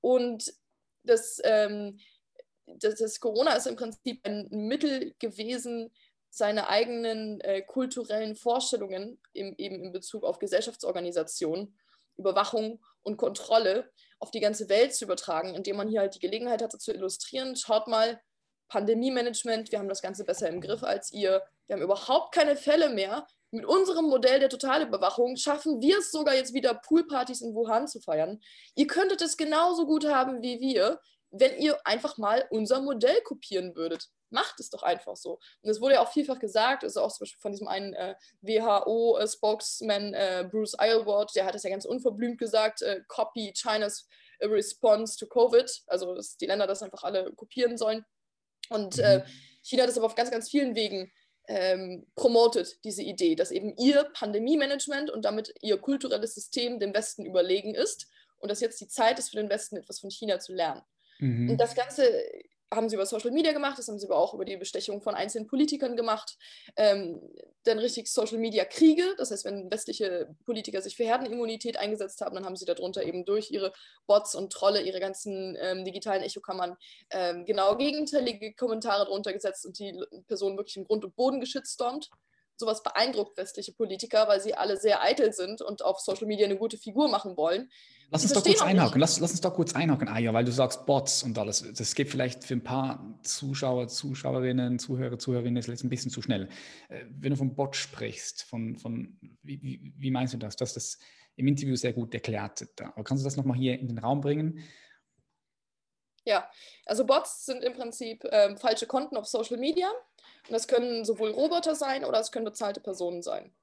Und 0.02 0.54
das, 1.02 1.42
ähm, 1.44 2.00
das, 2.68 3.00
das, 3.00 3.20
Corona 3.20 3.54
ist 3.54 3.66
im 3.66 3.76
Prinzip 3.76 4.20
ein 4.24 4.48
Mittel 4.52 5.16
gewesen, 5.18 5.92
seine 6.30 6.70
eigenen 6.70 7.42
äh, 7.42 7.64
kulturellen 7.64 8.36
Vorstellungen 8.36 9.20
im, 9.34 9.56
eben 9.58 9.84
in 9.84 9.92
Bezug 9.92 10.24
auf 10.24 10.38
Gesellschaftsorganisation, 10.38 11.76
Überwachung 12.18 12.84
und 13.02 13.18
Kontrolle 13.18 13.92
auf 14.20 14.32
die 14.32 14.40
ganze 14.40 14.70
Welt 14.70 14.96
zu 14.96 15.06
übertragen, 15.06 15.56
indem 15.56 15.78
man 15.78 15.88
hier 15.88 16.02
halt 16.02 16.16
die 16.16 16.20
Gelegenheit 16.20 16.62
hatte 16.62 16.78
zu 16.78 16.94
illustrieren, 16.94 17.56
schaut 17.56 17.88
mal, 17.88 18.20
Pandemie-Management, 18.70 19.72
wir 19.72 19.80
haben 19.80 19.90
das 19.90 20.02
Ganze 20.02 20.26
besser 20.26 20.50
im 20.50 20.62
Griff 20.62 20.84
als 20.84 21.12
ihr, 21.12 21.44
wir 21.68 21.76
haben 21.76 21.84
überhaupt 21.84 22.34
keine 22.34 22.56
Fälle 22.56 22.90
mehr. 22.90 23.28
Mit 23.52 23.66
unserem 23.66 24.06
Modell 24.06 24.40
der 24.40 24.50
Totalüberwachung 24.50 25.38
schaffen 25.38 25.82
wir 25.82 26.00
es 26.00 26.12
sogar 26.12 26.36
jetzt 26.36 26.54
wieder, 26.54 26.74
Poolpartys 26.74 27.42
in 27.42 27.54
Wuhan 27.54 27.88
zu 27.88 28.02
feiern. 28.02 28.42
Ihr 28.76 28.88
könntet 28.88 29.22
es 29.22 29.38
genauso 29.38 29.86
gut 29.86 30.06
haben 30.06 30.42
wie 30.42 30.60
wir, 30.60 31.00
wenn 31.32 31.58
ihr 31.60 31.78
einfach 31.86 32.18
mal 32.18 32.46
unser 32.50 32.82
Modell 32.82 33.22
kopieren 33.22 33.76
würdet. 33.76 34.10
Macht 34.30 34.60
es 34.60 34.70
doch 34.70 34.84
einfach 34.84 35.16
so. 35.16 35.40
Und 35.62 35.70
es 35.70 35.82
wurde 35.82 35.96
ja 35.96 36.02
auch 36.02 36.12
vielfach 36.12 36.40
gesagt, 36.40 36.84
also 36.84 37.02
auch 37.02 37.12
zum 37.12 37.26
Beispiel 37.26 37.42
von 37.42 37.52
diesem 37.52 37.68
einen 37.68 37.94
äh, 37.94 38.16
WHO-Spokesman 38.42 40.14
äh, 40.14 40.48
Bruce 40.50 40.76
Aylward, 40.76 41.36
der 41.36 41.46
hat 41.46 41.56
es 41.56 41.64
ja 41.64 41.70
ganz 41.70 41.86
unverblümt 41.86 42.38
gesagt, 42.38 42.82
äh, 42.82 43.02
copy 43.08 43.54
China's 43.54 44.08
response 44.42 45.18
to 45.18 45.28
Covid, 45.28 45.84
also 45.88 46.16
dass 46.16 46.38
die 46.38 46.46
Länder 46.46 46.68
das 46.68 46.84
einfach 46.84 47.04
alle 47.04 47.32
kopieren 47.34 47.78
sollen. 47.78 48.06
Und 48.70 48.98
mhm. 48.98 49.04
äh, 49.04 49.24
China 49.62 49.84
hat 49.84 49.90
es 49.90 49.98
aber 49.98 50.08
auf 50.08 50.16
ganz, 50.16 50.32
ganz 50.32 50.50
vielen 50.50 50.76
Wegen 50.76 51.12
ähm, 51.48 52.06
promotet, 52.16 52.84
diese 52.84 53.04
Idee, 53.04 53.36
dass 53.36 53.52
eben 53.52 53.76
ihr 53.78 54.04
Pandemie-Management 54.14 55.12
und 55.12 55.26
damit 55.26 55.54
ihr 55.62 55.78
kulturelles 55.78 56.36
System 56.36 56.80
dem 56.80 56.94
Westen 56.94 57.26
überlegen 57.26 57.76
ist 57.76 58.08
und 58.38 58.50
dass 58.50 58.62
jetzt 58.62 58.82
die 58.82 58.88
Zeit 58.88 59.20
ist 59.20 59.30
für 59.30 59.38
den 59.38 59.50
Westen, 59.50 59.78
etwas 59.78 60.00
von 60.00 60.10
China 60.10 60.40
zu 60.40 60.54
lernen. 60.54 60.82
Mhm. 61.20 61.52
Und 61.52 61.58
das 61.58 61.76
Ganze 61.76 62.08
haben 62.76 62.90
sie 62.90 62.96
über 62.96 63.06
Social 63.06 63.32
Media 63.32 63.54
gemacht, 63.54 63.78
das 63.78 63.88
haben 63.88 64.00
sie 64.00 64.08
aber 64.08 64.18
auch 64.18 64.34
über 64.34 64.46
die 64.46 64.58
Bestechung 64.58 65.02
von 65.02 65.16
einzelnen 65.16 65.48
Politikern 65.48 65.96
gemacht. 65.96 66.38
Ähm, 66.76 67.22
dann 67.64 67.80
richtig 67.80 68.08
Social 68.08 68.38
Media 68.38 68.66
Kriege, 68.66 69.04
das 69.18 69.32
heißt, 69.32 69.46
wenn 69.46 69.72
westliche 69.72 70.36
Politiker 70.46 70.82
sich 70.82 70.96
für 70.96 71.04
Herdenimmunität 71.04 71.78
eingesetzt 71.78 72.22
haben, 72.22 72.36
dann 72.36 72.46
haben 72.46 72.56
sie 72.56 72.66
darunter 72.66 73.04
eben 73.04 73.26
durch 73.26 73.52
ihre 73.52 73.74
Bots 74.06 74.36
und 74.36 74.52
Trolle, 74.52 74.82
ihre 74.82 75.00
ganzen 75.00 75.58
ähm, 75.60 75.84
digitalen 75.86 76.22
Echokammern 76.22 76.76
ähm, 77.10 77.46
genau 77.46 77.76
gegenteilige 77.76 78.54
Kommentare 78.54 79.06
drunter 79.06 79.34
gesetzt 79.34 79.66
und 79.66 79.80
die 79.80 80.00
Person 80.28 80.58
wirklich 80.58 80.78
im 80.78 80.86
Grund 80.86 81.06
und 81.06 81.16
Boden 81.16 81.40
geschütztormt 81.40 82.10
sowas 82.58 82.84
beeindruckt 82.84 83.38
westliche 83.38 83.74
Politiker, 83.74 84.28
weil 84.28 84.42
sie 84.42 84.54
alle 84.54 84.78
sehr 84.78 85.02
eitel 85.02 85.34
sind 85.34 85.62
und 85.62 85.84
auf 85.84 86.00
Social 86.00 86.28
Media 86.28 86.46
eine 86.46 86.58
gute 86.58 86.78
Figur 86.78 87.10
machen 87.10 87.38
wollen. 87.38 87.70
Lass 88.12 88.24
uns 88.24 88.34
doch 88.34 88.44
kurz 88.44 88.62
einhaken. 88.62 89.02
Lass, 89.02 89.20
lass, 89.20 89.32
uns 89.32 89.42
doch 89.42 89.54
kurz 89.54 89.74
einhaken, 89.74 90.08
Aya, 90.08 90.34
weil 90.34 90.46
du 90.46 90.52
sagst 90.52 90.86
Bots 90.86 91.24
und 91.24 91.38
alles. 91.38 91.66
Das 91.76 91.96
geht 91.96 92.10
vielleicht 92.10 92.44
für 92.44 92.54
ein 92.54 92.64
paar 92.64 93.20
Zuschauer, 93.24 93.88
Zuschauerinnen, 93.88 94.80
Zuhörer, 94.80 95.18
Zuhörerinnen 95.18 95.58
ist 95.58 95.84
ein 95.84 95.90
bisschen 95.90 96.12
zu 96.12 96.22
schnell. 96.22 96.48
Äh, 96.90 97.06
wenn 97.10 97.32
du 97.32 97.38
von 97.38 97.56
Bot 97.56 97.76
sprichst, 97.76 98.44
von, 98.44 98.78
von 98.78 99.18
wie, 99.42 99.94
wie, 99.98 100.12
meinst 100.12 100.34
du 100.34 100.38
das? 100.38 100.56
Du 100.56 100.62
hast 100.62 100.76
das 100.76 101.00
im 101.36 101.48
Interview 101.48 101.76
sehr 101.76 101.94
gut 101.94 102.14
erklärt. 102.14 102.66
Aber 102.80 103.04
kannst 103.04 103.24
du 103.24 103.28
das 103.28 103.38
nochmal 103.38 103.58
hier 103.58 103.80
in 103.80 103.88
den 103.88 103.98
Raum 103.98 104.22
bringen? 104.22 104.60
Ja, 106.26 106.50
also 106.86 107.06
Bots 107.06 107.46
sind 107.46 107.64
im 107.64 107.74
Prinzip 107.74 108.28
ähm, 108.32 108.58
falsche 108.58 108.88
Konten 108.88 109.16
auf 109.16 109.28
Social 109.28 109.58
Media. 109.58 109.90
Und 109.90 110.52
das 110.54 110.68
können 110.68 111.06
sowohl 111.06 111.32
Roboter 111.32 111.76
sein 111.76 112.04
oder 112.04 112.20
es 112.20 112.32
können 112.32 112.46
bezahlte 112.46 112.80
Personen 112.80 113.22
sein. 113.22 113.54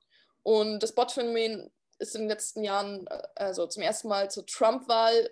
Und 0.43 0.83
das 0.83 0.93
Bot-Phänomen 0.93 1.71
ist 1.99 2.15
in 2.15 2.23
den 2.23 2.29
letzten 2.29 2.65
Jahren, 2.65 3.07
äh, 3.07 3.23
also 3.37 3.67
zum 3.67 3.83
ersten 3.83 4.09
Mal 4.09 4.31
zur 4.31 4.47
Trump-Wahl 4.47 5.29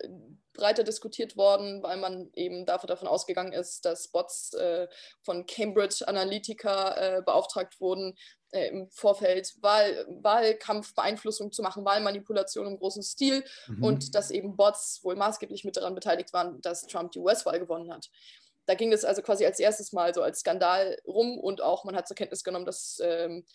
breiter 0.53 0.83
diskutiert 0.83 1.37
worden, 1.37 1.81
weil 1.81 1.97
man 1.97 2.29
eben 2.33 2.65
dafür 2.65 2.87
davon 2.87 3.07
ausgegangen 3.07 3.53
ist, 3.53 3.85
dass 3.85 4.09
Bots 4.09 4.53
äh, 4.53 4.87
von 5.21 5.45
Cambridge 5.45 6.07
Analytica 6.07 6.95
äh, 6.95 7.21
beauftragt 7.21 7.79
wurden, 7.79 8.17
äh, 8.51 8.67
im 8.67 8.89
Vorfeld 8.89 9.53
Wahl, 9.61 10.05
Wahlkampfbeeinflussung 10.21 11.51
zu 11.51 11.61
machen, 11.61 11.85
Wahlmanipulation 11.85 12.67
im 12.67 12.77
großen 12.77 13.03
Stil 13.03 13.43
mhm. 13.67 13.83
und 13.83 14.15
dass 14.15 14.29
eben 14.31 14.57
Bots 14.57 14.99
wohl 15.03 15.15
maßgeblich 15.15 15.63
mit 15.63 15.77
daran 15.77 15.95
beteiligt 15.95 16.33
waren, 16.33 16.61
dass 16.61 16.85
Trump 16.85 17.11
die 17.13 17.19
US-Wahl 17.19 17.59
gewonnen 17.59 17.91
hat. 17.93 18.09
da 18.65 18.75
ging 18.75 18.91
es 18.93 19.05
also 19.05 19.21
quasi 19.21 19.45
als 19.45 19.59
erstes 19.59 19.93
Mal 19.93 20.13
so 20.13 20.21
als 20.21 20.39
Skandal 20.39 20.97
rum 21.07 21.39
und 21.39 21.61
auch 21.61 21.85
man 21.85 21.95
hat 21.95 22.07
zur 22.07 22.15
Kenntnis 22.15 22.43
genommen, 22.43 22.65
dass 22.65 22.99
ähm, 23.01 23.45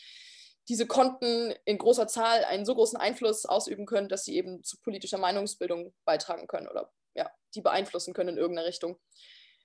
diese 0.69 0.87
Konten 0.87 1.55
in 1.65 1.79
großer 1.79 2.09
Zahl 2.09 2.45
einen 2.45 2.65
so 2.65 2.75
großen 2.75 2.99
Einfluss 2.99 3.47
ausüben 3.47 3.87
können, 3.87 4.09
dass 4.09 4.25
sie 4.25 4.37
eben 4.37 4.63
zu 4.65 4.79
politischer 4.81 5.19
Meinungsbildung 5.19 5.95
beitragen 6.05 6.47
können 6.47 6.69
oder 6.69 6.93
ja, 7.15 7.31
die 7.55 7.61
beeinflussen 7.61 8.15
können 8.15 8.31
in 8.31 8.39
irgendeiner 8.39 8.69
Richtung. 8.69 8.99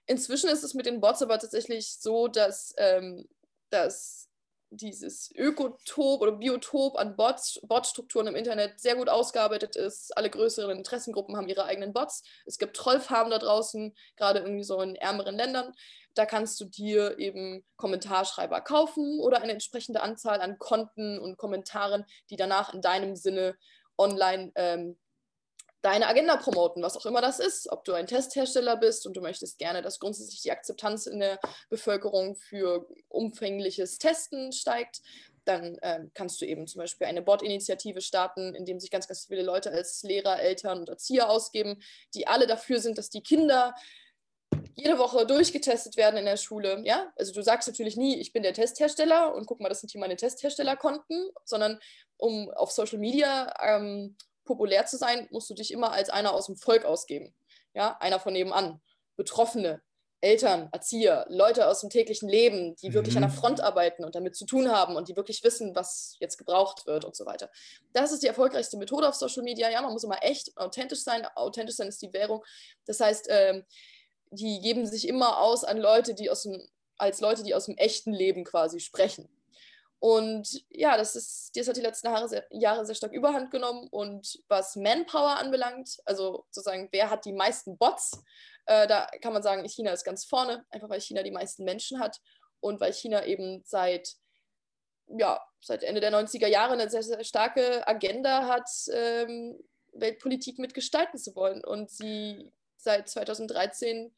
Inzwischen 0.05 0.49
ist 0.49 0.63
es 0.63 0.73
mit 0.73 0.85
den 0.85 1.01
Bots 1.01 1.21
aber 1.21 1.39
tatsächlich 1.39 1.99
so, 1.99 2.27
dass, 2.27 2.73
ähm, 2.77 3.27
dass 3.69 4.30
dieses 4.71 5.31
Ökotop 5.35 6.21
oder 6.21 6.31
Biotop 6.31 6.97
an 6.97 7.15
Bots, 7.15 7.59
Botstrukturen 7.63 8.27
im 8.27 8.35
Internet 8.35 8.79
sehr 8.79 8.95
gut 8.95 9.09
ausgearbeitet 9.09 9.75
ist. 9.75 10.15
Alle 10.17 10.29
größeren 10.29 10.77
Interessengruppen 10.77 11.35
haben 11.35 11.49
ihre 11.49 11.65
eigenen 11.65 11.93
Bots. 11.93 12.23
Es 12.45 12.57
gibt 12.57 12.75
Trollfarmen 12.77 13.31
da 13.31 13.37
draußen, 13.37 13.93
gerade 14.15 14.39
irgendwie 14.39 14.63
so 14.63 14.79
in 14.81 14.95
ärmeren 14.95 15.35
Ländern. 15.35 15.73
Da 16.13 16.25
kannst 16.25 16.59
du 16.59 16.65
dir 16.65 17.19
eben 17.19 17.65
Kommentarschreiber 17.75 18.61
kaufen 18.61 19.19
oder 19.19 19.41
eine 19.41 19.53
entsprechende 19.53 20.01
Anzahl 20.01 20.41
an 20.41 20.57
Konten 20.57 21.19
und 21.19 21.37
Kommentaren, 21.37 22.05
die 22.29 22.35
danach 22.37 22.73
in 22.73 22.81
deinem 22.81 23.15
Sinne 23.15 23.55
online 23.97 24.51
ähm, 24.55 24.97
deine 25.81 26.07
Agenda 26.07 26.37
promoten, 26.37 26.83
was 26.83 26.95
auch 26.95 27.05
immer 27.05 27.21
das 27.21 27.39
ist. 27.39 27.71
Ob 27.71 27.83
du 27.85 27.93
ein 27.93 28.07
Testhersteller 28.07 28.77
bist 28.77 29.05
und 29.07 29.15
du 29.15 29.21
möchtest 29.21 29.57
gerne, 29.57 29.81
dass 29.81 29.99
grundsätzlich 29.99 30.41
die 30.41 30.51
Akzeptanz 30.51 31.07
in 31.07 31.19
der 31.19 31.39
Bevölkerung 31.69 32.35
für 32.35 32.87
umfängliches 33.09 33.97
Testen 33.97 34.51
steigt, 34.51 35.01
dann 35.45 35.77
äh, 35.79 36.01
kannst 36.13 36.39
du 36.41 36.45
eben 36.45 36.67
zum 36.67 36.79
Beispiel 36.79 37.07
eine 37.07 37.21
Bot-Initiative 37.21 38.01
starten, 38.01 38.53
in 38.53 38.65
dem 38.65 38.79
sich 38.79 38.91
ganz, 38.91 39.07
ganz 39.07 39.25
viele 39.25 39.41
Leute 39.41 39.71
als 39.71 40.03
Lehrer, 40.03 40.39
Eltern 40.39 40.79
und 40.79 40.89
Erzieher 40.89 41.29
ausgeben, 41.29 41.81
die 42.13 42.27
alle 42.27 42.45
dafür 42.45 42.79
sind, 42.79 42.97
dass 42.97 43.09
die 43.09 43.23
Kinder 43.23 43.73
jede 44.75 44.97
Woche 44.97 45.25
durchgetestet 45.25 45.97
werden 45.97 46.17
in 46.17 46.25
der 46.25 46.37
Schule. 46.37 46.81
Ja? 46.85 47.11
Also 47.15 47.33
du 47.33 47.41
sagst 47.41 47.67
natürlich 47.67 47.97
nie, 47.97 48.17
ich 48.19 48.33
bin 48.33 48.43
der 48.43 48.53
Testhersteller 48.53 49.33
und 49.33 49.45
guck 49.45 49.59
mal, 49.59 49.69
das 49.69 49.81
sind 49.81 49.91
hier 49.91 50.01
meine 50.01 50.15
Testherstellerkonten, 50.15 51.29
sondern 51.43 51.79
um 52.17 52.51
auf 52.51 52.71
Social 52.71 52.99
Media 52.99 53.53
ähm, 53.61 54.15
populär 54.51 54.85
zu 54.85 54.97
sein, 54.97 55.27
musst 55.31 55.49
du 55.49 55.53
dich 55.53 55.71
immer 55.71 55.91
als 55.91 56.09
einer 56.09 56.33
aus 56.33 56.47
dem 56.47 56.55
Volk 56.55 56.85
ausgeben. 56.85 57.33
Ja, 57.73 57.97
einer 57.99 58.19
von 58.19 58.33
nebenan. 58.33 58.81
Betroffene, 59.15 59.81
Eltern, 60.21 60.69
Erzieher, 60.71 61.25
Leute 61.29 61.67
aus 61.67 61.81
dem 61.81 61.89
täglichen 61.89 62.29
Leben, 62.29 62.75
die 62.75 62.93
wirklich 62.93 63.15
an 63.15 63.23
der 63.23 63.31
mhm. 63.31 63.35
Front 63.35 63.61
arbeiten 63.61 64.03
und 64.03 64.13
damit 64.13 64.35
zu 64.35 64.45
tun 64.45 64.71
haben 64.71 64.95
und 64.95 65.07
die 65.07 65.15
wirklich 65.15 65.43
wissen, 65.43 65.75
was 65.75 66.15
jetzt 66.19 66.37
gebraucht 66.37 66.85
wird 66.85 67.05
und 67.05 67.15
so 67.15 67.25
weiter. 67.25 67.49
Das 67.93 68.11
ist 68.11 68.21
die 68.21 68.27
erfolgreichste 68.27 68.77
Methode 68.77 69.09
auf 69.09 69.15
Social 69.15 69.43
Media. 69.43 69.69
Ja, 69.69 69.81
man 69.81 69.93
muss 69.93 70.03
immer 70.03 70.23
echt 70.23 70.55
authentisch 70.57 71.03
sein. 71.03 71.25
Authentisch 71.35 71.75
sein 71.75 71.87
ist 71.87 72.01
die 72.01 72.13
Währung. 72.13 72.43
Das 72.85 72.99
heißt, 72.99 73.27
ähm, 73.29 73.63
die 74.29 74.59
geben 74.61 74.85
sich 74.85 75.07
immer 75.07 75.39
aus 75.39 75.63
an 75.63 75.77
Leute, 75.77 76.13
die 76.13 76.29
aus 76.29 76.43
dem, 76.43 76.61
als 76.97 77.19
Leute, 77.19 77.43
die 77.43 77.55
aus 77.55 77.65
dem 77.65 77.77
echten 77.77 78.13
Leben 78.13 78.43
quasi 78.43 78.79
sprechen. 78.79 79.27
Und 80.01 80.65
ja, 80.69 80.97
das 80.97 81.15
ist, 81.15 81.55
das 81.55 81.67
hat 81.67 81.77
die 81.77 81.81
letzten 81.81 82.07
Jahre 82.07 82.27
sehr, 82.27 82.43
Jahre 82.49 82.87
sehr 82.87 82.95
stark 82.95 83.13
überhand 83.13 83.51
genommen. 83.51 83.87
Und 83.91 84.41
was 84.47 84.75
Manpower 84.75 85.37
anbelangt, 85.37 86.01
also 86.05 86.47
sozusagen, 86.49 86.89
wer 86.91 87.11
hat 87.11 87.23
die 87.23 87.33
meisten 87.33 87.77
Bots, 87.77 88.19
äh, 88.65 88.87
da 88.87 89.05
kann 89.21 89.31
man 89.31 89.43
sagen, 89.43 89.63
China 89.69 89.91
ist 89.91 90.03
ganz 90.03 90.25
vorne, 90.25 90.65
einfach 90.71 90.89
weil 90.89 91.01
China 91.01 91.21
die 91.21 91.29
meisten 91.29 91.65
Menschen 91.65 91.99
hat 91.99 92.19
und 92.61 92.79
weil 92.81 92.93
China 92.93 93.23
eben 93.27 93.61
seit, 93.63 94.15
ja, 95.05 95.39
seit 95.61 95.83
Ende 95.83 96.01
der 96.01 96.11
90er 96.11 96.47
Jahre 96.47 96.73
eine 96.73 96.89
sehr, 96.89 97.03
sehr 97.03 97.23
starke 97.23 97.87
Agenda 97.87 98.47
hat, 98.47 98.69
ähm, 98.91 99.59
Weltpolitik 99.93 100.57
mitgestalten 100.57 101.19
zu 101.19 101.35
wollen. 101.35 101.63
Und 101.63 101.91
sie 101.91 102.51
seit 102.75 103.07
2013 103.07 104.15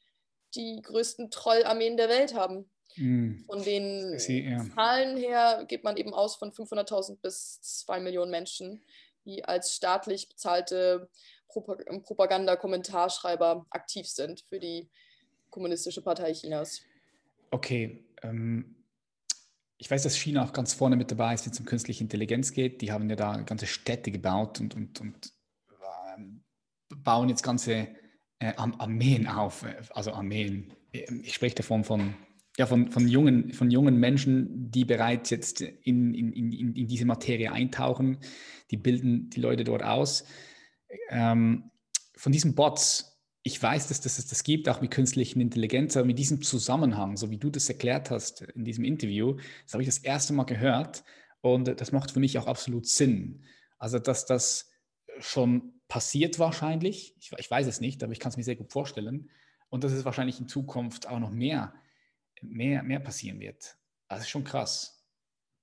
die 0.55 0.81
größten 0.81 1.29
Trollarmeen 1.29 1.97
der 1.97 2.07
Welt 2.07 2.35
haben. 2.35 2.69
Mm. 2.95 3.43
Von 3.45 3.63
den. 3.63 4.19
Zahlen 4.19 5.17
her 5.17 5.65
geht 5.67 5.83
man 5.83 5.97
eben 5.97 6.13
aus 6.13 6.35
von 6.35 6.51
500.000 6.51 7.17
bis 7.21 7.59
2 7.61 7.99
Millionen 7.99 8.31
Menschen, 8.31 8.83
die 9.25 9.45
als 9.45 9.75
staatlich 9.75 10.29
bezahlte 10.29 11.09
Propaganda-Kommentarschreiber 11.47 13.65
aktiv 13.69 14.07
sind 14.07 14.43
für 14.49 14.59
die 14.59 14.89
Kommunistische 15.49 16.01
Partei 16.01 16.33
Chinas. 16.33 16.81
Okay. 17.51 18.03
Ähm, 18.23 18.75
ich 19.77 19.91
weiß, 19.91 20.03
dass 20.03 20.15
China 20.15 20.45
auch 20.45 20.53
ganz 20.53 20.73
vorne 20.73 20.95
mit 20.95 21.11
dabei 21.11 21.33
ist, 21.33 21.45
wenn 21.45 21.51
es 21.51 21.59
um 21.59 21.65
künstliche 21.65 22.03
Intelligenz 22.03 22.53
geht. 22.53 22.81
Die 22.81 22.91
haben 22.91 23.09
ja 23.09 23.15
da 23.15 23.41
ganze 23.41 23.67
Städte 23.67 24.11
gebaut 24.11 24.59
und, 24.59 24.75
und, 24.75 25.01
und 25.01 25.33
ähm, 26.15 26.43
bauen 26.95 27.29
jetzt 27.29 27.43
ganze 27.43 27.89
äh, 28.39 28.53
Armeen 28.55 29.27
auf. 29.27 29.65
Also 29.91 30.13
Armeen. 30.13 30.73
Ich 30.91 31.33
spreche 31.33 31.55
davon 31.55 31.83
von 31.83 32.15
ja, 32.57 32.67
von, 32.67 32.91
von, 32.91 33.07
jungen, 33.07 33.53
von 33.53 33.71
jungen 33.71 33.97
Menschen, 33.97 34.69
die 34.69 34.85
bereits 34.85 35.29
jetzt 35.31 35.61
in, 35.61 36.13
in, 36.13 36.31
in, 36.33 36.75
in 36.75 36.87
diese 36.87 37.05
Materie 37.05 37.51
eintauchen, 37.51 38.19
die 38.69 38.77
bilden 38.77 39.29
die 39.29 39.39
Leute 39.39 39.63
dort 39.63 39.83
aus. 39.83 40.25
Ähm, 41.09 41.71
von 42.15 42.31
diesen 42.31 42.53
Bots, 42.53 43.21
ich 43.41 43.61
weiß, 43.61 43.87
dass, 43.87 44.01
dass 44.01 44.19
es 44.19 44.27
das 44.27 44.43
gibt, 44.43 44.69
auch 44.69 44.81
mit 44.81 44.91
künstlichen 44.91 45.41
Intelligenz, 45.41 45.97
aber 45.97 46.05
mit 46.05 46.19
diesem 46.19 46.41
Zusammenhang, 46.41 47.17
so 47.17 47.31
wie 47.31 47.37
du 47.37 47.49
das 47.49 47.67
erklärt 47.69 48.11
hast 48.11 48.41
in 48.41 48.63
diesem 48.63 48.83
Interview, 48.83 49.35
das 49.65 49.73
habe 49.73 49.83
ich 49.83 49.89
das 49.89 49.97
erste 49.97 50.33
Mal 50.33 50.45
gehört 50.45 51.03
und 51.41 51.67
das 51.81 51.91
macht 51.91 52.11
für 52.11 52.19
mich 52.19 52.37
auch 52.37 52.47
absolut 52.47 52.87
Sinn. 52.87 53.43
Also, 53.79 53.99
dass 53.99 54.25
das 54.25 54.71
schon 55.19 55.73
passiert 55.87 56.39
wahrscheinlich, 56.39 57.15
ich, 57.19 57.31
ich 57.37 57.51
weiß 57.51 57.67
es 57.67 57.81
nicht, 57.81 58.03
aber 58.03 58.13
ich 58.13 58.19
kann 58.19 58.29
es 58.29 58.37
mir 58.37 58.43
sehr 58.43 58.55
gut 58.55 58.71
vorstellen 58.71 59.29
und 59.69 59.83
dass 59.83 59.91
es 59.91 60.05
wahrscheinlich 60.05 60.39
in 60.39 60.47
Zukunft 60.47 61.07
auch 61.07 61.19
noch 61.19 61.31
mehr 61.31 61.73
mehr, 62.43 62.83
mehr 62.83 62.99
passieren 62.99 63.39
wird. 63.39 63.75
Das 64.07 64.21
ist 64.21 64.29
schon 64.29 64.43
krass. 64.43 65.03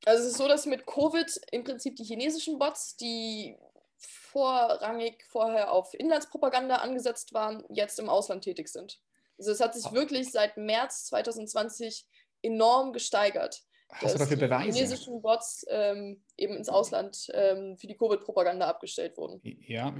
Also 0.06 0.24
es 0.24 0.30
ist 0.30 0.38
so, 0.38 0.48
dass 0.48 0.66
mit 0.66 0.86
Covid 0.86 1.40
im 1.52 1.64
Prinzip 1.64 1.96
die 1.96 2.04
chinesischen 2.04 2.58
Bots, 2.58 2.96
die 2.96 3.56
vorrangig 3.98 5.24
vorher 5.28 5.72
auf 5.72 5.92
Inlandspropaganda 5.94 6.76
angesetzt 6.76 7.34
waren, 7.34 7.64
jetzt 7.68 7.98
im 7.98 8.08
Ausland 8.08 8.44
tätig 8.44 8.68
sind. 8.68 9.00
Also 9.38 9.52
es 9.52 9.60
hat 9.60 9.74
sich 9.74 9.90
wirklich 9.92 10.30
seit 10.30 10.56
März 10.56 11.06
2020 11.06 12.06
enorm 12.42 12.92
gesteigert. 12.92 13.62
Hast 13.92 14.14
du 14.14 14.18
dafür 14.18 14.36
Beweise? 14.36 14.70
Die 14.70 14.72
chinesischen 14.72 15.20
Bots 15.20 15.64
ähm, 15.68 16.22
eben 16.36 16.56
ins 16.56 16.68
Ausland 16.68 17.30
ähm, 17.34 17.76
für 17.76 17.86
die 17.86 17.96
Covid-Propaganda 17.96 18.66
abgestellt 18.66 19.16
wurden. 19.16 19.40
Ja, 19.66 19.94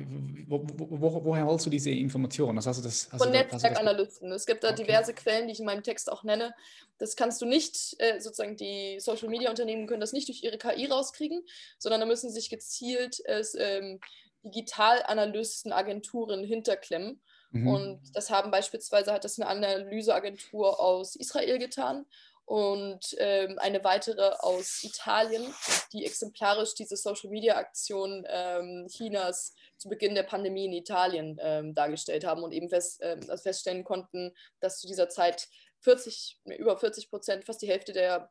wo, 0.46 0.64
wo, 0.76 1.24
woher 1.24 1.46
holst 1.46 1.66
du 1.66 1.70
diese 1.70 1.90
Informationen? 1.90 2.58
Also 2.58 2.70
hast 2.70 2.78
du 2.78 2.84
das, 2.84 3.08
hast 3.12 3.22
Von 3.22 3.32
Netzwerkanalysten. 3.32 4.30
Es 4.32 4.46
gibt 4.46 4.64
da 4.64 4.70
okay. 4.70 4.84
diverse 4.84 5.12
Quellen, 5.14 5.46
die 5.46 5.52
ich 5.52 5.60
in 5.60 5.66
meinem 5.66 5.82
Text 5.82 6.10
auch 6.10 6.24
nenne. 6.24 6.54
Das 6.98 7.16
kannst 7.16 7.42
du 7.42 7.46
nicht, 7.46 7.96
äh, 7.98 8.20
sozusagen 8.20 8.56
die 8.56 9.00
Social-Media-Unternehmen 9.00 9.86
können 9.86 10.00
das 10.00 10.12
nicht 10.12 10.28
durch 10.28 10.42
ihre 10.42 10.58
KI 10.58 10.86
rauskriegen, 10.86 11.42
sondern 11.78 12.00
da 12.00 12.06
müssen 12.06 12.30
sich 12.30 12.50
gezielt 12.50 13.20
äh, 13.26 13.42
ähm, 13.58 14.00
Digitalanalysten, 14.44 15.72
Agenturen 15.72 16.44
hinterklemmen. 16.44 17.20
Mhm. 17.50 17.66
Und 17.66 18.00
das 18.14 18.30
haben 18.30 18.50
beispielsweise, 18.50 19.12
hat 19.12 19.24
das 19.24 19.38
eine 19.38 19.48
Analyseagentur 19.48 20.80
aus 20.80 21.16
Israel 21.16 21.58
getan 21.58 22.06
und 22.44 23.14
ähm, 23.18 23.58
eine 23.58 23.84
weitere 23.84 24.32
aus 24.40 24.82
Italien, 24.82 25.54
die 25.92 26.04
exemplarisch 26.04 26.74
diese 26.74 26.96
Social-Media-Aktion 26.96 28.26
ähm, 28.28 28.88
Chinas 28.90 29.54
zu 29.76 29.88
Beginn 29.88 30.14
der 30.14 30.24
Pandemie 30.24 30.66
in 30.66 30.72
Italien 30.72 31.38
ähm, 31.40 31.74
dargestellt 31.74 32.24
haben 32.24 32.42
und 32.42 32.52
eben 32.52 32.68
fest, 32.68 32.98
ähm, 33.02 33.20
also 33.28 33.42
feststellen 33.42 33.84
konnten, 33.84 34.34
dass 34.60 34.80
zu 34.80 34.86
dieser 34.86 35.08
Zeit 35.08 35.48
40, 35.80 36.40
über 36.58 36.76
40 36.76 37.08
Prozent, 37.08 37.44
fast 37.44 37.62
die 37.62 37.68
Hälfte 37.68 37.92
der 37.92 38.30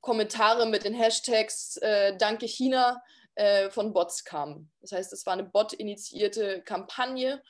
Kommentare 0.00 0.66
mit 0.66 0.84
den 0.84 0.94
Hashtags 0.94 1.76
äh, 1.78 2.16
Danke 2.16 2.46
China 2.46 3.02
äh, 3.34 3.70
von 3.70 3.92
Bots 3.92 4.24
kamen. 4.24 4.70
Das 4.80 4.92
heißt, 4.92 5.12
es 5.12 5.26
war 5.26 5.32
eine 5.32 5.44
bot-initiierte 5.44 6.62
Kampagne 6.62 7.42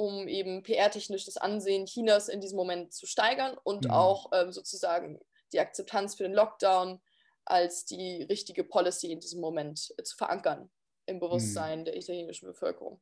um 0.00 0.28
eben 0.28 0.62
PR-technisch 0.62 1.26
das 1.26 1.36
Ansehen 1.36 1.84
Chinas 1.84 2.30
in 2.30 2.40
diesem 2.40 2.56
Moment 2.56 2.94
zu 2.94 3.04
steigern 3.04 3.54
und 3.64 3.84
mhm. 3.84 3.90
auch 3.90 4.30
ähm, 4.32 4.50
sozusagen 4.50 5.20
die 5.52 5.60
Akzeptanz 5.60 6.14
für 6.14 6.22
den 6.22 6.32
Lockdown 6.32 7.02
als 7.44 7.84
die 7.84 8.22
richtige 8.22 8.64
Policy 8.64 9.12
in 9.12 9.20
diesem 9.20 9.42
Moment 9.42 9.92
äh, 9.98 10.02
zu 10.02 10.16
verankern 10.16 10.70
im 11.04 11.20
Bewusstsein 11.20 11.80
mhm. 11.80 11.84
der 11.84 11.96
italienischen 11.98 12.46
Bevölkerung. 12.46 12.98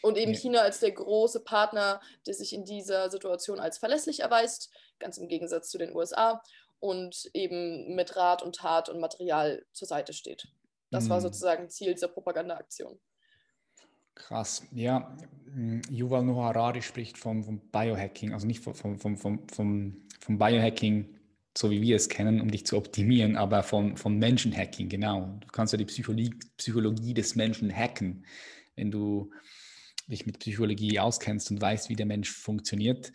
Und 0.00 0.16
eben 0.16 0.32
ja. 0.32 0.38
China 0.38 0.60
als 0.60 0.80
der 0.80 0.92
große 0.92 1.40
Partner, 1.40 2.00
der 2.26 2.32
sich 2.32 2.54
in 2.54 2.64
dieser 2.64 3.10
Situation 3.10 3.60
als 3.60 3.76
verlässlich 3.76 4.20
erweist, 4.20 4.70
ganz 5.00 5.18
im 5.18 5.28
Gegensatz 5.28 5.68
zu 5.68 5.76
den 5.76 5.94
USA, 5.94 6.42
und 6.78 7.28
eben 7.34 7.94
mit 7.94 8.16
Rat 8.16 8.42
und 8.42 8.56
Tat 8.56 8.88
und 8.88 9.00
Material 9.00 9.66
zur 9.72 9.86
Seite 9.86 10.14
steht. 10.14 10.48
Das 10.90 11.04
mhm. 11.04 11.10
war 11.10 11.20
sozusagen 11.20 11.68
Ziel 11.68 11.92
dieser 11.92 12.08
Propagandaaktion. 12.08 12.98
Krass, 14.28 14.66
ja. 14.72 15.16
Yuval 15.90 16.24
Noah 16.24 16.54
Harari 16.54 16.82
spricht 16.82 17.18
vom, 17.18 17.42
vom 17.42 17.60
Biohacking, 17.72 18.32
also 18.32 18.46
nicht 18.46 18.60
vom, 18.60 18.74
vom, 18.74 18.98
vom, 18.98 19.48
vom, 19.48 19.96
vom 20.20 20.38
Biohacking 20.38 21.06
so 21.56 21.70
wie 21.70 21.82
wir 21.82 21.96
es 21.96 22.08
kennen, 22.08 22.40
um 22.40 22.50
dich 22.50 22.64
zu 22.64 22.76
optimieren, 22.76 23.36
aber 23.36 23.62
von, 23.62 23.96
von 23.96 24.18
Menschenhacking, 24.18 24.88
genau. 24.88 25.36
Du 25.40 25.48
kannst 25.48 25.72
ja 25.72 25.76
die 25.76 25.84
Psychologie, 25.84 26.34
Psychologie 26.56 27.14
des 27.14 27.34
Menschen 27.34 27.74
hacken, 27.74 28.24
wenn 28.76 28.90
du 28.90 29.30
dich 30.06 30.26
mit 30.26 30.38
Psychologie 30.38 30.98
auskennst 31.00 31.50
und 31.50 31.60
weißt, 31.60 31.88
wie 31.88 31.96
der 31.96 32.06
Mensch 32.06 32.30
funktioniert. 32.30 33.12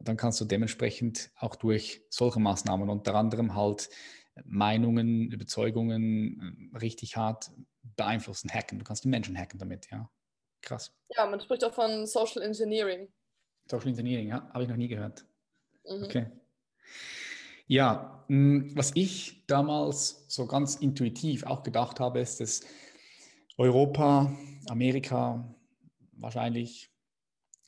Dann 0.00 0.16
kannst 0.16 0.40
du 0.40 0.44
dementsprechend 0.44 1.30
auch 1.36 1.56
durch 1.56 2.02
solche 2.10 2.40
Maßnahmen, 2.40 2.90
unter 2.90 3.14
anderem 3.14 3.54
halt 3.54 3.88
Meinungen, 4.44 5.30
Überzeugungen 5.30 6.70
äh, 6.74 6.78
richtig 6.78 7.16
hart 7.16 7.50
beeinflussen, 7.96 8.50
hacken. 8.50 8.78
Du 8.78 8.84
kannst 8.84 9.04
die 9.04 9.08
Menschen 9.08 9.38
hacken 9.38 9.58
damit, 9.58 9.88
ja. 9.90 10.10
Krass. 10.66 10.92
Ja, 11.16 11.26
man 11.26 11.40
spricht 11.40 11.64
auch 11.64 11.72
von 11.72 12.06
Social 12.06 12.42
Engineering. 12.42 13.08
Social 13.70 13.88
Engineering, 13.88 14.28
ja, 14.28 14.50
habe 14.52 14.64
ich 14.64 14.68
noch 14.68 14.76
nie 14.76 14.88
gehört. 14.88 15.24
Mhm. 15.84 16.02
Okay. 16.04 16.26
Ja, 17.68 18.24
hm, 18.26 18.72
was 18.74 18.90
ich 18.94 19.46
damals 19.46 20.24
so 20.28 20.46
ganz 20.46 20.74
intuitiv 20.76 21.44
auch 21.44 21.62
gedacht 21.62 22.00
habe, 22.00 22.18
ist, 22.20 22.40
dass 22.40 22.62
Europa, 23.56 24.36
Amerika 24.68 25.54
wahrscheinlich 26.12 26.90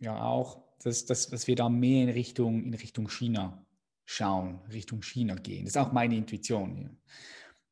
ja 0.00 0.20
auch, 0.22 0.62
dass, 0.82 1.06
dass, 1.06 1.28
dass 1.28 1.46
wir 1.46 1.54
da 1.54 1.68
mehr 1.68 2.02
in 2.02 2.10
Richtung, 2.10 2.64
in 2.64 2.74
Richtung 2.74 3.08
China 3.08 3.64
schauen, 4.04 4.60
Richtung 4.72 5.02
China 5.02 5.36
gehen. 5.36 5.64
Das 5.64 5.74
ist 5.74 5.80
auch 5.80 5.92
meine 5.92 6.16
Intuition. 6.16 6.82
Ja. 6.82 6.90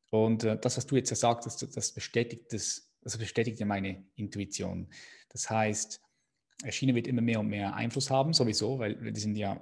Und 0.09 0.43
äh, 0.45 0.57
das, 0.57 0.77
was 0.77 0.85
du 0.85 0.95
jetzt 0.95 1.13
sagst, 1.13 1.45
das, 1.45 1.57
das, 1.73 1.91
bestätigt 1.91 2.53
das, 2.53 2.86
das 3.13 3.17
bestätigt 3.17 3.59
ja 3.59 3.65
meine 3.65 4.05
Intuition. 4.15 4.89
Das 5.29 5.49
heißt, 5.49 6.01
China 6.69 6.95
wird 6.95 7.07
immer 7.07 7.21
mehr 7.21 7.39
und 7.39 7.47
mehr 7.47 7.75
Einfluss 7.75 8.09
haben, 8.09 8.33
sowieso, 8.33 8.79
weil 8.79 9.01
wir 9.01 9.15
sind 9.15 9.35
ja, 9.35 9.55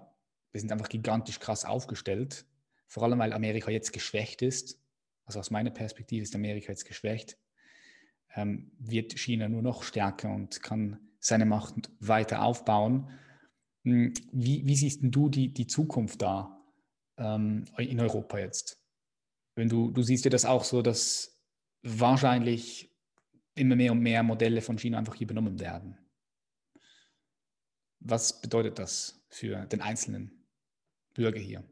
wir 0.51 0.61
sind 0.61 0.71
einfach 0.71 0.89
gigantisch 0.89 1.39
krass 1.39 1.65
aufgestellt. 1.65 2.45
Vor 2.87 3.03
allem, 3.03 3.19
weil 3.19 3.33
Amerika 3.33 3.71
jetzt 3.71 3.91
geschwächt 3.91 4.41
ist. 4.41 4.79
Also 5.25 5.39
aus 5.39 5.51
meiner 5.51 5.71
Perspektive 5.71 6.23
ist 6.23 6.35
Amerika 6.35 6.71
jetzt 6.71 6.85
geschwächt. 6.85 7.37
Ähm, 8.35 8.71
wird 8.79 9.17
China 9.17 9.49
nur 9.49 9.61
noch 9.61 9.83
stärker 9.83 10.33
und 10.33 10.61
kann 10.61 10.99
seine 11.19 11.45
Macht 11.45 11.75
weiter 11.99 12.43
aufbauen. 12.43 13.09
Hm, 13.83 14.13
wie, 14.31 14.65
wie 14.65 14.75
siehst 14.75 14.99
du 15.03 15.29
die, 15.29 15.53
die 15.53 15.67
Zukunft 15.67 16.21
da? 16.21 16.55
ähm, 17.17 17.65
in 17.77 17.99
Europa 17.99 18.39
jetzt? 18.39 18.81
Wenn 19.55 19.69
du, 19.69 19.91
du 19.91 20.01
siehst 20.01 20.25
ja 20.25 20.31
das 20.31 20.45
auch 20.45 20.63
so, 20.63 20.81
dass 20.81 21.41
wahrscheinlich 21.81 22.94
immer 23.55 23.75
mehr 23.75 23.91
und 23.91 24.01
mehr 24.01 24.23
Modelle 24.23 24.61
von 24.61 24.77
China 24.77 24.97
einfach 24.97 25.15
hier 25.15 25.25
übernommen 25.25 25.59
werden. 25.59 25.97
Was 27.99 28.41
bedeutet 28.41 28.77
das 28.77 29.25
für 29.29 29.65
den 29.65 29.81
einzelnen 29.81 30.45
Bürger 31.13 31.39
hier? 31.39 31.63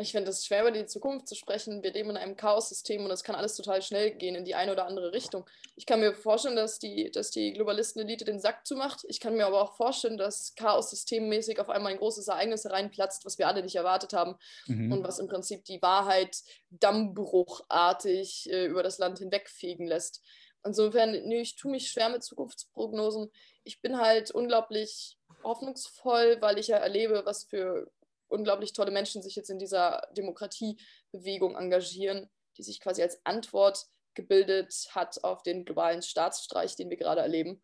ich 0.00 0.12
finde 0.12 0.30
es 0.30 0.46
schwer, 0.46 0.62
über 0.62 0.70
die 0.70 0.86
Zukunft 0.86 1.28
zu 1.28 1.34
sprechen. 1.34 1.82
Wir 1.82 1.92
leben 1.92 2.10
in 2.10 2.16
einem 2.16 2.36
Chaos-System 2.36 3.04
und 3.04 3.10
es 3.10 3.22
kann 3.22 3.34
alles 3.34 3.54
total 3.54 3.82
schnell 3.82 4.10
gehen 4.12 4.34
in 4.34 4.44
die 4.44 4.54
eine 4.54 4.72
oder 4.72 4.86
andere 4.86 5.12
Richtung. 5.12 5.48
Ich 5.76 5.86
kann 5.86 6.00
mir 6.00 6.14
vorstellen, 6.14 6.56
dass 6.56 6.78
die, 6.78 7.10
dass 7.10 7.30
die 7.30 7.52
Globalisten-Elite 7.52 8.24
den 8.24 8.40
Sack 8.40 8.66
zumacht. 8.66 9.04
Ich 9.08 9.20
kann 9.20 9.36
mir 9.36 9.46
aber 9.46 9.62
auch 9.62 9.76
vorstellen, 9.76 10.16
dass 10.16 10.54
Chaos-systemmäßig 10.54 11.60
auf 11.60 11.68
einmal 11.68 11.92
ein 11.92 11.98
großes 11.98 12.28
Ereignis 12.28 12.66
reinplatzt, 12.66 13.24
was 13.24 13.38
wir 13.38 13.48
alle 13.48 13.62
nicht 13.62 13.76
erwartet 13.76 14.12
haben 14.12 14.36
mhm. 14.66 14.92
und 14.92 15.04
was 15.04 15.18
im 15.18 15.28
Prinzip 15.28 15.64
die 15.64 15.82
Wahrheit 15.82 16.42
dammbruchartig 16.70 18.50
äh, 18.50 18.66
über 18.66 18.82
das 18.82 18.98
Land 18.98 19.18
hinwegfegen 19.18 19.86
lässt. 19.86 20.22
Insofern, 20.64 21.12
nee, 21.12 21.40
ich 21.40 21.56
tue 21.56 21.70
mich 21.70 21.90
schwer 21.90 22.10
mit 22.10 22.22
Zukunftsprognosen. 22.22 23.30
Ich 23.64 23.80
bin 23.80 23.98
halt 23.98 24.30
unglaublich 24.30 25.16
hoffnungsvoll, 25.42 26.36
weil 26.40 26.58
ich 26.58 26.68
ja 26.68 26.76
erlebe, 26.76 27.22
was 27.24 27.44
für 27.44 27.90
unglaublich 28.28 28.72
tolle 28.72 28.90
Menschen 28.90 29.22
sich 29.22 29.36
jetzt 29.36 29.50
in 29.50 29.58
dieser 29.58 30.06
Demokratiebewegung 30.12 31.56
engagieren, 31.56 32.28
die 32.56 32.62
sich 32.62 32.80
quasi 32.80 33.02
als 33.02 33.24
Antwort 33.24 33.86
gebildet 34.14 34.88
hat 34.90 35.22
auf 35.24 35.42
den 35.42 35.64
globalen 35.64 36.02
Staatsstreich, 36.02 36.76
den 36.76 36.90
wir 36.90 36.96
gerade 36.96 37.20
erleben. 37.20 37.62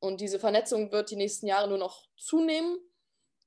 Und 0.00 0.20
diese 0.20 0.38
Vernetzung 0.38 0.92
wird 0.92 1.10
die 1.10 1.16
nächsten 1.16 1.46
Jahre 1.46 1.68
nur 1.68 1.78
noch 1.78 2.06
zunehmen. 2.16 2.76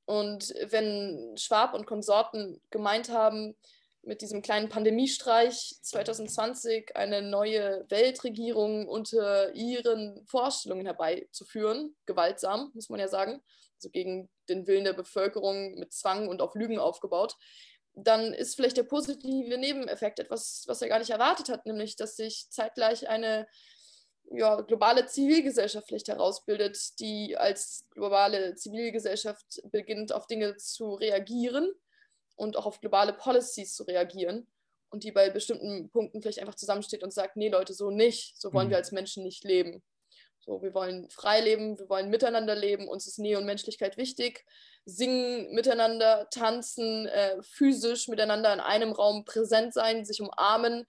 Und 0.05 0.53
wenn 0.69 1.35
Schwab 1.37 1.73
und 1.73 1.85
Konsorten 1.85 2.61
gemeint 2.69 3.09
haben, 3.09 3.55
mit 4.03 4.21
diesem 4.21 4.41
kleinen 4.41 4.69
Pandemiestreich 4.69 5.75
2020 5.81 6.95
eine 6.95 7.21
neue 7.21 7.85
Weltregierung 7.89 8.87
unter 8.87 9.53
ihren 9.53 10.25
Vorstellungen 10.25 10.85
herbeizuführen, 10.85 11.95
gewaltsam, 12.05 12.71
muss 12.73 12.89
man 12.89 12.99
ja 12.99 13.07
sagen, 13.07 13.41
also 13.75 13.89
gegen 13.89 14.29
den 14.49 14.65
Willen 14.65 14.85
der 14.85 14.93
Bevölkerung 14.93 15.75
mit 15.75 15.93
Zwang 15.93 16.27
und 16.27 16.41
auf 16.41 16.55
Lügen 16.55 16.79
aufgebaut, 16.79 17.35
dann 17.93 18.33
ist 18.33 18.55
vielleicht 18.55 18.77
der 18.77 18.83
positive 18.83 19.57
Nebeneffekt 19.57 20.19
etwas, 20.19 20.63
was 20.67 20.81
er 20.81 20.89
gar 20.89 20.99
nicht 20.99 21.09
erwartet 21.09 21.49
hat, 21.49 21.65
nämlich 21.65 21.95
dass 21.95 22.15
sich 22.15 22.47
zeitgleich 22.49 23.09
eine 23.09 23.47
ja, 24.31 24.61
globale 24.61 25.05
Zivilgesellschaft 25.05 25.87
vielleicht 25.87 26.09
herausbildet, 26.09 26.99
die 26.99 27.37
als 27.37 27.85
globale 27.91 28.55
Zivilgesellschaft 28.55 29.61
beginnt, 29.71 30.11
auf 30.11 30.27
Dinge 30.27 30.57
zu 30.57 30.93
reagieren 30.95 31.73
und 32.37 32.55
auch 32.55 32.65
auf 32.65 32.79
globale 32.79 33.11
Policies 33.11 33.75
zu 33.75 33.83
reagieren 33.83 34.47
und 34.89 35.03
die 35.03 35.11
bei 35.11 35.29
bestimmten 35.29 35.89
Punkten 35.89 36.21
vielleicht 36.21 36.39
einfach 36.39 36.55
zusammensteht 36.55 37.03
und 37.03 37.11
sagt, 37.11 37.35
nee 37.35 37.49
Leute, 37.49 37.73
so 37.73 37.91
nicht, 37.91 38.39
so 38.39 38.53
wollen 38.53 38.67
mhm. 38.67 38.71
wir 38.71 38.77
als 38.77 38.93
Menschen 38.93 39.23
nicht 39.23 39.43
leben. 39.43 39.83
So, 40.39 40.61
wir 40.61 40.73
wollen 40.73 41.09
frei 41.09 41.41
leben, 41.41 41.77
wir 41.77 41.89
wollen 41.89 42.09
miteinander 42.09 42.55
leben, 42.55 42.87
uns 42.87 43.05
ist 43.05 43.19
Nähe 43.19 43.37
und 43.37 43.45
Menschlichkeit 43.45 43.97
wichtig. 43.97 44.45
Singen 44.85 45.53
miteinander, 45.53 46.29
tanzen, 46.31 47.05
äh, 47.07 47.41
physisch 47.43 48.07
miteinander 48.07 48.53
in 48.53 48.61
einem 48.61 48.93
Raum 48.93 49.25
präsent 49.25 49.73
sein, 49.73 50.05
sich 50.05 50.21
umarmen. 50.21 50.85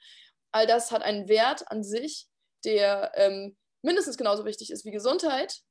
All 0.53 0.69
das 0.69 0.93
hat 0.93 1.03
einen 1.03 1.29
Wert 1.29 1.69
an 1.73 1.83
sich, 1.83 2.29
der 2.65 3.11
ähm, 3.17 3.57
mindestens 3.83 4.17
genauso 4.17 4.45
wichtig 4.45 4.71
ist 4.71 4.85
wie 4.85 4.93
Gesundheit. 4.93 5.63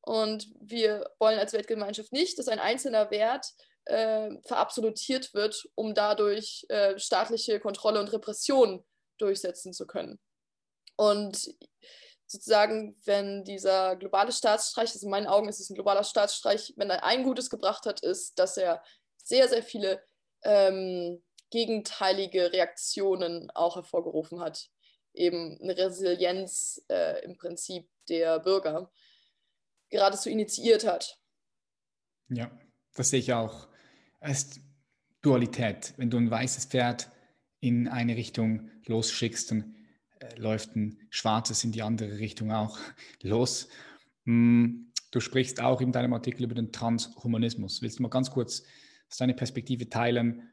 Und 0.00 0.48
wir 0.60 1.10
wollen 1.18 1.38
als 1.38 1.52
Weltgemeinschaft 1.52 2.12
nicht, 2.12 2.38
dass 2.38 2.48
ein 2.48 2.60
einzelner 2.60 3.10
Wert 3.10 3.52
äh, 3.86 4.30
verabsolutiert 4.44 5.34
wird, 5.34 5.68
um 5.74 5.94
dadurch 5.94 6.66
äh, 6.68 6.98
staatliche 6.98 7.60
Kontrolle 7.60 8.00
und 8.00 8.12
Repression 8.12 8.84
durchsetzen 9.18 9.72
zu 9.72 9.86
können. 9.86 10.18
Und 10.96 11.54
sozusagen, 12.26 12.96
wenn 13.04 13.44
dieser 13.44 13.96
globale 13.96 14.32
Staatsstreich, 14.32 14.92
also 14.92 15.06
in 15.06 15.10
meinen 15.10 15.26
Augen 15.26 15.48
ist 15.48 15.60
es 15.60 15.70
ein 15.70 15.74
globaler 15.74 16.04
Staatsstreich, 16.04 16.74
wenn 16.76 16.90
er 16.90 17.04
ein 17.04 17.22
Gutes 17.22 17.50
gebracht 17.50 17.86
hat, 17.86 18.00
ist, 18.00 18.38
dass 18.38 18.56
er 18.56 18.82
sehr, 19.22 19.48
sehr 19.48 19.62
viele 19.62 20.02
ähm, 20.42 21.22
gegenteilige 21.50 22.52
Reaktionen 22.52 23.50
auch 23.52 23.76
hervorgerufen 23.76 24.40
hat. 24.40 24.68
Eben 25.14 25.58
eine 25.62 25.76
Resilienz 25.76 26.84
äh, 26.88 27.24
im 27.24 27.36
Prinzip 27.36 27.88
der 28.08 28.40
Bürger 28.40 28.90
geradezu 29.88 30.28
initiiert 30.28 30.86
hat. 30.86 31.18
Ja, 32.28 32.50
das 32.94 33.10
sehe 33.10 33.20
ich 33.20 33.32
auch. 33.32 33.68
Es 34.20 34.42
ist 34.42 34.60
Dualität. 35.22 35.94
Wenn 35.96 36.10
du 36.10 36.16
ein 36.16 36.30
weißes 36.30 36.66
Pferd 36.66 37.10
in 37.60 37.88
eine 37.88 38.16
Richtung 38.16 38.70
losschickst, 38.86 39.50
dann 39.50 39.74
äh, 40.20 40.34
läuft 40.36 40.76
ein 40.76 40.98
schwarzes 41.10 41.64
in 41.64 41.72
die 41.72 41.82
andere 41.82 42.18
Richtung 42.18 42.52
auch 42.52 42.78
los. 43.22 43.68
Hm, 44.24 44.92
du 45.10 45.20
sprichst 45.20 45.60
auch 45.60 45.80
in 45.80 45.92
deinem 45.92 46.12
Artikel 46.12 46.44
über 46.44 46.54
den 46.54 46.72
Transhumanismus. 46.72 47.82
Willst 47.82 47.98
du 47.98 48.02
mal 48.02 48.08
ganz 48.08 48.30
kurz 48.30 48.62
aus 49.10 49.18
deiner 49.18 49.34
Perspektive 49.34 49.88
teilen? 49.88 50.50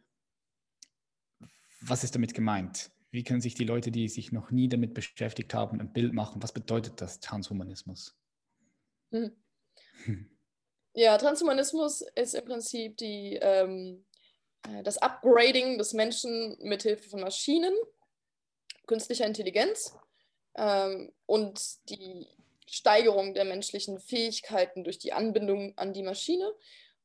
Was 1.82 2.04
ist 2.04 2.16
damit 2.16 2.34
gemeint? 2.34 2.92
Wie 3.12 3.24
können 3.24 3.42
sich 3.42 3.54
die 3.54 3.66
Leute, 3.66 3.92
die 3.92 4.10
sich 4.10 4.32
noch 4.32 4.50
nie 4.50 4.68
damit 4.68 4.96
beschäftigt 4.96 5.54
haben, 5.54 5.80
ein 5.80 5.94
Bild 5.94 6.14
machen? 6.14 6.42
Was 6.42 6.52
bedeutet 6.52 7.00
das 7.00 7.20
Transhumanismus? 7.20 8.18
Hm. 9.12 9.32
Ja, 10.94 11.18
Transhumanismus 11.18 12.02
ist 12.16 12.36
im 12.36 12.46
Prinzip 12.46 12.98
die, 12.98 13.40
ähm, 13.42 14.06
äh, 14.68 14.84
das 14.84 14.98
Upgrading 15.00 15.78
des 15.78 15.94
Menschen 15.94 16.56
mithilfe 16.62 17.10
von 17.10 17.22
Maschinen 17.22 17.74
künstlicher 18.86 19.26
Intelligenz 19.26 19.96
ähm, 20.56 21.12
und 21.26 21.90
die 21.90 22.28
Steigerung 22.70 23.34
der 23.34 23.46
menschlichen 23.46 24.00
Fähigkeiten 24.00 24.84
durch 24.84 25.00
die 25.00 25.14
Anbindung 25.14 25.78
an 25.78 25.94
die 25.94 26.04
Maschine, 26.04 26.52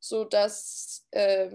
sodass 0.01 1.07
äh, 1.11 1.51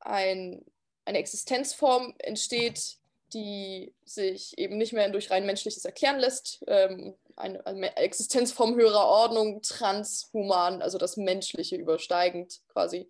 ein, 0.00 0.64
eine 1.04 1.18
Existenzform 1.18 2.14
entsteht, 2.18 2.98
die 3.32 3.94
sich 4.04 4.56
eben 4.58 4.78
nicht 4.78 4.92
mehr 4.92 5.08
durch 5.08 5.30
rein 5.30 5.46
menschliches 5.46 5.84
erklären 5.84 6.18
lässt. 6.18 6.62
Ähm, 6.66 7.14
eine, 7.36 7.64
eine, 7.66 7.96
Existenzform 7.96 8.74
höherer 8.74 9.06
Ordnung, 9.06 9.62
transhuman, 9.62 10.82
also 10.82 10.98
das 10.98 11.16
Menschliche 11.16 11.76
übersteigend 11.76 12.60
quasi. 12.68 13.08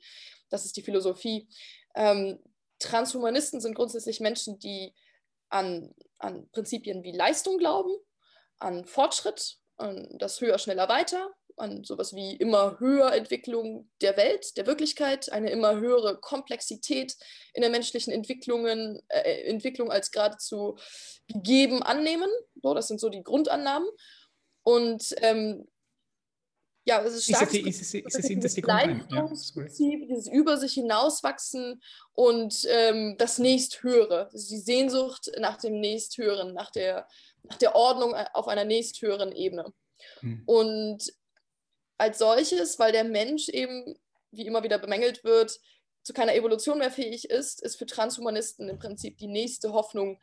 Das 0.50 0.64
ist 0.64 0.76
die 0.76 0.82
Philosophie. 0.82 1.48
Ähm, 1.94 2.38
Transhumanisten 2.78 3.60
sind 3.60 3.74
grundsätzlich 3.74 4.20
Menschen, 4.20 4.58
die 4.58 4.94
an 5.48 5.94
an 6.24 6.48
Prinzipien 6.50 7.02
wie 7.02 7.12
Leistung 7.12 7.58
glauben, 7.58 7.94
an 8.58 8.84
Fortschritt, 8.84 9.58
an 9.76 10.08
das 10.18 10.40
höher, 10.40 10.58
schneller, 10.58 10.88
weiter, 10.88 11.30
an 11.56 11.84
sowas 11.84 12.14
wie 12.14 12.36
immer 12.36 12.78
höher 12.80 13.12
Entwicklung 13.12 13.88
der 14.00 14.16
Welt, 14.16 14.56
der 14.56 14.66
Wirklichkeit, 14.66 15.30
eine 15.30 15.50
immer 15.50 15.76
höhere 15.76 16.18
Komplexität 16.20 17.16
in 17.52 17.62
der 17.62 17.70
menschlichen 17.70 18.12
Entwicklungen, 18.12 19.00
äh, 19.08 19.42
Entwicklung 19.44 19.90
als 19.90 20.10
geradezu 20.10 20.76
gegeben 21.28 21.82
annehmen. 21.82 22.30
So, 22.62 22.74
das 22.74 22.88
sind 22.88 23.00
so 23.00 23.08
die 23.08 23.22
Grundannahmen. 23.22 23.88
Und 24.62 25.14
ähm, 25.18 25.66
ja, 26.86 27.02
es 27.02 27.14
ist 27.14 27.24
stark. 27.24 27.54
Ist, 27.54 27.80
es, 27.80 27.94
ist, 27.94 28.06
es, 28.06 28.30
ist, 28.30 28.44
das 28.44 28.56
Leistungsprinzip, 28.58 30.00
ja, 30.02 30.06
dieses 30.06 30.28
über 30.28 30.58
sich 30.58 30.74
hinauswachsen 30.74 31.82
und 32.12 32.66
ähm, 32.68 33.16
das 33.18 33.38
nächsthöhere, 33.38 34.28
also 34.30 34.48
die 34.50 34.60
Sehnsucht 34.60 35.30
nach 35.38 35.56
dem 35.56 35.80
nächsthöheren, 35.80 36.52
nach 36.52 36.70
der, 36.70 37.08
nach 37.44 37.56
der 37.56 37.74
Ordnung 37.74 38.14
auf 38.34 38.48
einer 38.48 38.64
nächsthöheren 38.64 39.32
Ebene. 39.32 39.72
Hm. 40.20 40.42
Und 40.44 41.10
als 41.98 42.18
solches, 42.18 42.78
weil 42.78 42.92
der 42.92 43.04
Mensch 43.04 43.48
eben, 43.48 43.98
wie 44.30 44.46
immer 44.46 44.62
wieder 44.62 44.78
bemängelt 44.78 45.24
wird, 45.24 45.60
zu 46.02 46.12
keiner 46.12 46.34
Evolution 46.34 46.78
mehr 46.78 46.90
fähig 46.90 47.30
ist, 47.30 47.62
ist 47.62 47.76
für 47.76 47.86
Transhumanisten 47.86 48.68
im 48.68 48.78
Prinzip 48.78 49.16
die 49.18 49.26
nächste 49.26 49.72
Hoffnung 49.72 50.20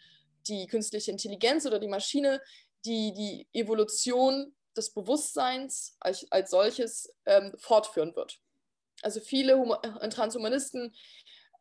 die 0.48 0.68
künstliche 0.68 1.12
Intelligenz 1.12 1.66
oder 1.66 1.80
die 1.80 1.88
Maschine, 1.88 2.42
die 2.86 3.14
die 3.14 3.48
Evolution 3.54 4.56
des 4.76 4.94
Bewusstseins 4.94 5.96
als, 6.00 6.26
als 6.32 6.52
solches 6.52 7.14
ähm, 7.26 7.54
fortführen 7.58 8.16
wird. 8.16 8.40
Also 9.02 9.20
viele 9.20 9.58
Hum 9.58 9.76
äh, 9.82 10.10
Transhumanisten 10.10 10.94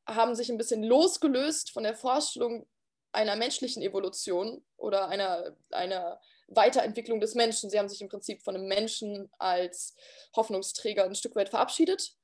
haben 0.07 0.35
sich 0.35 0.51
ein 0.51 0.59
bisschen 0.59 0.83
losgelöst 0.83 1.71
von 1.71 1.83
der 1.83 1.95
Vorstellung 1.95 2.67
einer 3.13 3.37
menschlichen 3.37 3.83
Evolution 3.83 4.65
oder 4.77 5.09
einer, 5.09 5.57
einer 5.71 6.21
Weiterentwicklung 6.51 7.21
des 7.21 7.35
Menschen. 7.35 7.71
Sie 7.71 7.79
haben 7.79 7.89
sich 7.89 8.03
im 8.03 8.09
Prinzip 8.09 8.43
von 8.43 8.55
einem 8.55 8.67
Menschen 8.67 9.31
als 9.39 9.95
Hoffnungsträger 10.37 11.05
ein 11.05 11.15
Stück 11.15 11.37
weit 11.37 11.49
verabschiedet 11.49 12.15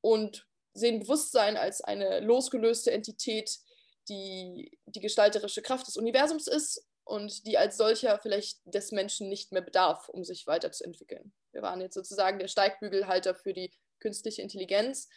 und 0.00 0.46
sehen 0.74 1.00
Bewusstsein 1.00 1.56
als 1.56 1.80
eine 1.80 2.20
losgelöste 2.20 2.90
Entität, 2.90 3.58
die 4.08 4.78
die 4.86 5.00
gestalterische 5.00 5.62
Kraft 5.62 5.86
des 5.86 5.96
Universums 5.96 6.46
ist 6.46 6.84
und 7.04 7.46
die 7.46 7.56
als 7.56 7.76
solcher 7.76 8.18
vielleicht 8.18 8.60
des 8.64 8.92
Menschen 8.92 9.28
nicht 9.28 9.52
mehr 9.52 9.62
bedarf, 9.62 10.08
um 10.08 10.24
sich 10.24 10.46
weiterzuentwickeln. 10.46 11.32
Wir 11.52 11.62
waren 11.62 11.80
jetzt 11.80 11.94
sozusagen 11.94 12.38
der 12.38 12.48
Steigbügelhalter 12.48 13.34
für 13.34 13.52
die 13.52 13.72
künstliche 14.00 14.42
Intelligenz 14.42 15.08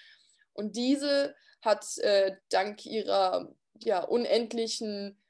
und 0.53 0.75
diese 0.75 1.35
hat 1.61 1.97
äh, 1.99 2.35
dank 2.49 2.85
ihrer 2.85 3.53
ja, 3.79 4.03
unendlichen 4.03 5.21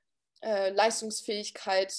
äh, 0.41 0.71
Leistungsfähigkeit 0.71 1.93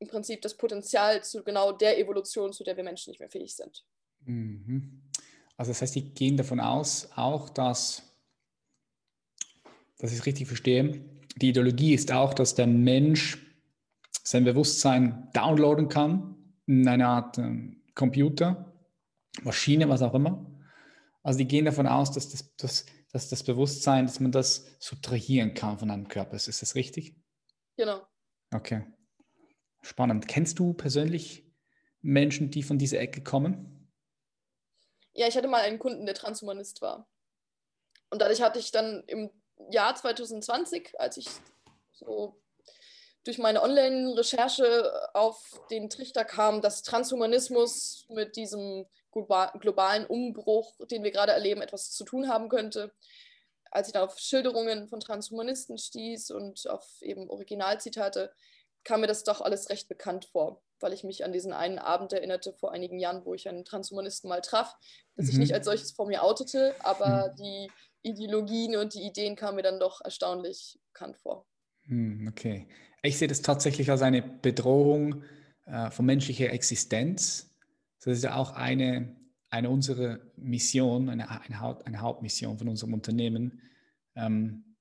im 0.00 0.08
Prinzip 0.08 0.42
das 0.42 0.56
Potenzial 0.56 1.22
zu 1.22 1.44
genau 1.44 1.72
der 1.72 1.98
Evolution, 1.98 2.52
zu 2.52 2.64
der 2.64 2.76
wir 2.76 2.84
Menschen 2.84 3.10
nicht 3.10 3.20
mehr 3.20 3.30
fähig 3.30 3.54
sind. 3.54 3.84
Mhm. 4.24 5.02
Also 5.56 5.70
das 5.70 5.82
heißt, 5.82 5.94
die 5.94 6.14
gehen 6.14 6.36
davon 6.36 6.58
aus, 6.58 7.10
auch 7.14 7.50
dass, 7.50 8.02
dass 9.98 10.10
ich 10.10 10.18
es 10.18 10.26
richtig 10.26 10.48
verstehe, 10.48 11.04
die 11.36 11.50
Ideologie 11.50 11.94
ist 11.94 12.10
auch, 12.12 12.34
dass 12.34 12.54
der 12.54 12.66
Mensch 12.66 13.38
sein 14.22 14.44
Bewusstsein 14.44 15.28
downloaden 15.32 15.88
kann 15.88 16.36
in 16.66 16.88
eine 16.88 17.06
Art 17.06 17.38
äh, 17.38 17.76
Computer, 17.94 18.74
Maschine, 19.42 19.88
was 19.88 20.02
auch 20.02 20.14
immer. 20.14 20.46
Also 21.22 21.38
die 21.38 21.46
gehen 21.46 21.66
davon 21.66 21.86
aus, 21.86 22.10
dass 22.12 22.30
das, 22.30 22.56
dass, 22.56 22.86
dass 23.12 23.28
das 23.28 23.42
Bewusstsein, 23.42 24.06
dass 24.06 24.20
man 24.20 24.32
das 24.32 24.66
subtrahieren 24.78 25.54
kann 25.54 25.78
von 25.78 25.90
einem 25.90 26.08
Körper. 26.08 26.36
Ist 26.36 26.48
das 26.48 26.74
richtig? 26.74 27.16
Genau. 27.76 28.00
Okay. 28.52 28.84
Spannend. 29.82 30.28
Kennst 30.28 30.58
du 30.58 30.74
persönlich 30.74 31.44
Menschen, 32.02 32.50
die 32.50 32.62
von 32.62 32.78
dieser 32.78 33.00
Ecke 33.00 33.22
kommen? 33.22 33.92
Ja, 35.12 35.26
ich 35.26 35.36
hatte 35.36 35.48
mal 35.48 35.62
einen 35.62 35.78
Kunden, 35.78 36.06
der 36.06 36.14
Transhumanist 36.14 36.80
war. 36.82 37.08
Und 38.10 38.22
dadurch 38.22 38.42
hatte 38.42 38.58
ich 38.58 38.70
dann 38.70 39.04
im 39.06 39.30
Jahr 39.70 39.94
2020, 39.94 40.98
als 40.98 41.16
ich 41.16 41.28
so 41.92 42.40
durch 43.24 43.38
meine 43.38 43.62
Online-Recherche 43.62 45.14
auf 45.14 45.60
den 45.70 45.90
Trichter 45.90 46.24
kam, 46.24 46.62
dass 46.62 46.82
Transhumanismus 46.82 48.06
mit 48.08 48.36
diesem 48.36 48.86
globalen 49.12 50.06
Umbruch, 50.06 50.74
den 50.90 51.04
wir 51.04 51.10
gerade 51.10 51.32
erleben, 51.32 51.60
etwas 51.60 51.90
zu 51.90 52.04
tun 52.04 52.28
haben 52.28 52.48
könnte. 52.48 52.92
Als 53.70 53.88
ich 53.88 53.92
dann 53.92 54.04
auf 54.04 54.18
Schilderungen 54.18 54.88
von 54.88 55.00
Transhumanisten 55.00 55.76
stieß 55.76 56.30
und 56.30 56.68
auf 56.68 57.02
eben 57.02 57.28
Originalzitate, 57.28 58.32
kam 58.84 59.00
mir 59.00 59.06
das 59.06 59.24
doch 59.24 59.40
alles 59.40 59.70
recht 59.70 59.88
bekannt 59.88 60.26
vor, 60.26 60.62
weil 60.80 60.92
ich 60.92 61.04
mich 61.04 61.24
an 61.24 61.32
diesen 61.32 61.52
einen 61.52 61.78
Abend 61.78 62.12
erinnerte 62.12 62.52
vor 62.52 62.72
einigen 62.72 62.98
Jahren, 62.98 63.24
wo 63.24 63.34
ich 63.34 63.48
einen 63.48 63.64
Transhumanisten 63.64 64.28
mal 64.28 64.40
traf, 64.40 64.76
dass 65.16 65.26
mhm. 65.26 65.32
ich 65.32 65.38
nicht 65.38 65.54
als 65.54 65.66
solches 65.66 65.92
vor 65.92 66.06
mir 66.06 66.22
outete, 66.22 66.74
aber 66.80 67.32
mhm. 67.32 67.36
die 67.36 67.70
Ideologien 68.02 68.76
und 68.76 68.94
die 68.94 69.02
Ideen 69.02 69.36
kamen 69.36 69.56
mir 69.56 69.62
dann 69.62 69.80
doch 69.80 70.00
erstaunlich 70.02 70.78
bekannt 70.92 71.18
vor. 71.18 71.46
Mhm, 71.86 72.28
okay. 72.28 72.68
Ich 73.02 73.18
sehe 73.18 73.28
das 73.28 73.42
tatsächlich 73.42 73.90
als 73.90 74.02
eine 74.02 74.22
Bedrohung 74.22 75.24
äh, 75.66 75.90
von 75.90 76.06
menschlicher 76.06 76.50
Existenz. 76.50 77.50
Das 78.02 78.14
ist 78.16 78.24
ja 78.24 78.36
auch 78.36 78.52
eine, 78.52 79.16
eine 79.50 79.70
unserer 79.70 80.18
Missionen, 80.36 81.08
eine, 81.08 81.30
eine, 81.30 81.60
Haupt, 81.60 81.86
eine 81.86 82.00
Hauptmission 82.00 82.58
von 82.58 82.68
unserem 82.68 82.94
Unternehmen, 82.94 83.60
ähm, 84.14 84.76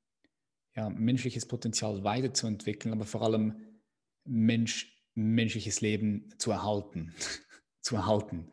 ja, 0.76 0.90
menschliches 0.90 1.46
Potenzial 1.46 2.04
weiterzuentwickeln, 2.04 2.94
aber 2.94 3.06
vor 3.06 3.22
allem 3.22 3.69
Mensch, 4.30 4.96
menschliches 5.16 5.82
Leben 5.82 6.34
zu 6.38 6.52
erhalten. 6.52 7.16
zu 7.82 7.96
erhalten. 7.96 8.52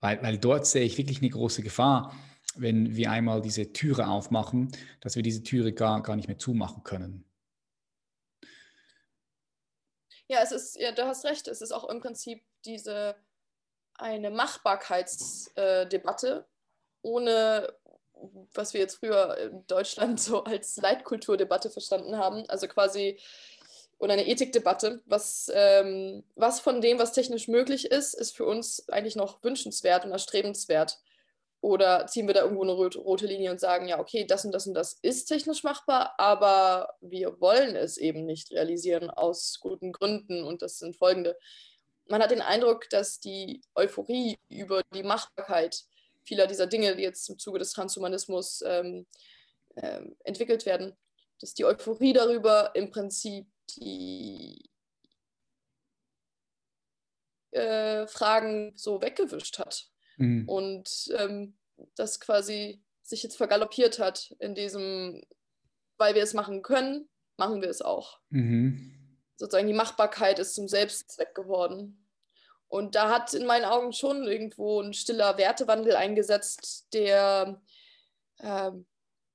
Weil, 0.00 0.22
weil 0.22 0.38
dort 0.38 0.66
sehe 0.66 0.84
ich 0.84 0.96
wirklich 0.98 1.18
eine 1.18 1.30
große 1.30 1.62
Gefahr, 1.62 2.14
wenn 2.54 2.94
wir 2.96 3.10
einmal 3.10 3.42
diese 3.42 3.72
Türe 3.72 4.06
aufmachen, 4.06 4.70
dass 5.00 5.16
wir 5.16 5.22
diese 5.22 5.42
Türe 5.42 5.72
gar, 5.72 6.02
gar 6.02 6.14
nicht 6.16 6.28
mehr 6.28 6.38
zumachen 6.38 6.84
können. 6.84 7.24
Ja, 10.28 10.40
es 10.42 10.52
ist, 10.52 10.76
ja, 10.76 10.92
du 10.92 11.04
hast 11.04 11.24
recht, 11.24 11.48
es 11.48 11.60
ist 11.60 11.72
auch 11.72 11.88
im 11.88 12.00
Prinzip 12.00 12.44
diese 12.64 13.16
eine 13.94 14.30
Machbarkeitsdebatte, 14.30 16.46
ohne 17.02 17.74
was 18.54 18.72
wir 18.72 18.80
jetzt 18.80 18.96
früher 18.96 19.36
in 19.38 19.66
Deutschland 19.66 20.20
so 20.20 20.44
als 20.44 20.76
Leitkulturdebatte 20.76 21.70
verstanden 21.70 22.16
haben. 22.16 22.48
Also 22.48 22.68
quasi 22.68 23.18
oder 23.98 24.12
eine 24.12 24.26
Ethikdebatte. 24.26 25.02
Was, 25.06 25.50
ähm, 25.54 26.24
was 26.34 26.60
von 26.60 26.80
dem, 26.80 26.98
was 26.98 27.12
technisch 27.12 27.48
möglich 27.48 27.90
ist, 27.90 28.14
ist 28.14 28.36
für 28.36 28.44
uns 28.44 28.88
eigentlich 28.88 29.16
noch 29.16 29.42
wünschenswert 29.42 30.04
und 30.04 30.12
erstrebenswert. 30.12 30.98
Oder 31.62 32.06
ziehen 32.06 32.26
wir 32.26 32.34
da 32.34 32.42
irgendwo 32.42 32.62
eine 32.62 32.72
rote 32.72 33.26
Linie 33.26 33.50
und 33.50 33.58
sagen, 33.58 33.88
ja, 33.88 33.98
okay, 33.98 34.24
das 34.24 34.44
und 34.44 34.52
das 34.52 34.66
und 34.66 34.74
das 34.74 34.98
ist 35.02 35.24
technisch 35.24 35.64
machbar, 35.64 36.14
aber 36.18 36.94
wir 37.00 37.40
wollen 37.40 37.74
es 37.74 37.96
eben 37.96 38.24
nicht 38.26 38.52
realisieren 38.52 39.10
aus 39.10 39.58
guten 39.60 39.90
Gründen 39.90 40.44
und 40.44 40.62
das 40.62 40.78
sind 40.78 40.96
folgende. 40.96 41.36
Man 42.08 42.22
hat 42.22 42.30
den 42.30 42.42
Eindruck, 42.42 42.88
dass 42.90 43.18
die 43.18 43.62
Euphorie 43.74 44.38
über 44.48 44.82
die 44.94 45.02
Machbarkeit 45.02 45.82
vieler 46.22 46.46
dieser 46.46 46.66
Dinge, 46.66 46.94
die 46.94 47.02
jetzt 47.02 47.28
im 47.30 47.38
Zuge 47.38 47.58
des 47.58 47.72
Transhumanismus 47.72 48.62
ähm, 48.64 49.06
ähm, 49.76 50.14
entwickelt 50.24 50.66
werden, 50.66 50.96
dass 51.40 51.54
die 51.54 51.64
Euphorie 51.64 52.12
darüber 52.12 52.70
im 52.74 52.90
Prinzip 52.90 53.46
die 53.76 54.70
äh, 57.50 58.06
Fragen 58.06 58.72
so 58.76 59.00
weggewischt 59.02 59.58
hat. 59.58 59.88
Mhm. 60.16 60.48
Und 60.48 61.08
ähm, 61.16 61.56
das 61.94 62.20
quasi 62.20 62.82
sich 63.02 63.22
jetzt 63.22 63.36
vergaloppiert 63.36 63.98
hat 63.98 64.34
in 64.40 64.54
diesem, 64.54 65.22
weil 65.96 66.14
wir 66.14 66.22
es 66.22 66.34
machen 66.34 66.62
können, 66.62 67.08
machen 67.36 67.62
wir 67.62 67.68
es 67.68 67.82
auch. 67.82 68.20
Mhm. 68.30 69.18
Sozusagen 69.36 69.68
die 69.68 69.74
Machbarkeit 69.74 70.38
ist 70.38 70.54
zum 70.54 70.68
Selbstzweck 70.68 71.34
geworden. 71.34 72.06
Und 72.68 72.94
da 72.94 73.10
hat 73.10 73.32
in 73.32 73.46
meinen 73.46 73.64
Augen 73.64 73.92
schon 73.92 74.24
irgendwo 74.24 74.80
ein 74.80 74.92
stiller 74.92 75.38
Wertewandel 75.38 75.94
eingesetzt, 75.94 76.88
der 76.92 77.62
äh, 78.38 78.72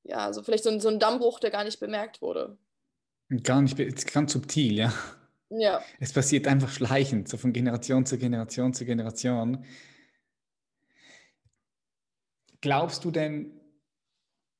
ja, 0.03 0.33
so 0.33 0.43
vielleicht 0.43 0.63
so 0.63 0.69
ein, 0.69 0.79
so 0.79 0.89
ein 0.89 0.99
Dammbruch, 0.99 1.39
der 1.39 1.51
gar 1.51 1.63
nicht 1.63 1.79
bemerkt 1.79 2.21
wurde. 2.21 2.57
Gar 3.43 3.61
nicht, 3.61 3.77
ganz 4.13 4.33
subtil, 4.33 4.73
ja. 4.73 4.93
Ja. 5.49 5.81
Es 5.99 6.13
passiert 6.13 6.47
einfach 6.47 6.69
schleichend, 6.69 7.27
so 7.27 7.37
von 7.37 7.53
Generation 7.53 8.05
zu 8.05 8.17
Generation 8.17 8.73
zu 8.73 8.85
Generation. 8.85 9.65
Glaubst 12.61 13.03
du 13.05 13.11
denn, 13.11 13.59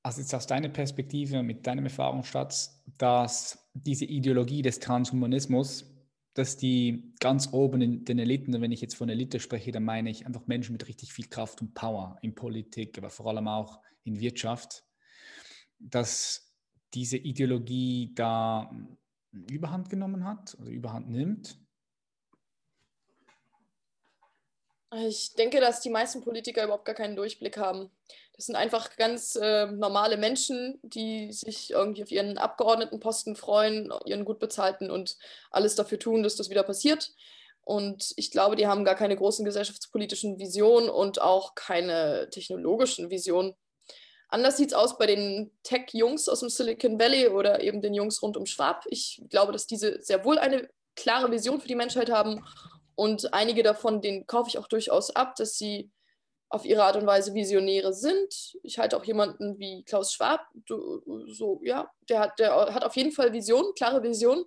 also 0.04 0.22
jetzt 0.22 0.34
aus 0.34 0.48
deiner 0.48 0.70
Perspektive, 0.70 1.44
mit 1.44 1.68
deinem 1.68 1.86
Erfahrungsschatz, 1.86 2.84
dass 2.98 3.70
diese 3.74 4.06
Ideologie 4.06 4.62
des 4.62 4.80
Transhumanismus, 4.80 5.86
dass 6.34 6.58
die 6.58 7.14
ganz 7.20 7.52
oben 7.52 7.82
in 7.82 8.06
den 8.06 8.20
Eliten, 8.20 8.60
wenn 8.62 8.72
ich 8.72 8.82
jetzt 8.82 8.96
von 8.96 9.10
Elite 9.10 9.40
spreche, 9.40 9.72
dann 9.72 9.84
meine 9.84 10.10
ich 10.10 10.26
einfach 10.26 10.48
Menschen 10.48 10.74
mit 10.74 10.88
richtig 10.88 11.14
viel 11.14 11.28
Kraft 11.28 11.62
und 11.62 11.74
Power 11.74 12.18
in 12.22 12.36
Politik, 12.36 12.98
aber 12.98 13.10
vor 13.10 13.28
allem 13.28 13.48
auch 13.48 13.80
in 14.04 14.20
Wirtschaft, 14.20 14.84
dass 15.80 16.51
diese 16.94 17.18
Ideologie 17.18 18.12
da 18.16 18.72
Überhand 19.32 19.89
genommen 19.89 20.26
hat 20.26 20.58
oder 20.60 20.70
Überhand 20.70 21.10
nimmt 21.10 21.58
Ich 24.94 25.36
denke, 25.36 25.62
dass 25.62 25.80
die 25.80 25.89
meisten 25.89 26.22
Politiker 26.22 26.66
überhaupt 26.66 26.84
gar 26.84 26.96
keinen 26.96 27.16
Durchblick 27.16 27.58
haben. 27.58 27.89
Das 28.36 28.48
sind 28.48 28.58
einfach 28.58 28.98
ganz 28.98 29.38
äh, 29.38 29.68
normale 29.68 30.18
Menschen, 30.18 30.80
die 30.84 31.32
sich 31.32 31.72
irgendwie 31.72 32.04
auf 32.04 32.12
ihren 32.12 32.38
Abgeordnetenposten 32.38 33.38
freuen, 33.38 33.94
ihren 34.06 34.26
gut 34.26 34.39
bezahlten 34.39 34.92
und 34.92 35.18
alles 35.50 35.76
dafür 35.76 35.98
tun, 35.98 36.24
dass 36.24 36.36
das 36.36 36.50
wieder 36.50 36.64
passiert. 36.64 37.14
Und 37.62 38.14
ich 38.18 38.32
glaube, 38.32 38.58
die 38.58 38.68
haben 38.68 38.84
gar 38.84 38.96
keine 38.96 39.16
großen 39.16 39.46
gesellschaftspolitischen 39.46 40.39
Visionen 40.39 40.89
und 40.89 41.22
auch 41.22 41.56
keine 41.56 42.30
technologischen 42.30 43.10
Visionen. 43.10 43.54
Anders 44.32 44.56
sieht 44.56 44.70
es 44.70 44.74
aus 44.74 44.98
bei 44.98 45.08
den 45.08 45.52
Tech-Jungs 45.64 46.30
aus 46.30 46.40
dem 46.40 46.50
Silicon 46.50 46.98
Valley 46.98 47.28
oder 47.28 47.62
eben 47.62 47.82
den 47.82 47.94
Jungs 47.94 48.22
rund 48.22 48.38
um 48.38 48.46
Schwab. 48.46 48.86
Ich 48.90 49.22
glaube, 49.30 49.52
dass 49.52 49.68
diese 49.68 50.02
sehr 50.02 50.24
wohl 50.24 50.40
eine 50.40 50.70
klare 50.96 51.30
Vision 51.32 51.60
für 51.60 51.68
die 51.68 51.76
Menschheit 51.76 52.10
haben 52.10 52.44
und 52.96 53.34
einige 53.34 53.62
davon, 53.62 54.02
denen 54.02 54.26
kaufe 54.28 54.50
ich 54.50 54.58
auch 54.58 54.68
durchaus 54.68 55.14
ab, 55.14 55.36
dass 55.36 55.58
sie 55.58 55.92
auf 56.48 56.66
ihre 56.66 56.84
Art 56.84 56.96
und 56.96 57.06
Weise 57.06 57.34
Visionäre 57.34 57.94
sind. 57.94 58.58
Ich 58.64 58.80
halte 58.80 58.96
auch 58.96 59.04
jemanden 59.04 59.60
wie 59.60 59.84
Klaus 59.84 60.14
Schwab, 60.14 60.48
so, 60.68 61.60
ja, 61.64 61.90
der 62.10 62.20
hat, 62.20 62.40
der 62.40 62.74
hat 62.74 62.84
auf 62.84 62.96
jeden 62.96 63.12
Fall 63.12 63.34
Vision, 63.34 63.74
klare 63.76 64.02
Vision. 64.02 64.46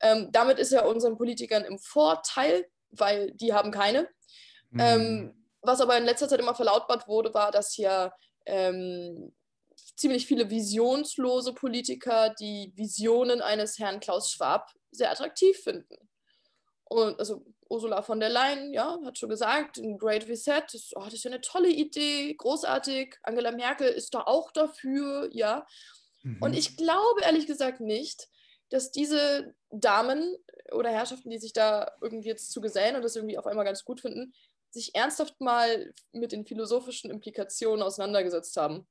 Ähm, 0.00 0.28
damit 0.32 0.58
ist 0.58 0.72
er 0.72 0.86
unseren 0.86 1.16
Politikern 1.16 1.64
im 1.64 1.78
Vorteil, 1.78 2.66
weil 2.90 3.30
die 3.32 3.54
haben 3.54 3.70
keine. 3.70 4.08
Mhm. 4.70 4.80
Ähm, 4.80 5.46
was 5.62 5.80
aber 5.80 5.96
in 5.96 6.04
letzter 6.04 6.28
Zeit 6.28 6.40
immer 6.40 6.54
verlautbart 6.54 7.08
wurde, 7.08 7.32
war, 7.32 7.50
dass 7.50 7.76
ja 7.76 8.12
ähm, 8.46 9.32
ziemlich 9.96 10.26
viele 10.26 10.50
visionslose 10.50 11.52
Politiker 11.54 12.34
die 12.38 12.72
Visionen 12.74 13.40
eines 13.40 13.78
Herrn 13.78 14.00
Klaus 14.00 14.30
Schwab 14.30 14.72
sehr 14.90 15.10
attraktiv 15.10 15.56
finden. 15.58 15.96
Und 16.84 17.18
also 17.18 17.44
Ursula 17.68 18.02
von 18.02 18.20
der 18.20 18.28
Leyen, 18.28 18.72
ja, 18.72 18.98
hat 19.04 19.18
schon 19.18 19.28
gesagt, 19.28 19.78
ein 19.78 19.98
Great 19.98 20.28
Reset, 20.28 20.62
das, 20.72 20.90
oh, 20.94 21.04
das 21.04 21.14
ist 21.14 21.24
ja 21.24 21.30
eine 21.30 21.40
tolle 21.40 21.70
Idee, 21.70 22.34
großartig. 22.34 23.16
Angela 23.22 23.52
Merkel 23.52 23.88
ist 23.88 24.14
da 24.14 24.20
auch 24.20 24.52
dafür, 24.52 25.28
ja. 25.32 25.66
Mhm. 26.22 26.38
Und 26.40 26.54
ich 26.54 26.76
glaube 26.76 27.22
ehrlich 27.22 27.46
gesagt 27.46 27.80
nicht, 27.80 28.28
dass 28.68 28.92
diese 28.92 29.54
Damen 29.70 30.36
oder 30.72 30.90
Herrschaften, 30.90 31.30
die 31.30 31.38
sich 31.38 31.52
da 31.52 31.90
irgendwie 32.00 32.28
jetzt 32.28 32.52
zu 32.52 32.60
gesellen 32.60 32.96
und 32.96 33.02
das 33.02 33.16
irgendwie 33.16 33.38
auf 33.38 33.46
einmal 33.46 33.64
ganz 33.64 33.84
gut 33.84 34.00
finden, 34.00 34.34
sich 34.74 34.94
ernsthaft 34.94 35.40
mal 35.40 35.92
mit 36.12 36.32
den 36.32 36.44
philosophischen 36.44 37.10
Implikationen 37.10 37.82
auseinandergesetzt 37.82 38.56
haben 38.56 38.86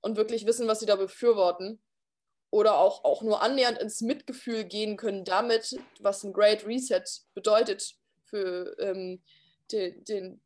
und 0.00 0.16
wirklich 0.16 0.46
wissen, 0.46 0.68
was 0.68 0.80
sie 0.80 0.86
da 0.86 0.96
befürworten 0.96 1.82
oder 2.50 2.76
auch, 2.76 3.04
auch 3.04 3.22
nur 3.22 3.42
annähernd 3.42 3.78
ins 3.78 4.02
Mitgefühl 4.02 4.64
gehen 4.64 4.96
können 4.96 5.24
damit, 5.24 5.76
was 6.00 6.22
ein 6.22 6.34
Great 6.34 6.66
Reset 6.66 7.02
bedeutet 7.34 7.94
für 8.26 8.76
ähm, 8.78 9.22
den, 9.72 10.04
den, 10.04 10.42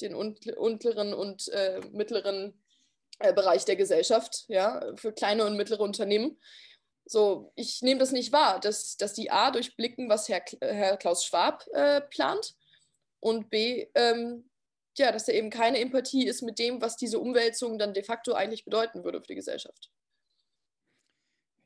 den 0.00 0.14
unteren 0.14 1.12
und 1.12 1.48
äh, 1.48 1.80
mittleren 1.92 2.58
äh, 3.18 3.34
Bereich 3.34 3.66
der 3.66 3.76
Gesellschaft, 3.76 4.44
ja, 4.48 4.80
für 4.96 5.12
kleine 5.12 5.44
und 5.44 5.56
mittlere 5.56 5.82
Unternehmen. 5.82 6.40
So, 7.04 7.52
ich 7.56 7.82
nehme 7.82 8.00
das 8.00 8.12
nicht 8.12 8.32
wahr, 8.32 8.60
dass, 8.60 8.96
dass 8.96 9.12
die 9.12 9.30
A 9.30 9.50
durchblicken, 9.50 10.08
was 10.08 10.28
Herr, 10.28 10.42
Herr 10.60 10.96
Klaus 10.96 11.24
Schwab 11.24 11.66
äh, 11.72 12.00
plant 12.00 12.54
und 13.20 13.50
B, 13.50 13.86
ähm, 13.94 14.48
ja, 14.96 15.12
dass 15.12 15.26
da 15.26 15.32
eben 15.32 15.50
keine 15.50 15.78
Empathie 15.78 16.26
ist 16.26 16.42
mit 16.42 16.58
dem, 16.58 16.80
was 16.80 16.96
diese 16.96 17.18
Umwälzung 17.18 17.78
dann 17.78 17.94
de 17.94 18.02
facto 18.02 18.32
eigentlich 18.32 18.64
bedeuten 18.64 19.04
würde 19.04 19.20
für 19.20 19.28
die 19.28 19.34
Gesellschaft. 19.36 19.90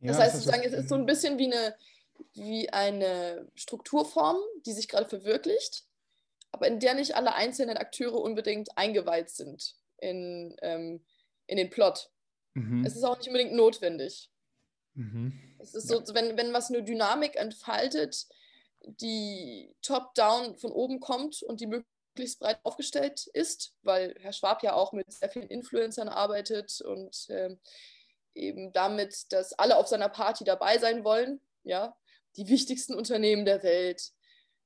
Ja, 0.01 0.09
das 0.09 0.19
heißt, 0.19 0.35
sozusagen, 0.37 0.65
es 0.65 0.73
ist 0.73 0.89
so 0.89 0.97
ein 0.97 1.07
bisschen 1.07 1.39
wie 1.39 1.53
eine, 1.53 1.75
wie 2.35 2.71
eine 2.71 3.49
Strukturform, 3.55 4.37
die 4.67 4.73
sich 4.73 4.89
gerade 4.89 5.09
verwirklicht, 5.09 5.85
aber 6.51 6.67
in 6.67 6.81
der 6.81 6.95
nicht 6.95 7.17
alle 7.17 7.35
einzelnen 7.35 7.77
Akteure 7.77 8.21
unbedingt 8.21 8.77
eingeweiht 8.77 9.31
sind 9.31 9.77
in, 9.99 10.57
ähm, 10.61 11.05
in 11.47 11.57
den 11.57 11.71
Plot. 11.71 12.11
Mhm. 12.55 12.85
Es 12.85 12.97
ist 12.97 13.05
auch 13.05 13.17
nicht 13.17 13.29
unbedingt 13.29 13.55
notwendig. 13.55 14.31
Mhm. 14.95 15.55
Es 15.59 15.75
ist 15.75 15.89
so, 15.89 16.03
wenn, 16.15 16.37
wenn 16.37 16.53
was 16.53 16.69
eine 16.69 16.83
Dynamik 16.83 17.37
entfaltet, 17.37 18.27
die 18.85 19.75
top-down 19.83 20.57
von 20.57 20.73
oben 20.73 21.01
kommt 21.01 21.43
und 21.43 21.61
die 21.61 21.67
möglichst 21.67 22.41
breit 22.41 22.59
aufgestellt 22.63 23.27
ist, 23.33 23.75
weil 23.83 24.15
Herr 24.21 24.33
Schwab 24.33 24.63
ja 24.63 24.75
auch 24.75 24.93
mit 24.93 25.13
sehr 25.13 25.31
vielen 25.31 25.49
Influencern 25.49 26.09
arbeitet 26.09 26.81
und 26.81 27.29
äh, 27.31 27.57
eben 28.35 28.73
damit, 28.73 29.33
dass 29.33 29.53
alle 29.55 29.77
auf 29.77 29.89
seiner 29.89 30.09
Party 30.09 30.45
dabei 30.45 30.79
sein 30.79 31.05
wollen, 31.05 31.41
ja, 31.65 31.97
die 32.37 32.49
wichtigsten 32.49 32.95
Unternehmen 32.95 33.45
der 33.45 33.63
Welt, 33.63 34.11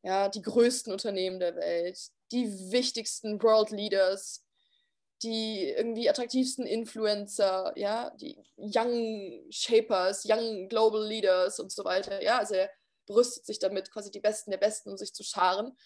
ja, 0.02 0.28
die 0.28 0.42
größten 0.42 0.92
Unternehmen 0.92 1.40
der 1.40 1.56
Welt, 1.56 1.98
die 2.32 2.46
wichtigsten 2.70 3.42
World 3.42 3.70
Leaders, 3.70 4.44
die 5.22 5.70
irgendwie 5.70 6.08
attraktivsten 6.08 6.66
Influencer, 6.66 7.72
ja, 7.76 8.10
die 8.20 8.38
Young 8.56 9.46
Shapers, 9.50 10.24
Young 10.28 10.68
Global 10.68 11.04
Leaders 11.06 11.58
und 11.58 11.72
so 11.72 11.84
weiter, 11.84 12.22
ja, 12.22 12.38
also 12.38 12.54
brüstet 13.06 13.46
sich 13.46 13.58
damit, 13.58 13.90
quasi 13.90 14.10
die 14.10 14.20
Besten 14.20 14.50
der 14.50 14.58
Besten, 14.58 14.90
um 14.90 14.96
sich 14.96 15.14
zu 15.14 15.22
scharen. 15.22 15.76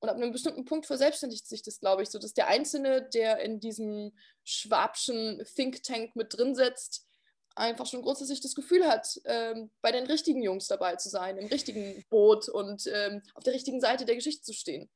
Und 0.00 0.08
ab 0.08 0.16
einem 0.16 0.32
bestimmten 0.32 0.64
Punkt 0.64 0.86
verselbstständigt 0.86 1.46
sich 1.46 1.62
das, 1.62 1.80
glaube 1.80 2.02
ich, 2.02 2.10
so 2.10 2.18
dass 2.18 2.32
der 2.32 2.46
Einzelne, 2.46 3.08
der 3.12 3.40
in 3.40 3.60
diesem 3.60 4.12
schwabschen 4.44 5.44
Think 5.54 5.82
Tank 5.82 6.16
mit 6.16 6.36
drin 6.36 6.54
sitzt, 6.54 7.06
einfach 7.54 7.86
schon 7.86 8.02
grundsätzlich 8.02 8.40
das 8.40 8.54
Gefühl 8.54 8.86
hat, 8.86 9.20
ähm, 9.24 9.70
bei 9.82 9.92
den 9.92 10.06
richtigen 10.06 10.42
Jungs 10.42 10.68
dabei 10.68 10.96
zu 10.96 11.10
sein, 11.10 11.36
im 11.36 11.48
richtigen 11.48 12.04
Boot 12.08 12.48
und 12.48 12.86
ähm, 12.86 13.22
auf 13.34 13.44
der 13.44 13.52
richtigen 13.52 13.80
Seite 13.80 14.06
der 14.06 14.14
Geschichte 14.14 14.42
zu 14.42 14.54
stehen. 14.54 14.88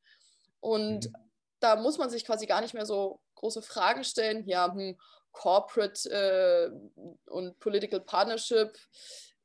Und 0.61 1.07
mhm. 1.07 1.15
da 1.61 1.77
muss 1.77 1.99
man 1.99 2.09
sich 2.09 2.25
quasi 2.25 2.47
gar 2.47 2.63
nicht 2.63 2.75
mehr 2.75 2.87
so 2.87 3.21
große 3.35 3.61
Fragen 3.61 4.05
stellen. 4.05 4.47
Ja, 4.47 4.73
hm, 4.73 4.97
Corporate 5.33 6.09
äh, 6.11 6.71
und 7.27 7.59
Political 7.59 8.01
Partnership, 8.01 8.79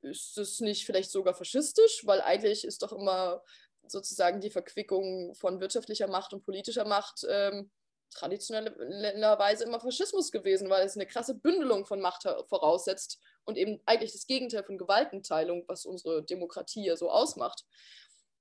ist 0.02 0.38
das 0.38 0.60
nicht 0.60 0.86
vielleicht 0.86 1.12
sogar 1.12 1.34
faschistisch? 1.34 2.06
Weil 2.06 2.22
eigentlich 2.22 2.66
ist 2.66 2.82
doch 2.82 2.94
immer 2.94 3.44
sozusagen 3.88 4.42
die 4.42 4.52
Verquickung 4.52 5.34
von 5.36 5.60
wirtschaftlicher 5.60 6.08
Macht 6.08 6.34
und 6.34 6.46
politischer 6.46 6.86
Macht 6.86 7.26
ähm, 7.28 7.72
traditionellerweise 8.12 9.66
immer 9.66 9.80
Faschismus 9.80 10.32
gewesen, 10.32 10.70
weil 10.70 10.86
es 10.86 10.96
eine 10.96 11.06
krasse 11.06 11.36
Bündelung 11.36 11.86
von 11.86 12.02
Macht 12.02 12.24
voraussetzt 12.48 13.20
und 13.46 13.58
eben 13.58 13.82
eigentlich 13.86 14.14
das 14.14 14.26
Gegenteil 14.26 14.64
von 14.64 14.78
Gewaltenteilung, 14.78 15.64
was 15.68 15.86
unsere 15.86 16.24
Demokratie 16.24 16.86
ja 16.86 16.96
so 16.96 17.10
ausmacht. 17.10 17.66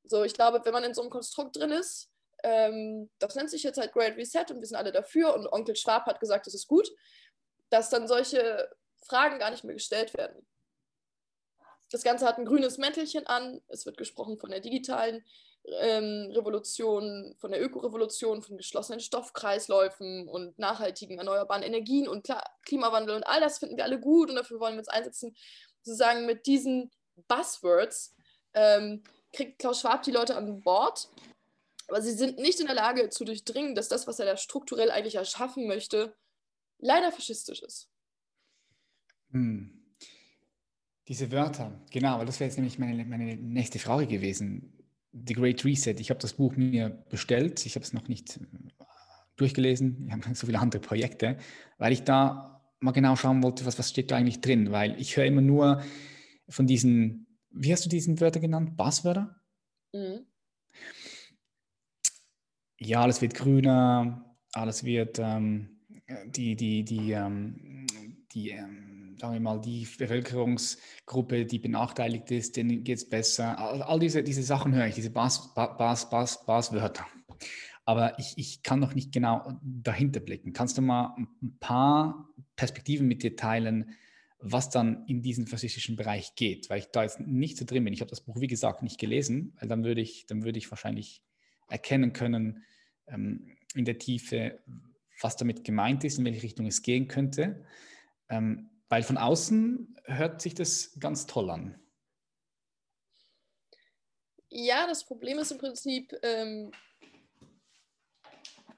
So, 0.04 0.24
ich 0.24 0.34
glaube, 0.34 0.61
wenn 0.64 0.72
man 0.72 0.84
in 0.84 0.94
so 0.94 1.02
einem 1.02 1.11
Konstrukt 1.11 1.56
drin 1.56 1.70
ist, 1.70 2.11
ähm, 2.44 3.11
das 3.18 3.34
nennt 3.34 3.50
sich 3.50 3.62
jetzt 3.62 3.78
halt 3.78 3.92
Great 3.92 4.16
Reset 4.16 4.46
und 4.50 4.61
wir 4.61 4.66
sind 4.66 4.76
alle 4.76 4.92
dafür 4.92 5.34
und 5.34 5.46
Onkel 5.46 5.76
Schwab 5.76 6.06
hat 6.06 6.20
gesagt, 6.20 6.46
das 6.46 6.54
ist 6.54 6.68
gut, 6.68 6.88
dass 7.68 7.90
dann 7.90 8.09
solche 8.09 8.70
Fragen 9.06 9.38
gar 9.38 9.50
nicht 9.50 9.64
mehr 9.64 9.74
gestellt 9.74 10.14
werden. 10.14 10.46
Das 11.91 12.03
Ganze 12.03 12.26
hat 12.26 12.39
ein 12.39 12.45
grünes 12.45 12.78
Mäntelchen 12.78 13.26
an, 13.26 13.61
es 13.68 13.86
wird 13.86 13.97
gesprochen 13.97 14.39
von 14.39 14.51
der 14.51 14.61
digitalen 14.61 15.24
ähm, 15.80 16.30
Revolution, 16.34 17.34
von 17.39 17.51
der 17.51 17.62
Ökorevolution, 17.62 18.43
von 18.43 18.57
geschlossenen 18.57 19.01
Stoffkreisläufen 19.01 20.28
und 20.28 20.59
nachhaltigen 20.59 21.18
erneuerbaren 21.18 21.62
Energien 21.62 22.09
und 22.09 22.24
klar, 22.24 22.45
Klimawandel 22.62 23.16
und 23.16 23.24
all 23.24 23.41
das 23.41 23.59
finden 23.59 23.76
wir 23.76 23.84
alle 23.84 24.01
gut 24.01 24.30
und 24.30 24.36
dafür 24.36 24.61
wollen 24.61 24.74
wir 24.74 24.80
uns 24.80 24.89
einsetzen. 24.89 25.36
Sozusagen 25.82 26.26
mit 26.26 26.47
diesen 26.47 26.91
Buzzwords 27.26 28.14
ähm, 28.55 29.03
kriegt 29.32 29.59
Klaus 29.59 29.80
Schwab 29.80 30.03
die 30.03 30.11
Leute 30.11 30.36
an 30.36 30.61
Bord, 30.61 31.09
aber 31.86 32.03
sie 32.03 32.12
sind 32.12 32.39
nicht 32.39 32.61
in 32.61 32.66
der 32.66 32.74
Lage 32.74 33.09
zu 33.11 33.24
durchdringen, 33.24 33.74
dass 33.74 33.89
das, 33.89 34.07
was 34.07 34.18
er 34.18 34.26
da 34.26 34.36
strukturell 34.36 34.91
eigentlich 34.91 35.14
erschaffen 35.14 35.66
möchte, 35.66 36.14
leider 36.78 37.12
faschistisch 37.12 37.62
ist. 37.62 37.89
Hm. 39.30 39.77
Diese 41.09 41.32
Wörter, 41.32 41.72
genau, 41.90 42.18
weil 42.18 42.26
das 42.26 42.38
wäre 42.38 42.48
jetzt 42.48 42.59
nämlich 42.59 42.78
meine, 42.78 43.02
meine 43.06 43.34
nächste 43.36 43.78
Frage 43.78 44.06
gewesen. 44.06 44.74
The 45.12 45.32
Great 45.32 45.64
Reset. 45.64 45.94
Ich 45.98 46.11
habe 46.11 46.20
das 46.20 46.34
Buch 46.34 46.54
mir 46.54 46.90
bestellt. 47.09 47.64
Ich 47.64 47.76
habe 47.76 47.84
es 47.84 47.94
noch 47.94 48.09
nicht 48.09 48.36
äh, 48.36 48.84
durchgelesen. 49.36 50.04
Ich 50.06 50.12
habe 50.12 50.34
so 50.34 50.46
viele 50.46 50.59
andere 50.59 50.82
Projekte, 50.82 51.38
weil 51.78 51.92
ich 51.92 52.02
da 52.02 52.62
mal 52.80 52.92
genau 52.92 53.16
schauen 53.16 53.42
wollte, 53.42 53.64
was, 53.64 53.78
was 53.78 53.88
steht 53.88 54.11
da 54.11 54.16
eigentlich 54.16 54.42
drin. 54.42 54.70
Weil 54.70 55.00
ich 55.00 55.16
höre 55.16 55.24
immer 55.24 55.40
nur 55.40 55.82
von 56.50 56.66
diesen, 56.66 57.26
wie 57.50 57.72
hast 57.72 57.86
du 57.86 57.88
diesen 57.88 58.20
Wörter 58.20 58.40
genannt? 58.40 58.76
Buzzwörter? 58.76 59.40
Mhm. 59.94 60.26
Ja, 62.80 63.00
alles 63.00 63.22
wird 63.22 63.34
grüner, 63.34 64.36
alles 64.52 64.84
wird 64.84 65.18
ähm, 65.18 65.80
die, 66.26 66.54
die, 66.54 66.84
die, 66.84 67.12
ähm, 67.12 67.86
die 68.32 68.50
ähm, 68.50 68.88
sagen 69.18 69.34
wir 69.34 69.40
mal, 69.40 69.60
die 69.60 69.86
Bevölkerungsgruppe, 69.98 71.46
die 71.46 71.58
benachteiligt 71.58 72.30
ist, 72.30 72.56
denen 72.56 72.84
geht 72.84 72.98
es 72.98 73.08
besser. 73.08 73.58
All, 73.58 73.82
all, 73.82 73.98
diese, 73.98 74.22
diese 74.22 74.42
Sachen 74.42 74.74
höre 74.74 74.86
ich, 74.86 74.94
diese 74.94 75.10
Bas, 75.10 75.54
Bas, 75.54 76.08
Bas, 76.08 76.44
Baswörter. 76.46 77.06
Aber 77.84 78.18
ich, 78.18 78.34
ich 78.36 78.62
kann 78.62 78.80
noch 78.80 78.94
nicht 78.94 79.12
genau 79.12 79.58
dahinter 79.62 80.20
blicken. 80.20 80.52
Kannst 80.52 80.76
du 80.76 80.82
mal 80.82 81.16
ein 81.16 81.56
paar 81.58 82.28
Perspektiven 82.56 83.08
mit 83.08 83.22
dir 83.22 83.34
teilen, 83.34 83.94
was 84.40 84.70
dann 84.70 85.04
in 85.06 85.22
diesen 85.22 85.46
faschistischen 85.46 85.96
Bereich 85.96 86.34
geht? 86.34 86.68
Weil 86.70 86.80
ich 86.80 86.86
da 86.86 87.02
jetzt 87.02 87.20
nicht 87.20 87.56
so 87.56 87.64
drin 87.64 87.84
bin. 87.84 87.94
Ich 87.94 88.00
habe 88.00 88.10
das 88.10 88.20
Buch, 88.20 88.40
wie 88.40 88.46
gesagt, 88.46 88.82
nicht 88.82 89.00
gelesen, 89.00 89.54
weil 89.58 89.68
dann 89.68 89.84
würde 89.84 90.00
ich, 90.00 90.26
dann 90.26 90.44
würde 90.44 90.58
ich 90.58 90.70
wahrscheinlich 90.70 91.22
erkennen 91.68 92.12
können 92.12 92.62
ähm, 93.06 93.56
in 93.74 93.84
der 93.84 93.98
Tiefe, 93.98 94.60
was 95.20 95.36
damit 95.36 95.64
gemeint 95.64 96.04
ist, 96.04 96.18
in 96.18 96.24
welche 96.24 96.42
Richtung 96.42 96.66
es 96.66 96.82
gehen 96.82 97.08
könnte. 97.08 97.64
Ähm, 98.28 98.70
weil 98.89 99.03
von 99.03 99.18
außen 99.18 99.97
hört 100.05 100.41
sich 100.41 100.55
das 100.55 100.99
ganz 100.99 101.26
toll 101.26 101.51
an. 101.51 101.80
Ja, 104.51 104.86
das 104.86 105.05
Problem 105.05 105.39
ist 105.39 105.53
im 105.53 105.59
Prinzip, 105.59 106.18
ähm, 106.22 106.72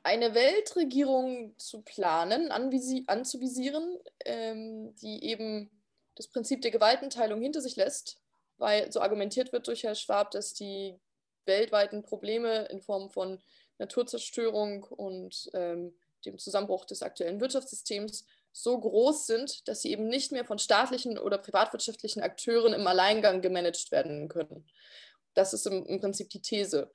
eine 0.02 0.34
Weltregierung 0.34 1.56
zu 1.58 1.82
planen, 1.82 2.50
anzuvisieren, 2.50 3.98
ähm, 4.24 4.94
die 4.96 5.24
eben 5.24 5.70
das 6.14 6.28
Prinzip 6.28 6.62
der 6.62 6.70
Gewaltenteilung 6.70 7.40
hinter 7.40 7.60
sich 7.60 7.76
lässt, 7.76 8.20
weil 8.56 8.90
so 8.90 9.00
argumentiert 9.00 9.52
wird 9.52 9.68
durch 9.68 9.84
Herr 9.84 9.94
Schwab, 9.94 10.30
dass 10.30 10.54
die 10.54 10.98
weltweiten 11.44 12.02
Probleme 12.02 12.64
in 12.66 12.80
Form 12.80 13.10
von 13.10 13.40
Naturzerstörung 13.78 14.84
und 14.84 15.50
ähm, 15.54 15.94
dem 16.24 16.38
Zusammenbruch 16.38 16.84
des 16.84 17.02
aktuellen 17.02 17.40
Wirtschaftssystems 17.40 18.26
so 18.52 18.78
groß 18.78 19.26
sind, 19.26 19.68
dass 19.68 19.82
sie 19.82 19.92
eben 19.92 20.08
nicht 20.08 20.32
mehr 20.32 20.44
von 20.44 20.58
staatlichen 20.58 21.18
oder 21.18 21.38
privatwirtschaftlichen 21.38 22.22
Akteuren 22.22 22.72
im 22.72 22.86
Alleingang 22.86 23.40
gemanagt 23.42 23.90
werden 23.92 24.28
können. 24.28 24.66
Das 25.34 25.52
ist 25.52 25.66
im, 25.66 25.86
im 25.86 26.00
Prinzip 26.00 26.28
die 26.30 26.42
These. 26.42 26.90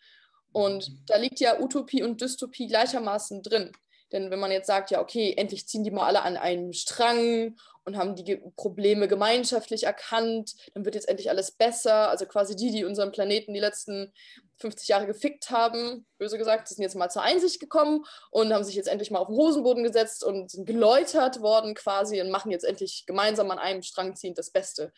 Und 0.51 0.89
mhm. 0.89 1.03
da 1.07 1.17
liegt 1.17 1.39
ja 1.39 1.59
Utopie 1.59 2.03
und 2.03 2.21
Dystopie 2.21 2.67
gleichermaßen 2.67 3.43
drin. 3.43 3.71
Denn 4.11 4.31
wenn 4.31 4.39
man 4.39 4.51
jetzt 4.51 4.67
sagt, 4.67 4.91
ja, 4.91 5.01
okay, 5.01 5.33
endlich 5.35 5.67
ziehen 5.67 5.83
die 5.83 5.91
mal 5.91 6.05
alle 6.05 6.21
an 6.21 6.37
einem 6.37 6.73
Strang 6.73 7.55
und 7.85 7.97
haben 7.97 8.15
die 8.15 8.37
Probleme 8.55 9.07
gemeinschaftlich 9.07 9.83
erkannt, 9.83 10.55
dann 10.73 10.85
wird 10.85 10.95
jetzt 10.95 11.07
endlich 11.07 11.29
alles 11.29 11.51
besser. 11.51 12.09
Also 12.09 12.25
quasi 12.25 12.55
die, 12.55 12.71
die 12.71 12.85
unseren 12.85 13.11
Planeten 13.11 13.53
die 13.53 13.59
letzten 13.59 14.11
50 14.57 14.87
Jahre 14.87 15.05
gefickt 15.05 15.49
haben, 15.49 16.05
böse 16.17 16.37
gesagt, 16.37 16.67
sind 16.67 16.81
jetzt 16.81 16.95
mal 16.95 17.09
zur 17.09 17.21
Einsicht 17.21 17.59
gekommen 17.59 18.05
und 18.31 18.53
haben 18.53 18.63
sich 18.63 18.75
jetzt 18.75 18.87
endlich 18.87 19.11
mal 19.11 19.19
auf 19.19 19.27
den 19.27 19.35
Hosenboden 19.35 19.83
gesetzt 19.83 20.23
und 20.23 20.49
sind 20.49 20.65
geläutert 20.65 21.41
worden 21.41 21.75
quasi 21.75 22.21
und 22.21 22.31
machen 22.31 22.51
jetzt 22.51 22.65
endlich 22.65 23.05
gemeinsam 23.05 23.51
an 23.51 23.59
einem 23.59 23.83
Strang 23.83 24.15
ziehend 24.15 24.37
das 24.37 24.51
Beste. 24.51 24.93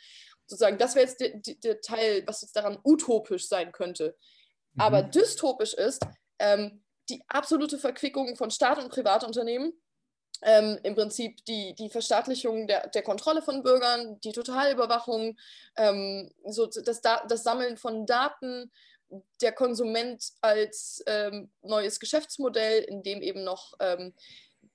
Sozusagen, 0.46 0.78
das 0.78 0.96
wäre 0.96 1.08
jetzt 1.08 1.20
der, 1.20 1.42
der 1.64 1.82
Teil, 1.82 2.24
was 2.26 2.42
jetzt 2.42 2.56
daran 2.56 2.78
utopisch 2.84 3.48
sein 3.48 3.72
könnte. 3.72 4.16
Mhm. 4.74 4.82
Aber 4.82 5.04
dystopisch 5.04 5.74
ist 5.74 6.06
ähm, 6.40 6.84
die 7.10 7.24
absolute 7.28 7.78
Verquickung 7.78 8.36
von 8.36 8.52
Staat 8.52 8.80
und 8.80 8.90
Privatunternehmen. 8.90 9.74
Ähm, 10.44 10.78
Im 10.84 10.94
Prinzip 10.94 11.44
die, 11.46 11.74
die 11.74 11.90
Verstaatlichung 11.90 12.68
der, 12.68 12.88
der 12.90 13.02
Kontrolle 13.02 13.42
von 13.42 13.64
Bürgern, 13.64 14.20
die 14.22 14.34
Totalüberwachung, 14.34 15.36
ähm, 15.78 16.32
so 16.46 16.68
das, 16.68 17.02
das 17.02 17.44
Sammeln 17.44 17.78
von 17.78 18.06
Daten, 18.06 18.72
der 19.42 19.52
Konsument 19.52 20.32
als 20.42 21.04
ähm, 21.08 21.50
neues 21.62 22.00
Geschäftsmodell, 22.00 22.84
in 22.84 23.04
dem 23.04 23.22
eben 23.22 23.44
noch 23.44 23.74
ähm, 23.80 24.14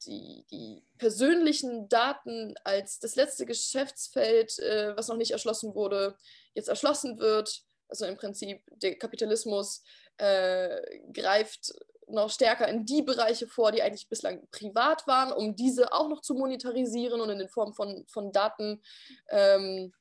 die, 0.06 0.44
die, 0.50 0.82
persönlichen 0.98 1.88
Daten 1.88 2.54
als 2.64 2.98
das 2.98 3.14
letzte 3.14 3.44
Geschäftsfeld, 3.44 4.58
äh, 4.60 4.96
was 4.96 5.08
noch 5.08 5.16
nicht 5.16 5.32
erschlossen 5.32 5.74
wurde, 5.74 6.16
jetzt 6.54 6.68
erschlossen 6.68 7.18
wird. 7.18 7.62
Also 7.88 8.06
im 8.06 8.16
Prinzip 8.16 8.62
der 8.70 8.96
Kapitalismus 8.96 9.82
äh, 10.16 10.80
greift 11.12 11.74
noch 12.08 12.30
stärker 12.30 12.68
in 12.68 12.84
die 12.84 13.02
Bereiche 13.02 13.46
vor, 13.46 13.72
die 13.72 13.82
eigentlich 13.82 14.08
bislang 14.08 14.46
privat 14.50 15.06
waren, 15.06 15.32
um 15.32 15.56
diese 15.56 15.92
auch 15.92 16.08
noch 16.08 16.20
zu 16.20 16.34
monetarisieren 16.34 17.20
und 17.20 17.30
in 17.30 17.48
Form 17.48 17.72
von, 17.72 18.04
von 18.08 18.32
Daten 18.32 18.82
ähm, 19.30 19.92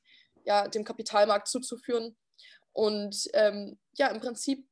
ja, 0.44 0.68
dem 0.68 0.84
Kapitalmarkt 0.84 1.48
zuzuführen. 1.48 2.16
Und 2.72 3.28
ähm, 3.34 3.78
ja, 3.94 4.08
im 4.08 4.20
Prinzip 4.20 4.66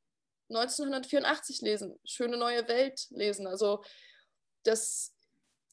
1984 0.49 1.61
lesen, 1.61 1.99
schöne 2.05 2.37
neue 2.37 2.67
Welt 2.69 3.07
lesen. 3.11 3.47
Also 3.47 3.85
das, 4.65 5.15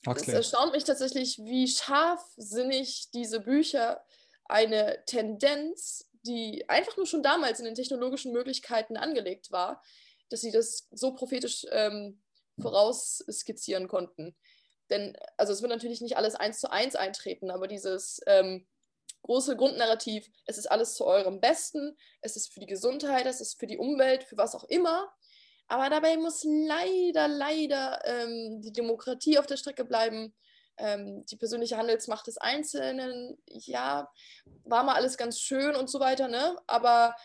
das 0.03 0.28
erstaunt 0.28 0.74
mich 0.74 0.84
tatsächlich, 0.84 1.39
wie 1.39 1.68
scharfsinnig 1.68 3.10
diese 3.12 3.39
Bücher 3.39 4.05
eine 4.45 5.03
Tendenz 5.05 6.08
die 6.28 6.68
einfach 6.70 6.97
nur 6.97 7.05
schon 7.05 7.24
damals 7.24 7.60
in 7.60 7.66
den 7.66 7.76
technologischen 7.76 8.34
Möglichkeiten 8.34 8.97
angelegt 8.97 9.51
war, 9.51 9.82
dass 10.30 10.41
sie 10.41 10.51
das 10.51 10.88
so 10.91 11.13
prophetisch 11.13 11.65
ähm, 11.71 12.21
vorausskizzieren 12.59 13.88
konnten. 13.88 14.36
Denn, 14.89 15.17
also 15.36 15.53
es 15.53 15.61
wird 15.61 15.71
natürlich 15.71 16.01
nicht 16.01 16.17
alles 16.17 16.36
eins 16.36 16.59
zu 16.59 16.71
eins 16.71 16.95
eintreten, 16.95 17.51
aber 17.51 17.67
dieses 17.67 18.21
ähm, 18.25 18.67
große 19.23 19.57
Grundnarrativ, 19.57 20.30
es 20.45 20.57
ist 20.57 20.71
alles 20.71 20.95
zu 20.95 21.05
eurem 21.05 21.41
Besten, 21.41 21.97
es 22.21 22.36
ist 22.36 22.53
für 22.53 22.61
die 22.61 22.67
Gesundheit, 22.67 23.25
es 23.25 23.41
ist 23.41 23.59
für 23.59 23.67
die 23.67 23.78
Umwelt, 23.78 24.23
für 24.23 24.38
was 24.38 24.55
auch 24.55 24.63
immer. 24.65 25.11
Aber 25.67 25.89
dabei 25.89 26.15
muss 26.15 26.43
leider, 26.45 27.28
leider 27.28 27.99
ähm, 28.05 28.61
die 28.61 28.71
Demokratie 28.71 29.38
auf 29.38 29.45
der 29.45 29.57
Strecke 29.57 29.84
bleiben 29.84 30.34
ähm, 30.78 31.25
die 31.25 31.36
persönliche 31.36 31.78
Handelsmacht 31.78 32.28
des 32.28 32.38
Einzelnen, 32.38 33.38
ja, 33.47 34.09
war 34.63 34.84
mal 34.84 34.95
alles 34.95 35.17
ganz 35.17 35.39
schön 35.39 35.75
und 35.75 35.89
so 35.89 35.99
weiter, 35.99 36.28
ne? 36.28 36.55
Aber 36.67 37.15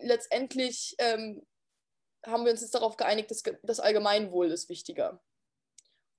letztendlich 0.00 0.94
ähm, 0.98 1.42
haben 2.26 2.44
wir 2.44 2.52
uns 2.52 2.60
jetzt 2.60 2.74
darauf 2.74 2.96
geeinigt, 2.96 3.30
dass 3.30 3.42
das 3.62 3.80
Allgemeinwohl 3.80 4.50
ist 4.50 4.68
wichtiger. 4.68 5.20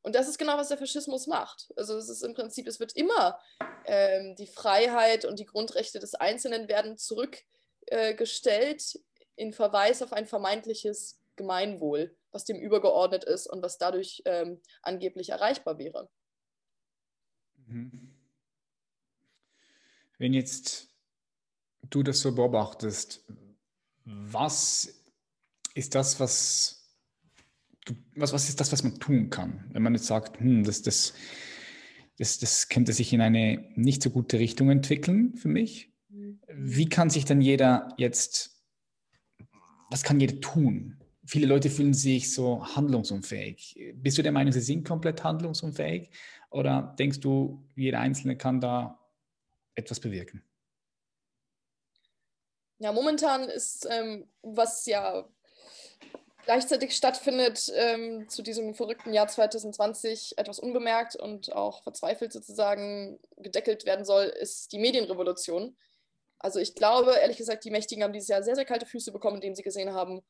Und 0.02 0.16
das 0.16 0.28
ist 0.30 0.38
genau, 0.38 0.58
was 0.58 0.70
der 0.70 0.78
Faschismus 0.78 1.28
macht. 1.28 1.74
Also 1.76 1.98
es 1.98 2.08
ist 2.08 2.24
im 2.24 2.34
Prinzip, 2.34 2.66
es 2.68 2.80
wird 2.80 2.96
immer 2.96 3.40
ähm, 3.86 4.36
die 4.38 4.48
Freiheit 4.48 5.26
und 5.26 5.38
die 5.40 5.46
Grundrechte 5.46 6.00
des 6.00 6.16
Einzelnen 6.16 6.70
werden 6.70 6.98
zurückgestellt 6.98 8.96
äh, 8.96 9.00
in 9.36 9.52
Verweis 9.52 10.02
auf 10.02 10.14
ein 10.14 10.26
vermeintliches 10.26 11.20
Gemeinwohl, 11.36 12.16
was 12.32 12.46
dem 12.46 12.58
übergeordnet 12.58 13.26
ist 13.26 13.48
und 13.48 13.62
was 13.62 13.78
dadurch 13.78 14.22
ähm, 14.26 14.62
angeblich 14.82 15.30
erreichbar 15.30 15.78
wäre. 15.78 16.10
Mhm. 17.68 18.14
Wenn 20.18 20.34
jetzt 20.34 20.90
du 21.90 22.02
das 22.02 22.22
so 22.22 22.34
beobachtest, 22.34 23.26
was 24.06 24.98
ist 25.78 25.94
das, 25.96 26.20
was, 26.20 26.98
was, 28.16 28.34
was 28.34 28.50
ist 28.50 28.60
das, 28.60 28.72
was 28.72 28.84
man 28.84 29.00
tun 29.00 29.30
kann? 29.30 29.70
Wenn 29.72 29.84
man 29.84 29.94
jetzt 29.94 30.08
sagt, 30.08 30.40
hm, 30.40 30.64
das, 30.64 30.82
das, 30.82 31.14
das, 32.18 32.40
das 32.40 32.68
könnte 32.68 32.94
sich 32.94 33.14
in 33.14 33.22
eine 33.22 33.72
nicht 33.76 34.02
so 34.02 34.10
gute 34.10 34.40
Richtung 34.40 34.70
entwickeln 34.72 35.36
für 35.36 35.48
mich. 35.48 35.94
Mhm. 36.10 36.42
Wie 36.52 36.90
kann 36.90 37.10
sich 37.10 37.26
dann 37.26 37.42
jeder 37.42 37.94
jetzt, 37.98 38.64
was 39.92 40.04
kann 40.04 40.20
jeder 40.20 40.42
tun? 40.42 41.00
Viele 41.26 41.46
Leute 41.46 41.70
fühlen 41.70 41.94
sich 41.94 42.34
so 42.34 42.66
handlungsunfähig. 42.76 43.94
Bist 43.96 44.18
du 44.18 44.24
der 44.24 44.32
Meinung, 44.32 44.54
sie 44.54 44.62
sind 44.62 44.88
komplett 44.88 45.24
handlungsunfähig? 45.24 46.10
Oder 46.50 46.96
denkst 46.98 47.20
du, 47.20 47.64
jeder 47.76 48.00
Einzelne 48.00 48.38
kann 48.38 48.62
da 48.62 49.00
etwas 49.76 50.00
bewirken? 50.00 50.42
Ja, 52.80 52.92
momentan 52.94 53.44
ist, 53.50 53.88
ähm, 53.90 54.28
was 54.42 54.86
ja 54.86 55.28
gleichzeitig 56.48 56.96
stattfindet 56.96 57.70
ähm, 57.76 58.30
zu 58.30 58.42
diesem 58.42 58.74
verrückten 58.74 59.14
Jahr 59.14 59.28
2020 59.28 60.38
etwas 60.38 60.60
unbemerkt 60.60 61.18
und 61.18 61.52
auch 61.52 61.84
verzweifelt 61.84 62.32
sozusagen 62.32 63.20
gedeckelt 63.36 63.86
werden 63.86 64.06
soll, 64.06 64.28
ist 64.28 64.72
die 64.72 64.80
Medienrevolution. 64.80 65.76
Also 66.40 66.60
ich 66.60 66.74
glaube, 66.74 67.12
ehrlich 67.22 67.36
gesagt, 67.36 67.66
die 67.66 67.70
Mächtigen 67.70 68.02
haben 68.02 68.14
dieses 68.14 68.30
Jahr 68.30 68.44
sehr, 68.44 68.56
sehr 68.56 68.64
kalte 68.64 68.86
Füße 68.86 69.12
bekommen, 69.12 69.36
indem 69.36 69.56
sie 69.56 69.62
gesehen 69.62 69.94
haben, 69.94 70.22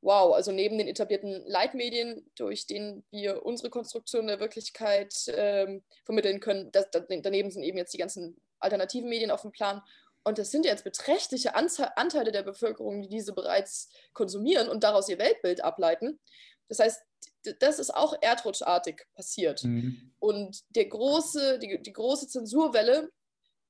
wow, 0.00 0.34
also 0.34 0.50
neben 0.50 0.78
den 0.78 0.88
etablierten 0.88 1.42
Leitmedien, 1.46 2.26
durch 2.36 2.66
denen 2.66 3.04
wir 3.10 3.44
unsere 3.44 3.68
Konstruktion 3.68 4.28
der 4.28 4.40
Wirklichkeit 4.40 5.14
ähm, 5.28 5.84
vermitteln 6.06 6.40
können, 6.40 6.72
das, 6.72 6.86
daneben 6.90 7.50
sind 7.50 7.64
eben 7.64 7.76
jetzt 7.76 7.92
die 7.92 7.98
ganzen 7.98 8.40
alternativen 8.60 9.10
Medien 9.10 9.30
auf 9.30 9.42
dem 9.42 9.52
Plan. 9.52 9.82
Und 10.26 10.38
das 10.38 10.50
sind 10.50 10.64
jetzt 10.64 10.82
beträchtliche 10.82 11.54
Anteile 11.54 12.32
der 12.32 12.42
Bevölkerung, 12.42 13.00
die 13.00 13.08
diese 13.08 13.32
bereits 13.32 13.88
konsumieren 14.12 14.68
und 14.68 14.82
daraus 14.82 15.08
ihr 15.08 15.20
Weltbild 15.20 15.62
ableiten. 15.62 16.18
Das 16.66 16.80
heißt, 16.80 17.00
das 17.60 17.78
ist 17.78 17.94
auch 17.94 18.12
erdrutschartig 18.20 19.06
passiert. 19.14 19.62
Mhm. 19.62 20.12
Und 20.18 20.64
der 20.70 20.86
große, 20.86 21.60
die, 21.60 21.80
die 21.80 21.92
große 21.92 22.26
Zensurwelle 22.26 23.12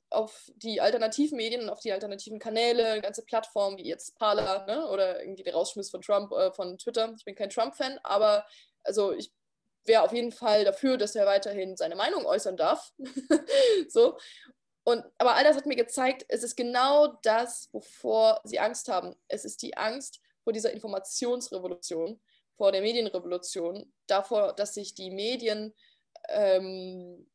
auf 0.08 0.50
die 0.56 0.80
alternativen 0.80 1.36
Medien 1.36 1.68
auf 1.68 1.80
die 1.80 1.92
alternativen 1.92 2.38
Kanäle, 2.38 3.02
ganze 3.02 3.22
Plattformen 3.22 3.76
wie 3.76 3.88
jetzt 3.88 4.16
Parler 4.16 4.64
ne, 4.64 4.88
oder 4.88 5.20
irgendwie 5.20 5.42
der 5.42 5.52
Rausschmiss 5.52 5.90
von 5.90 6.00
Trump 6.00 6.32
äh, 6.32 6.52
von 6.52 6.78
Twitter. 6.78 7.12
Ich 7.18 7.26
bin 7.26 7.34
kein 7.34 7.50
Trump-Fan, 7.50 7.98
aber 8.02 8.46
also 8.82 9.12
ich 9.12 9.30
wäre 9.84 10.04
auf 10.04 10.12
jeden 10.14 10.32
Fall 10.32 10.64
dafür, 10.64 10.96
dass 10.96 11.16
er 11.16 11.26
weiterhin 11.26 11.76
seine 11.76 11.96
Meinung 11.96 12.24
äußern 12.24 12.56
darf. 12.56 12.94
so. 13.88 14.16
Und, 14.86 15.04
aber 15.18 15.34
all 15.34 15.44
das 15.44 15.56
hat 15.56 15.66
mir 15.66 15.76
gezeigt, 15.76 16.24
es 16.28 16.42
ist 16.42 16.56
genau 16.56 17.18
das, 17.22 17.68
wovor 17.72 18.40
sie 18.44 18.60
Angst 18.60 18.88
haben. 18.88 19.16
Es 19.26 19.44
ist 19.44 19.62
die 19.62 19.76
Angst 19.76 20.20
vor 20.44 20.52
dieser 20.52 20.72
Informationsrevolution, 20.72 22.20
vor 22.56 22.70
der 22.70 22.82
Medienrevolution, 22.82 23.92
davor, 24.06 24.52
dass 24.52 24.74
sich 24.74 24.94
die 24.94 25.10
Medien 25.10 25.74
ähm, 26.28 27.28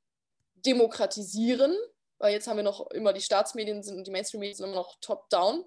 demokratisieren 0.56 1.76
weil 2.22 2.34
jetzt 2.34 2.47
haben 2.47 2.58
wir 2.58 2.64
noch 2.64 2.89
immer 2.91 3.14
die 3.14 3.22
Staatsmedien 3.22 3.82
sind 3.82 3.97
und 3.97 4.08
die 4.08 4.12
Mainstream-Medien 4.12 4.56
sind 4.56 4.66
immer 4.68 4.76
noch 4.76 4.95
top-down. 5.02 5.66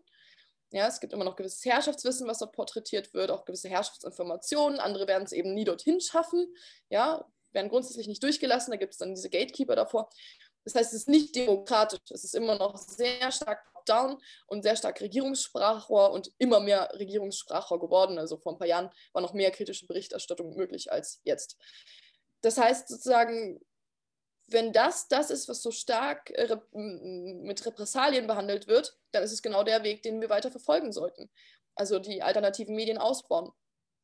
Ja, 0.70 0.86
es 0.86 1.00
gibt 1.00 1.12
immer 1.12 1.24
noch 1.24 1.36
gewisses 1.36 1.64
Herrschaftswissen, 1.64 2.28
was 2.28 2.38
dort 2.38 2.52
porträtiert 2.52 3.12
wird, 3.12 3.30
auch 3.30 3.44
gewisse 3.44 3.68
Herrschaftsinformationen. 3.68 4.78
Andere 4.78 5.08
werden 5.08 5.24
es 5.24 5.32
eben 5.32 5.52
nie 5.52 5.64
dorthin 5.64 6.00
schaffen, 6.00 6.46
ja, 6.88 7.24
werden 7.52 7.68
grundsätzlich 7.68 8.06
nicht 8.06 8.22
durchgelassen. 8.22 8.70
Da 8.70 8.76
gibt 8.76 8.92
es 8.92 8.98
dann 8.98 9.14
diese 9.14 9.30
Gatekeeper 9.30 9.74
davor. 9.74 10.10
Das 10.64 10.74
heißt, 10.74 10.92
es 10.92 11.00
ist 11.00 11.08
nicht 11.08 11.36
demokratisch. 11.36 12.00
Es 12.10 12.24
ist 12.24 12.34
immer 12.34 12.56
noch 12.56 12.76
sehr 12.76 13.30
stark 13.30 13.64
top-down 13.84 14.18
und 14.46 14.62
sehr 14.62 14.76
stark 14.76 15.00
Regierungssprachrohr 15.00 16.10
und 16.10 16.32
immer 16.38 16.60
mehr 16.60 16.90
Regierungssprachrohr 16.94 17.80
geworden. 17.80 18.18
Also 18.18 18.36
vor 18.36 18.52
ein 18.52 18.58
paar 18.58 18.66
Jahren 18.66 18.90
war 19.12 19.22
noch 19.22 19.34
mehr 19.34 19.50
kritische 19.50 19.86
Berichterstattung 19.86 20.56
möglich 20.56 20.90
als 20.90 21.20
jetzt. 21.24 21.56
Das 22.40 22.58
heißt 22.58 22.88
sozusagen, 22.88 23.60
wenn 24.46 24.72
das 24.72 25.08
das 25.08 25.30
ist, 25.30 25.48
was 25.48 25.62
so 25.62 25.70
stark 25.70 26.30
äh, 26.30 26.56
mit 26.72 27.64
Repressalien 27.64 28.26
behandelt 28.26 28.66
wird, 28.66 28.98
dann 29.12 29.22
ist 29.22 29.32
es 29.32 29.42
genau 29.42 29.62
der 29.62 29.82
Weg, 29.84 30.02
den 30.02 30.20
wir 30.20 30.28
weiter 30.28 30.50
verfolgen 30.50 30.92
sollten. 30.92 31.30
Also 31.74 31.98
die 31.98 32.22
alternativen 32.22 32.74
Medien 32.74 32.98
ausbauen. 32.98 33.52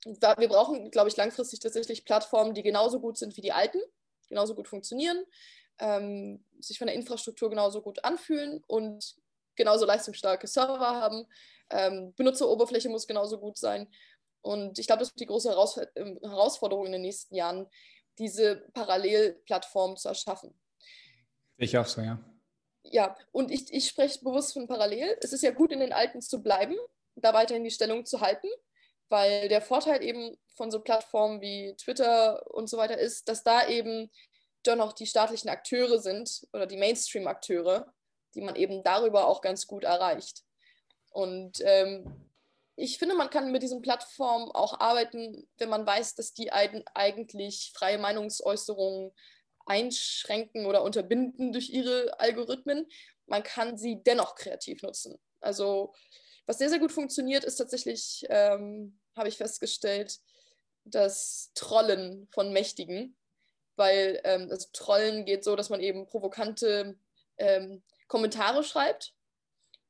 Wir 0.04 0.48
brauchen, 0.48 0.90
glaube 0.90 1.10
ich, 1.10 1.16
langfristig 1.16 1.60
tatsächlich 1.60 2.06
Plattformen, 2.06 2.54
die 2.54 2.62
genauso 2.62 3.00
gut 3.00 3.18
sind 3.18 3.36
wie 3.36 3.42
die 3.42 3.52
alten, 3.52 3.80
genauso 4.28 4.54
gut 4.54 4.66
funktionieren, 4.66 5.22
ähm, 5.80 6.44
sich 6.60 6.78
von 6.78 6.86
der 6.86 6.96
Infrastruktur 6.96 7.50
genauso 7.50 7.82
gut 7.82 8.04
anfühlen 8.04 8.62
und 8.66 9.16
genauso 9.56 9.86
leistungsstarke 9.86 10.46
Server 10.46 10.78
haben. 10.78 11.26
Ähm, 11.70 12.14
Benutzeroberfläche 12.16 12.88
muss 12.88 13.06
genauso 13.06 13.38
gut 13.38 13.58
sein. 13.58 13.88
Und 14.42 14.78
ich 14.78 14.86
glaube, 14.86 15.00
das 15.00 15.08
ist 15.08 15.20
die 15.20 15.26
große 15.26 15.50
Heraus 15.50 15.78
ähm, 15.96 16.18
Herausforderung 16.22 16.86
in 16.86 16.92
den 16.92 17.02
nächsten 17.02 17.34
Jahren, 17.34 17.66
diese 18.18 18.68
Parallelplattform 18.72 19.96
zu 19.96 20.08
erschaffen. 20.08 20.58
Ich 21.56 21.76
auch 21.76 21.86
so, 21.86 22.00
ja. 22.00 22.18
Ja, 22.82 23.16
und 23.32 23.50
ich, 23.50 23.72
ich 23.72 23.88
spreche 23.88 24.24
bewusst 24.24 24.54
von 24.54 24.66
parallel. 24.66 25.16
Es 25.20 25.32
ist 25.32 25.42
ja 25.42 25.50
gut, 25.50 25.72
in 25.72 25.80
den 25.80 25.92
Alten 25.92 26.22
zu 26.22 26.42
bleiben, 26.42 26.76
da 27.16 27.34
weiterhin 27.34 27.64
die 27.64 27.70
Stellung 27.70 28.06
zu 28.06 28.20
halten, 28.20 28.48
weil 29.10 29.48
der 29.48 29.60
Vorteil 29.60 30.02
eben 30.02 30.36
von 30.56 30.70
so 30.70 30.80
Plattformen 30.80 31.40
wie 31.40 31.74
Twitter 31.76 32.50
und 32.54 32.68
so 32.68 32.78
weiter 32.78 32.98
ist, 32.98 33.28
dass 33.28 33.44
da 33.44 33.68
eben 33.68 34.10
doch 34.62 34.76
noch 34.76 34.92
die 34.92 35.06
staatlichen 35.06 35.48
Akteure 35.48 35.98
sind 35.98 36.46
oder 36.52 36.66
die 36.66 36.76
Mainstream-Akteure, 36.76 37.92
die 38.34 38.40
man 38.40 38.56
eben 38.56 38.82
darüber 38.82 39.26
auch 39.26 39.40
ganz 39.40 39.66
gut 39.66 39.84
erreicht. 39.84 40.44
Und 41.10 41.60
ähm, 41.62 42.30
ich 42.76 42.98
finde, 42.98 43.14
man 43.14 43.30
kann 43.30 43.52
mit 43.52 43.62
diesen 43.62 43.82
Plattformen 43.82 44.50
auch 44.52 44.80
arbeiten, 44.80 45.46
wenn 45.58 45.68
man 45.68 45.86
weiß, 45.86 46.14
dass 46.14 46.32
die 46.32 46.52
eigentlich 46.52 47.72
freie 47.74 47.98
Meinungsäußerungen 47.98 49.12
einschränken 49.66 50.66
oder 50.66 50.82
unterbinden 50.82 51.52
durch 51.52 51.70
ihre 51.70 52.18
Algorithmen. 52.18 52.86
Man 53.26 53.42
kann 53.42 53.76
sie 53.76 54.02
dennoch 54.02 54.34
kreativ 54.34 54.82
nutzen. 54.82 55.18
Also 55.40 55.92
was 56.46 56.58
sehr, 56.58 56.68
sehr 56.68 56.78
gut 56.78 56.92
funktioniert, 56.92 57.44
ist 57.44 57.56
tatsächlich, 57.56 58.26
ähm, 58.28 58.98
habe 59.16 59.28
ich 59.28 59.36
festgestellt, 59.36 60.18
das 60.84 61.52
Trollen 61.54 62.28
von 62.32 62.52
Mächtigen. 62.52 63.16
Weil 63.76 64.20
ähm, 64.24 64.48
das 64.48 64.72
Trollen 64.72 65.24
geht 65.24 65.44
so, 65.44 65.56
dass 65.56 65.70
man 65.70 65.80
eben 65.80 66.06
provokante 66.06 66.96
ähm, 67.38 67.82
Kommentare 68.08 68.62
schreibt 68.64 69.14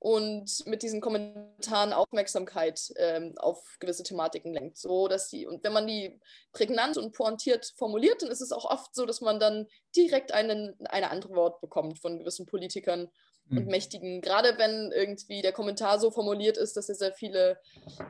und 0.01 0.67
mit 0.67 0.83
diesen 0.83 1.03
Kommentaren 1.03 1.93
Aufmerksamkeit 1.93 2.91
ähm, 2.97 3.35
auf 3.37 3.77
gewisse 3.81 4.03
Thematiken 4.03 4.55
lenkt. 4.55 4.79
So, 4.79 5.09
dass 5.09 5.29
die, 5.29 5.47
und 5.47 5.63
wenn 5.63 5.75
man 5.75 5.87
die 5.87 6.19
prägnant 6.53 6.97
und 6.97 7.13
pointiert 7.13 7.75
formuliert, 7.77 8.23
dann 8.23 8.31
ist 8.31 8.41
es 8.41 8.51
auch 8.51 8.65
oft 8.65 8.95
so, 8.95 9.05
dass 9.05 9.21
man 9.21 9.39
dann 9.39 9.67
direkt 9.95 10.33
einen, 10.33 10.75
eine 10.87 11.11
Antwort 11.11 11.61
bekommt 11.61 11.99
von 11.99 12.19
gewissen 12.19 12.47
Politikern 12.47 13.11
mhm. 13.49 13.59
und 13.59 13.67
Mächtigen. 13.67 14.23
Gerade 14.23 14.57
wenn 14.57 14.91
irgendwie 14.91 15.43
der 15.43 15.53
Kommentar 15.53 16.01
so 16.01 16.11
formuliert 16.11 16.57
ist, 16.57 16.79
dass 16.79 16.89
er 16.89 16.95
sehr 16.95 17.13
viele, 17.13 17.61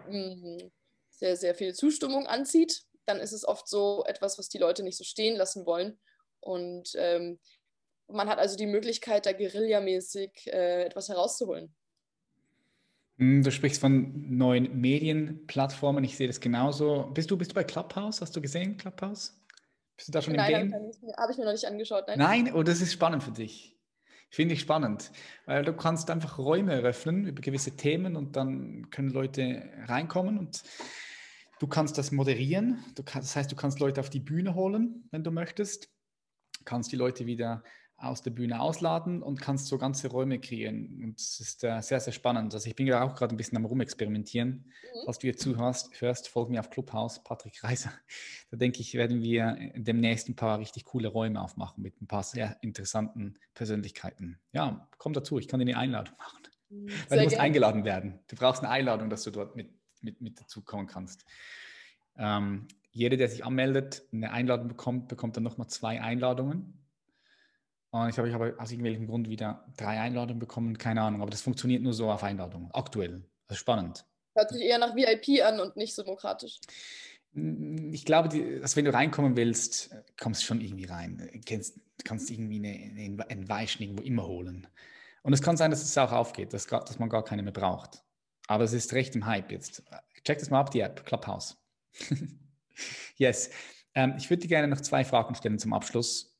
mh, 0.08 0.34
mm, 0.36 0.72
sehr, 1.10 1.36
sehr 1.36 1.56
viel 1.56 1.74
Zustimmung 1.74 2.28
anzieht, 2.28 2.84
dann 3.06 3.18
ist 3.18 3.32
es 3.32 3.46
oft 3.46 3.68
so 3.68 4.04
etwas, 4.06 4.38
was 4.38 4.48
die 4.48 4.58
Leute 4.58 4.82
nicht 4.82 4.96
so 4.96 5.04
stehen 5.04 5.36
lassen 5.36 5.66
wollen. 5.66 5.98
Und 6.40 6.92
ähm, 6.96 7.38
man 8.08 8.28
hat 8.28 8.38
also 8.38 8.56
die 8.56 8.66
Möglichkeit, 8.66 9.26
da 9.26 9.32
guerillamäßig 9.32 10.46
äh, 10.46 10.84
etwas 10.84 11.08
herauszuholen. 11.08 11.74
Hm, 13.18 13.42
du 13.42 13.50
sprichst 13.50 13.80
von 13.80 14.36
neuen 14.36 14.80
Medienplattformen. 14.80 16.02
Ich 16.04 16.16
sehe 16.16 16.26
das 16.26 16.40
genauso. 16.40 17.10
Bist 17.12 17.30
du, 17.30 17.36
bist 17.36 17.50
du 17.50 17.54
bei 17.54 17.64
Clubhouse? 17.64 18.20
Hast 18.20 18.34
du 18.34 18.40
gesehen, 18.40 18.76
Clubhouse? 18.76 19.38
Bist 19.96 20.08
du 20.08 20.12
da 20.12 20.22
schon 20.22 20.34
nein, 20.34 20.62
im 20.62 20.70
Game? 20.70 20.92
Habe 21.18 21.32
ich 21.32 21.38
mir 21.38 21.44
noch 21.44 21.52
nicht 21.52 21.66
angeschaut. 21.66 22.04
Nein, 22.08 22.18
nein 22.18 22.54
oh, 22.54 22.62
das 22.62 22.80
ist 22.80 22.92
spannend 22.92 23.22
für 23.22 23.32
dich. 23.32 23.76
Finde 24.30 24.54
ich 24.54 24.60
spannend, 24.60 25.10
weil 25.44 25.64
du 25.64 25.72
kannst 25.72 26.08
einfach 26.08 26.38
Räume 26.38 26.72
eröffnen 26.72 27.26
über 27.26 27.42
gewisse 27.42 27.72
Themen 27.72 28.14
und 28.14 28.36
dann 28.36 28.88
können 28.90 29.10
Leute 29.10 29.68
reinkommen 29.86 30.38
und 30.38 30.62
du 31.60 31.68
kannst 31.68 31.96
das 31.98 32.10
moderieren. 32.10 32.82
Du 32.96 33.04
kannst, 33.04 33.28
das 33.28 33.36
heißt, 33.36 33.52
du 33.52 33.56
kannst 33.56 33.78
Leute 33.78 34.00
auf 34.00 34.10
die 34.10 34.18
Bühne 34.18 34.54
holen, 34.54 35.04
wenn 35.12 35.22
du 35.22 35.30
möchtest. 35.30 35.88
Kannst 36.64 36.90
die 36.90 36.96
Leute 36.96 37.26
wieder 37.26 37.62
aus 37.96 38.22
der 38.22 38.30
Bühne 38.30 38.60
ausladen 38.60 39.22
und 39.22 39.42
kannst 39.42 39.66
so 39.66 39.76
ganze 39.76 40.08
Räume 40.08 40.40
kreieren. 40.40 41.02
Und 41.04 41.20
es 41.20 41.38
ist 41.38 41.64
äh, 41.64 41.82
sehr, 41.82 42.00
sehr 42.00 42.14
spannend. 42.14 42.54
Also 42.54 42.66
ich 42.66 42.74
bin 42.74 42.86
ja 42.86 43.02
auch 43.02 43.14
gerade 43.14 43.34
ein 43.34 43.36
bisschen 43.36 43.58
am 43.58 43.66
Rumexperimentieren. 43.66 44.48
Mhm. 44.48 45.00
Falls 45.04 45.18
du 45.18 45.26
hier 45.26 45.36
zuhörst, 45.36 46.00
hörst, 46.00 46.28
folg 46.28 46.48
mir 46.48 46.60
auf 46.60 46.70
Clubhouse, 46.70 47.22
Patrick 47.22 47.62
Reiser. 47.62 47.92
Da 48.50 48.56
denke 48.56 48.80
ich, 48.80 48.94
werden 48.94 49.22
wir 49.22 49.70
demnächst 49.76 50.28
ein 50.28 50.34
paar 50.34 50.58
richtig 50.58 50.84
coole 50.86 51.06
Räume 51.06 51.40
aufmachen 51.40 51.82
mit 51.84 52.02
ein 52.02 52.08
paar 52.08 52.24
sehr 52.24 52.56
interessanten 52.62 53.38
Persönlichkeiten. 53.54 54.40
Ja, 54.50 54.88
komm 54.98 55.12
dazu, 55.12 55.38
ich 55.38 55.46
kann 55.46 55.60
dir 55.60 55.66
eine 55.66 55.76
Einladung 55.76 56.16
machen. 56.18 56.40
Mhm, 56.70 56.88
Weil 57.08 57.18
du 57.18 57.24
musst 57.24 57.34
gerne. 57.34 57.44
eingeladen 57.44 57.84
werden. 57.84 58.18
Du 58.28 58.34
brauchst 58.34 58.62
eine 58.62 58.70
Einladung, 58.70 59.10
dass 59.10 59.22
du 59.22 59.30
dort 59.30 59.54
mit, 59.56 59.70
mit, 60.02 60.20
mit 60.20 60.40
dazukommen 60.40 60.86
kannst. 60.86 61.24
Ähm, 62.16 62.68
jeder, 62.90 63.16
der 63.16 63.28
sich 63.28 63.44
anmeldet, 63.44 64.02
eine 64.12 64.32
Einladung 64.32 64.68
bekommt, 64.68 65.08
bekommt 65.08 65.36
dann 65.36 65.44
nochmal 65.44 65.68
zwei 65.68 66.00
Einladungen 66.00 66.80
und 67.90 68.08
ich 68.08 68.14
glaube, 68.14 68.28
ich 68.28 68.34
habe 68.34 68.54
aus 68.58 68.70
irgendwelchem 68.70 69.06
Grund 69.06 69.28
wieder 69.28 69.64
drei 69.76 70.00
Einladungen 70.00 70.38
bekommen, 70.38 70.78
keine 70.78 71.02
Ahnung. 71.02 71.22
Aber 71.22 71.30
das 71.30 71.42
funktioniert 71.42 71.82
nur 71.82 71.92
so 71.92 72.10
auf 72.10 72.22
Einladungen, 72.22 72.70
aktuell. 72.72 73.24
Das 73.48 73.56
ist 73.56 73.60
spannend. 73.60 74.06
Hört 74.36 74.50
sich 74.50 74.62
eher 74.62 74.78
nach 74.78 74.94
VIP 74.94 75.44
an 75.44 75.58
und 75.58 75.76
nicht 75.76 75.94
so 75.94 76.04
demokratisch. 76.04 76.60
Mm, 77.32 77.92
ich 77.92 78.04
glaube, 78.04 78.28
dass 78.60 78.76
wenn 78.76 78.84
du 78.84 78.94
reinkommen 78.94 79.36
willst, 79.36 79.94
kommst 80.20 80.42
du 80.42 80.46
schon 80.46 80.60
irgendwie 80.60 80.84
rein. 80.84 81.28
Kennst, 81.44 81.80
kannst 82.04 82.30
irgendwie 82.30 82.58
eine, 82.58 83.26
einen 83.28 83.48
Weichen 83.48 83.82
irgendwo 83.82 84.04
immer 84.04 84.26
holen. 84.26 84.68
Und 85.22 85.32
es 85.32 85.42
kann 85.42 85.56
sein, 85.56 85.72
dass 85.72 85.82
es 85.82 85.98
auch 85.98 86.12
aufgeht, 86.12 86.52
dass, 86.52 86.66
dass 86.66 86.98
man 87.00 87.08
gar 87.08 87.24
keine 87.24 87.42
mehr 87.42 87.52
braucht. 87.52 88.04
Aber 88.50 88.64
es 88.64 88.72
ist 88.72 88.92
recht 88.94 89.14
im 89.14 89.26
Hype 89.26 89.52
jetzt. 89.52 89.84
Check 90.24 90.40
das 90.40 90.50
mal 90.50 90.58
ab, 90.58 90.72
die 90.72 90.80
App, 90.80 91.06
Clubhouse. 91.06 91.56
yes. 93.16 93.50
Ähm, 93.94 94.14
ich 94.18 94.28
würde 94.28 94.42
dir 94.42 94.48
gerne 94.48 94.66
noch 94.66 94.80
zwei 94.80 95.04
Fragen 95.04 95.36
stellen 95.36 95.60
zum 95.60 95.72
Abschluss. 95.72 96.36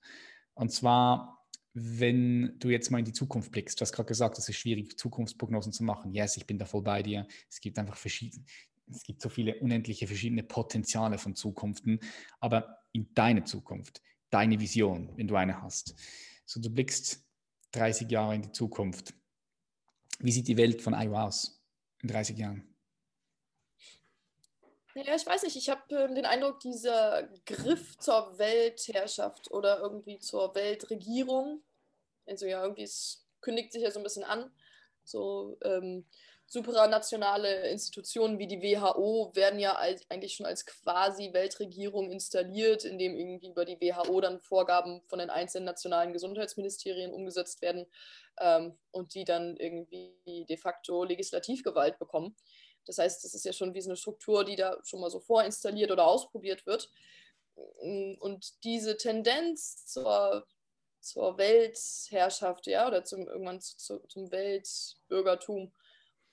Und 0.55 0.73
zwar, 0.73 1.47
wenn 1.73 2.59
du 2.59 2.69
jetzt 2.69 2.91
mal 2.91 2.99
in 2.99 3.05
die 3.05 3.13
Zukunft 3.13 3.53
blickst, 3.53 3.81
du 3.81 3.83
hast 3.83 3.93
gerade 3.93 4.09
gesagt, 4.09 4.39
es 4.39 4.49
ist 4.49 4.57
schwierig, 4.57 4.99
Zukunftsprognosen 4.99 5.73
zu 5.73 5.85
machen. 5.85 6.13
Yes, 6.13 6.37
ich 6.37 6.49
bin 6.49 6.59
da 6.59 6.65
voll 6.65 6.83
bei 6.83 7.05
dir. 7.05 7.29
Es 7.49 7.61
gibt 7.61 7.79
einfach 7.79 7.97
verschiedene, 7.97 8.45
es 8.91 9.05
gibt 9.05 9.23
so 9.23 9.29
viele 9.29 9.61
unendliche 9.61 10.09
verschiedene 10.09 10.43
Potenziale 10.43 11.17
von 11.17 11.37
Zukunften, 11.37 12.01
aber 12.41 12.79
in 12.91 13.15
deine 13.15 13.45
Zukunft, 13.45 14.03
deine 14.31 14.59
Vision, 14.59 15.13
wenn 15.17 15.29
du 15.29 15.37
eine 15.37 15.63
hast. 15.63 15.95
So, 16.45 16.61
du 16.61 16.71
blickst 16.71 17.25
30 17.71 18.11
Jahre 18.11 18.35
in 18.35 18.43
die 18.43 18.51
Zukunft. 18.51 19.15
Wie 20.19 20.33
sieht 20.33 20.49
die 20.49 20.57
Welt 20.57 20.83
von 20.83 20.93
IO 20.93 21.17
aus 21.17 21.60
in 22.03 22.09
30 22.09 22.39
Jahren? 22.39 22.67
Ja, 24.95 25.15
ich 25.15 25.25
weiß 25.25 25.45
nicht, 25.45 25.57
ich 25.57 25.71
habe 25.71 25.83
äh, 25.95 26.13
den 26.13 26.27
Eindruck, 26.27 26.61
dieser 26.61 27.29
Griff 27.47 27.97
zur 27.99 28.39
Weltherrschaft 28.39 29.51
oder 29.51 29.79
irgendwie 29.79 30.19
zur 30.19 30.55
Weltregierung, 30.55 31.63
also 32.27 32.47
ja, 32.47 32.63
irgendwie 32.63 32.83
es 32.83 33.27
kündigt 33.41 33.73
sich 33.73 33.83
ja 33.83 33.91
so 33.91 34.01
ein 34.01 34.03
bisschen 34.03 34.25
an, 34.25 34.53
so 35.05 35.59
ähm, 35.63 36.07
supranationale 36.51 37.69
Institutionen 37.69 38.41
wie 38.41 38.49
die 38.49 38.61
WHO 38.61 39.31
werden 39.35 39.61
ja 39.61 39.77
als, 39.77 40.05
eigentlich 40.11 40.35
schon 40.35 40.47
als 40.47 40.67
quasi 40.67 41.33
Weltregierung 41.33 42.11
installiert, 42.11 42.85
indem 42.85 43.17
irgendwie 43.17 43.51
über 43.51 43.65
die 43.65 43.81
WHO 43.81 44.21
dann 44.21 44.41
Vorgaben 44.41 45.01
von 45.07 45.21
den 45.21 45.31
einzelnen 45.31 45.67
nationalen 45.67 46.13
Gesundheitsministerien 46.13 47.13
umgesetzt 47.13 47.63
werden 47.63 47.87
ähm, 48.41 48.77
und 48.91 49.15
die 49.15 49.25
dann 49.25 49.57
irgendwie 49.59 50.45
de 50.49 50.57
facto 50.57 51.05
Legislativgewalt 51.05 52.01
bekommen. 52.01 52.35
Das 52.85 52.99
heißt, 52.99 53.23
das 53.25 53.33
ist 53.35 53.45
ja 53.45 53.53
schon 53.53 53.73
wie 53.75 53.81
so 53.81 53.91
eine 53.91 53.97
Struktur, 53.97 54.45
die 54.45 54.57
da 54.57 54.77
schon 54.83 55.01
mal 55.01 55.11
so 55.11 55.21
vorinstalliert 55.21 55.93
oder 55.93 56.05
ausprobiert 56.05 56.67
wird. 56.67 56.91
Und 57.55 58.65
diese 58.65 58.97
Tendenz 58.97 59.87
zur, 59.87 60.49
zur 60.99 61.39
Weltherrschaft, 61.39 62.67
ja, 62.67 62.89
oder 62.89 63.05
zum, 63.05 63.29
irgendwann 63.29 63.61
zu, 63.61 64.01
zum 64.09 64.33
Weltbürgertum, 64.33 65.71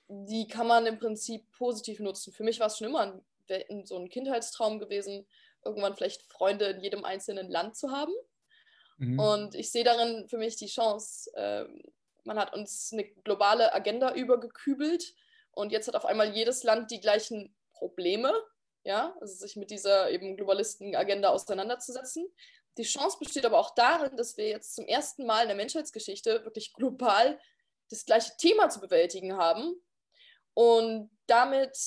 die 0.08 0.48
kann 0.48 0.66
man 0.66 0.86
im 0.86 0.98
Prinzip 0.98 1.50
positiv 1.52 2.00
nutzen. 2.00 2.32
Für 2.32 2.44
mich 2.44 2.60
war 2.60 2.68
es 2.68 2.78
schon 2.78 2.88
immer 2.88 3.20
ein, 3.48 3.86
so 3.86 3.96
ein 3.96 4.08
Kindheitstraum 4.08 4.78
gewesen, 4.78 5.26
irgendwann 5.64 5.94
vielleicht 5.94 6.22
Freunde 6.24 6.66
in 6.66 6.80
jedem 6.80 7.04
einzelnen 7.04 7.50
Land 7.50 7.76
zu 7.76 7.90
haben. 7.90 8.12
Mhm. 8.98 9.18
Und 9.18 9.54
ich 9.54 9.70
sehe 9.70 9.84
darin 9.84 10.28
für 10.28 10.38
mich 10.38 10.56
die 10.56 10.66
Chance, 10.66 11.30
äh, 11.34 11.64
man 12.24 12.38
hat 12.38 12.54
uns 12.54 12.90
eine 12.92 13.04
globale 13.04 13.72
Agenda 13.74 14.14
übergekübelt, 14.14 15.14
und 15.58 15.72
jetzt 15.72 15.88
hat 15.88 15.96
auf 15.96 16.04
einmal 16.04 16.36
jedes 16.36 16.62
Land 16.62 16.92
die 16.92 17.00
gleichen 17.00 17.52
Probleme, 17.72 18.32
ja, 18.84 19.16
also 19.20 19.34
sich 19.34 19.56
mit 19.56 19.72
dieser 19.72 20.08
eben 20.08 20.36
Globalisten-Agenda 20.36 21.30
auseinanderzusetzen. 21.30 22.32
Die 22.76 22.84
Chance 22.84 23.18
besteht 23.18 23.44
aber 23.44 23.58
auch 23.58 23.74
darin, 23.74 24.16
dass 24.16 24.36
wir 24.36 24.48
jetzt 24.48 24.76
zum 24.76 24.86
ersten 24.86 25.26
Mal 25.26 25.42
in 25.42 25.48
der 25.48 25.56
Menschheitsgeschichte 25.56 26.44
wirklich 26.44 26.74
global 26.74 27.40
das 27.90 28.06
gleiche 28.06 28.36
Thema 28.38 28.68
zu 28.68 28.78
bewältigen 28.78 29.36
haben 29.36 29.74
und 30.58 31.08
damit 31.28 31.78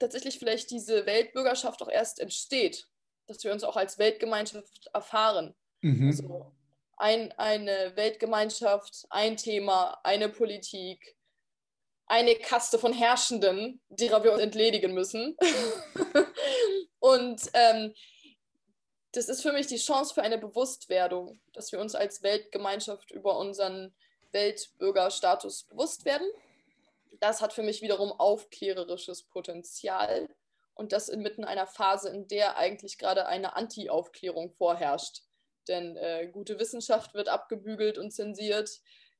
tatsächlich 0.00 0.40
vielleicht 0.40 0.72
diese 0.72 1.06
Weltbürgerschaft 1.06 1.80
auch 1.80 1.88
erst 1.88 2.18
entsteht, 2.18 2.88
dass 3.28 3.44
wir 3.44 3.52
uns 3.52 3.62
auch 3.62 3.76
als 3.76 4.00
Weltgemeinschaft 4.00 4.90
erfahren. 4.92 5.54
Mhm. 5.80 6.08
Also 6.08 6.52
ein, 6.96 7.30
eine 7.38 7.92
Weltgemeinschaft, 7.94 9.06
ein 9.10 9.36
Thema, 9.36 10.00
eine 10.02 10.28
Politik, 10.28 11.16
eine 12.06 12.34
Kaste 12.34 12.80
von 12.80 12.92
Herrschenden, 12.92 13.80
derer 13.90 14.24
wir 14.24 14.32
uns 14.32 14.42
entledigen 14.42 14.92
müssen. 14.92 15.36
und 16.98 17.42
ähm, 17.52 17.94
das 19.12 19.28
ist 19.28 19.40
für 19.40 19.52
mich 19.52 19.68
die 19.68 19.76
Chance 19.76 20.14
für 20.14 20.22
eine 20.22 20.38
Bewusstwerdung, 20.38 21.38
dass 21.52 21.70
wir 21.70 21.78
uns 21.78 21.94
als 21.94 22.24
Weltgemeinschaft 22.24 23.12
über 23.12 23.38
unseren 23.38 23.94
Weltbürgerstatus 24.32 25.62
bewusst 25.68 26.04
werden. 26.04 26.26
Das 27.24 27.40
hat 27.40 27.54
für 27.54 27.62
mich 27.62 27.80
wiederum 27.80 28.12
aufklärerisches 28.12 29.22
Potenzial 29.22 30.28
und 30.74 30.92
das 30.92 31.08
inmitten 31.08 31.42
einer 31.42 31.66
Phase, 31.66 32.10
in 32.10 32.28
der 32.28 32.58
eigentlich 32.58 32.98
gerade 32.98 33.24
eine 33.24 33.56
Anti-Aufklärung 33.56 34.50
vorherrscht. 34.50 35.22
Denn 35.66 35.96
äh, 35.96 36.28
gute 36.30 36.58
Wissenschaft 36.58 37.14
wird 37.14 37.30
abgebügelt 37.30 37.96
und 37.96 38.10
zensiert, 38.10 38.68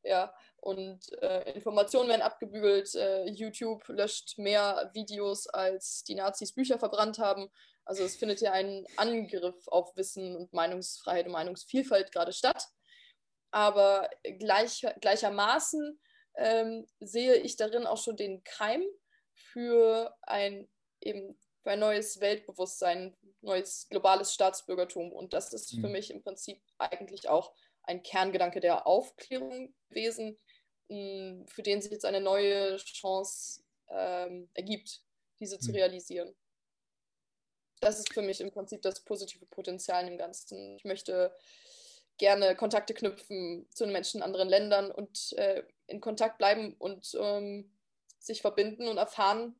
ja, 0.02 0.34
und 0.59 1.14
äh, 1.22 1.50
Informationen 1.55 2.11
werden 2.11 2.20
abgebügelt. 2.20 2.94
Äh, 2.94 3.24
YouTube 3.30 3.88
löscht 3.88 4.36
mehr 4.36 4.90
Videos, 4.92 5.46
als 5.46 6.05
die 6.05 6.14
Nazis 6.14 6.52
Bücher 6.52 6.78
verbrannt 6.78 7.18
haben. 7.18 7.50
Also 7.86 8.05
es 8.05 8.16
findet 8.16 8.42
ja 8.42 8.52
ein 8.52 8.86
Angriff 8.98 9.66
auf 9.68 9.96
Wissen 9.96 10.36
und 10.36 10.52
Meinungsfreiheit 10.52 11.24
und 11.24 11.32
Meinungsvielfalt 11.32 12.12
gerade 12.12 12.34
statt. 12.34 12.68
Aber 13.50 14.11
gleich, 14.38 14.84
gleichermaßen 15.00 15.98
ähm, 16.37 16.87
sehe 17.01 17.37
ich 17.37 17.57
darin 17.57 17.87
auch 17.87 18.03
schon 18.03 18.16
den 18.16 18.43
Keim 18.45 18.85
für 19.32 20.14
ein 20.22 20.68
eben 21.01 21.37
für 21.64 21.70
ein 21.70 21.80
neues 21.80 22.20
Weltbewusstsein, 22.20 23.16
neues 23.41 23.89
globales 23.89 24.35
Staatsbürgertum. 24.35 25.11
Und 25.11 25.32
das 25.32 25.53
ist 25.53 25.74
mhm. 25.74 25.80
für 25.80 25.89
mich 25.89 26.11
im 26.11 26.22
Prinzip 26.22 26.61
eigentlich 26.78 27.28
auch 27.28 27.55
ein 27.82 28.03
Kerngedanke 28.03 28.61
der 28.61 28.87
Aufklärung 28.87 29.74
gewesen, 29.89 30.39
für 30.89 31.62
den 31.62 31.80
sich 31.80 31.91
jetzt 31.91 32.05
eine 32.05 32.20
neue 32.20 32.76
Chance 32.76 33.62
ähm, 33.89 34.51
ergibt, 34.53 35.03
diese 35.41 35.59
zu 35.59 35.70
mhm. 35.70 35.76
realisieren. 35.76 36.37
Das 37.80 37.99
ist 37.99 38.12
für 38.12 38.22
mich 38.22 38.41
im 38.41 38.51
Prinzip 38.51 38.82
das 38.82 39.03
positive 39.03 39.47
Potenzial 39.47 40.07
im 40.07 40.18
Ganzen. 40.18 40.76
Ich 40.76 40.85
möchte 40.85 41.35
gerne 42.18 42.54
Kontakte 42.56 42.94
knüpfen 42.94 43.66
zu 43.70 43.84
den 43.84 43.92
Menschen 43.92 44.18
in 44.18 44.22
anderen 44.22 44.48
Ländern 44.48 44.90
und 44.90 45.32
äh, 45.36 45.62
in 45.86 46.00
Kontakt 46.00 46.38
bleiben 46.38 46.74
und 46.78 47.16
ähm, 47.20 47.70
sich 48.18 48.40
verbinden 48.40 48.88
und 48.88 48.98
erfahren, 48.98 49.54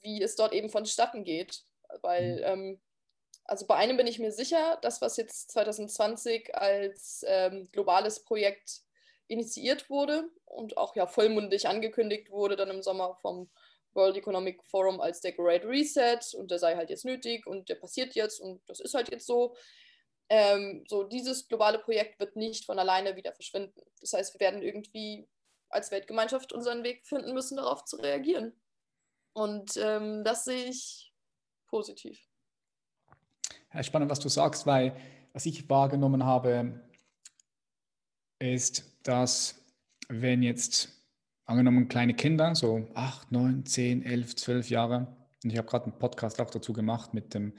wie 0.00 0.22
es 0.22 0.36
dort 0.36 0.52
eben 0.52 0.70
vonstatten 0.70 1.24
geht. 1.24 1.64
Weil, 2.02 2.36
mhm. 2.36 2.42
ähm, 2.44 2.80
also 3.44 3.66
bei 3.66 3.76
einem 3.76 3.96
bin 3.96 4.06
ich 4.06 4.18
mir 4.18 4.32
sicher, 4.32 4.78
das, 4.82 5.00
was 5.00 5.16
jetzt 5.16 5.50
2020 5.52 6.54
als 6.54 7.24
ähm, 7.26 7.68
globales 7.72 8.22
Projekt 8.24 8.82
initiiert 9.26 9.88
wurde 9.90 10.28
und 10.44 10.76
auch 10.76 10.94
ja 10.96 11.06
vollmundig 11.06 11.66
angekündigt 11.66 12.30
wurde, 12.30 12.56
dann 12.56 12.70
im 12.70 12.82
Sommer 12.82 13.16
vom 13.22 13.50
World 13.94 14.16
Economic 14.16 14.62
Forum 14.64 15.00
als 15.00 15.20
der 15.20 15.32
Great 15.32 15.64
Reset 15.64 16.18
und 16.36 16.50
der 16.50 16.58
sei 16.58 16.76
halt 16.76 16.90
jetzt 16.90 17.04
nötig 17.04 17.46
und 17.46 17.68
der 17.68 17.76
passiert 17.76 18.14
jetzt 18.14 18.40
und 18.40 18.60
das 18.68 18.80
ist 18.80 18.94
halt 18.94 19.10
jetzt 19.10 19.26
so. 19.26 19.56
Ähm, 20.30 20.84
so 20.88 21.04
dieses 21.04 21.48
globale 21.48 21.78
Projekt 21.78 22.18
wird 22.18 22.36
nicht 22.36 22.64
von 22.64 22.78
alleine 22.78 23.16
wieder 23.16 23.32
verschwinden. 23.32 23.80
Das 24.00 24.12
heißt, 24.12 24.34
wir 24.34 24.40
werden 24.40 24.62
irgendwie 24.62 25.28
als 25.68 25.90
Weltgemeinschaft 25.90 26.52
unseren 26.52 26.82
Weg 26.84 27.04
finden 27.06 27.34
müssen, 27.34 27.56
darauf 27.56 27.84
zu 27.84 27.96
reagieren. 27.96 28.52
Und 29.32 29.76
ähm, 29.76 30.24
das 30.24 30.44
sehe 30.44 30.66
ich 30.66 31.12
positiv. 31.66 32.18
Ja, 33.72 33.82
spannend, 33.82 34.10
was 34.10 34.20
du 34.20 34.28
sagst, 34.28 34.66
weil 34.66 34.96
was 35.32 35.46
ich 35.46 35.68
wahrgenommen 35.68 36.24
habe, 36.24 36.80
ist, 38.38 38.84
dass 39.02 39.56
wenn 40.08 40.42
jetzt 40.42 40.90
angenommen 41.44 41.88
kleine 41.88 42.14
Kinder, 42.14 42.54
so 42.54 42.86
8, 42.94 43.32
9, 43.32 43.66
10, 43.66 44.02
11, 44.04 44.36
12 44.36 44.70
Jahre, 44.70 45.16
und 45.42 45.50
ich 45.50 45.58
habe 45.58 45.68
gerade 45.68 45.86
einen 45.86 45.98
Podcast 45.98 46.40
auch 46.40 46.50
dazu 46.50 46.72
gemacht 46.72 47.14
mit 47.14 47.34
dem 47.34 47.52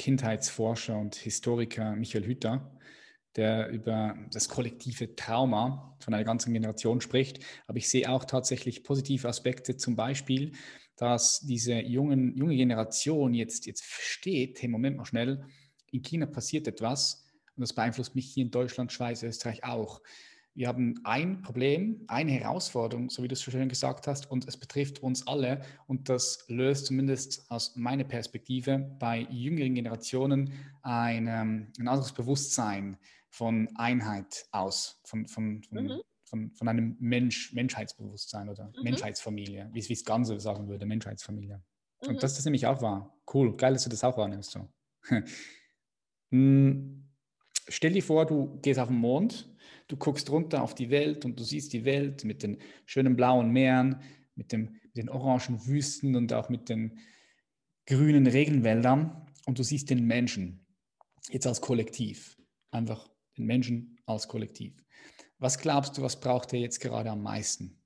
Kindheitsforscher 0.00 0.98
und 0.98 1.14
Historiker 1.14 1.94
Michael 1.94 2.24
Hütter, 2.24 2.74
der 3.36 3.68
über 3.68 4.16
das 4.32 4.48
kollektive 4.48 5.14
Trauma 5.14 5.94
von 6.00 6.14
einer 6.14 6.24
ganzen 6.24 6.54
Generation 6.54 7.02
spricht. 7.02 7.44
Aber 7.66 7.76
ich 7.76 7.90
sehe 7.90 8.08
auch 8.08 8.24
tatsächlich 8.24 8.82
positive 8.82 9.28
Aspekte, 9.28 9.76
zum 9.76 9.96
Beispiel, 9.96 10.52
dass 10.96 11.40
diese 11.40 11.74
jungen, 11.80 12.34
junge 12.34 12.56
Generation 12.56 13.34
jetzt, 13.34 13.66
jetzt 13.66 13.84
versteht, 13.84 14.62
hey, 14.62 14.70
Moment 14.70 14.96
mal 14.96 15.04
schnell, 15.04 15.44
in 15.92 16.00
China 16.00 16.24
passiert 16.24 16.66
etwas 16.66 17.26
und 17.54 17.60
das 17.60 17.74
beeinflusst 17.74 18.14
mich 18.14 18.32
hier 18.32 18.44
in 18.44 18.50
Deutschland, 18.50 18.92
Schweiz, 18.92 19.22
Österreich 19.22 19.64
auch. 19.64 20.00
Wir 20.54 20.68
haben 20.68 21.00
ein 21.04 21.42
Problem, 21.42 22.04
eine 22.08 22.32
Herausforderung, 22.32 23.08
so 23.08 23.22
wie 23.22 23.28
du 23.28 23.34
es 23.34 23.40
so 23.40 23.50
schön 23.50 23.68
gesagt 23.68 24.06
hast, 24.06 24.30
und 24.30 24.48
es 24.48 24.56
betrifft 24.56 25.00
uns 25.02 25.26
alle. 25.26 25.62
Und 25.86 26.08
das 26.08 26.44
löst 26.48 26.86
zumindest 26.86 27.50
aus 27.50 27.76
meiner 27.76 28.04
Perspektive 28.04 28.78
bei 28.98 29.26
jüngeren 29.30 29.74
Generationen 29.74 30.52
ein, 30.82 31.28
ähm, 31.28 31.72
ein 31.78 31.88
anderes 31.88 32.12
Bewusstsein 32.12 32.98
von 33.28 33.68
Einheit 33.76 34.46
aus, 34.50 35.00
von, 35.04 35.26
von, 35.28 35.62
von, 35.62 35.84
mhm. 35.84 36.00
von, 36.24 36.50
von 36.52 36.68
einem 36.68 36.96
Mensch, 36.98 37.52
Menschheitsbewusstsein 37.52 38.48
oder 38.48 38.72
mhm. 38.76 38.82
Menschheitsfamilie, 38.82 39.70
wie 39.72 39.78
es 39.78 39.88
das 39.88 40.04
Ganze 40.04 40.38
sagen 40.40 40.68
würde, 40.68 40.84
Menschheitsfamilie. 40.84 41.62
Mhm. 42.02 42.08
Und 42.08 42.22
das 42.22 42.36
ist 42.36 42.44
nämlich 42.44 42.66
auch 42.66 42.82
wahr. 42.82 43.14
Cool, 43.32 43.56
geil, 43.56 43.74
dass 43.74 43.84
du 43.84 43.90
das 43.90 44.02
auch 44.02 44.16
wahrnimmst. 44.16 44.50
So. 44.50 44.68
Hm, 46.32 47.08
stell 47.68 47.92
dir 47.92 48.04
vor, 48.04 48.24
du 48.24 48.60
gehst 48.62 48.78
auf 48.78 48.86
den 48.86 48.98
Mond 48.98 49.48
Du 49.90 49.96
guckst 49.96 50.30
runter 50.30 50.62
auf 50.62 50.76
die 50.76 50.88
Welt 50.90 51.24
und 51.24 51.40
du 51.40 51.42
siehst 51.42 51.72
die 51.72 51.84
Welt 51.84 52.22
mit 52.22 52.44
den 52.44 52.58
schönen 52.86 53.16
blauen 53.16 53.50
Meeren, 53.50 54.00
mit, 54.36 54.52
dem, 54.52 54.78
mit 54.84 54.96
den 54.96 55.08
orangen 55.08 55.66
Wüsten 55.66 56.14
und 56.14 56.32
auch 56.32 56.48
mit 56.48 56.68
den 56.68 57.00
grünen 57.86 58.28
Regenwäldern 58.28 59.26
und 59.46 59.58
du 59.58 59.64
siehst 59.64 59.90
den 59.90 60.06
Menschen 60.06 60.64
jetzt 61.30 61.48
als 61.48 61.60
Kollektiv. 61.60 62.38
Einfach 62.70 63.10
den 63.36 63.46
Menschen 63.46 63.98
als 64.06 64.28
Kollektiv. 64.28 64.80
Was 65.38 65.58
glaubst 65.58 65.98
du, 65.98 66.02
was 66.02 66.20
braucht 66.20 66.52
er 66.52 66.60
jetzt 66.60 66.78
gerade 66.78 67.10
am 67.10 67.24
meisten? 67.24 67.76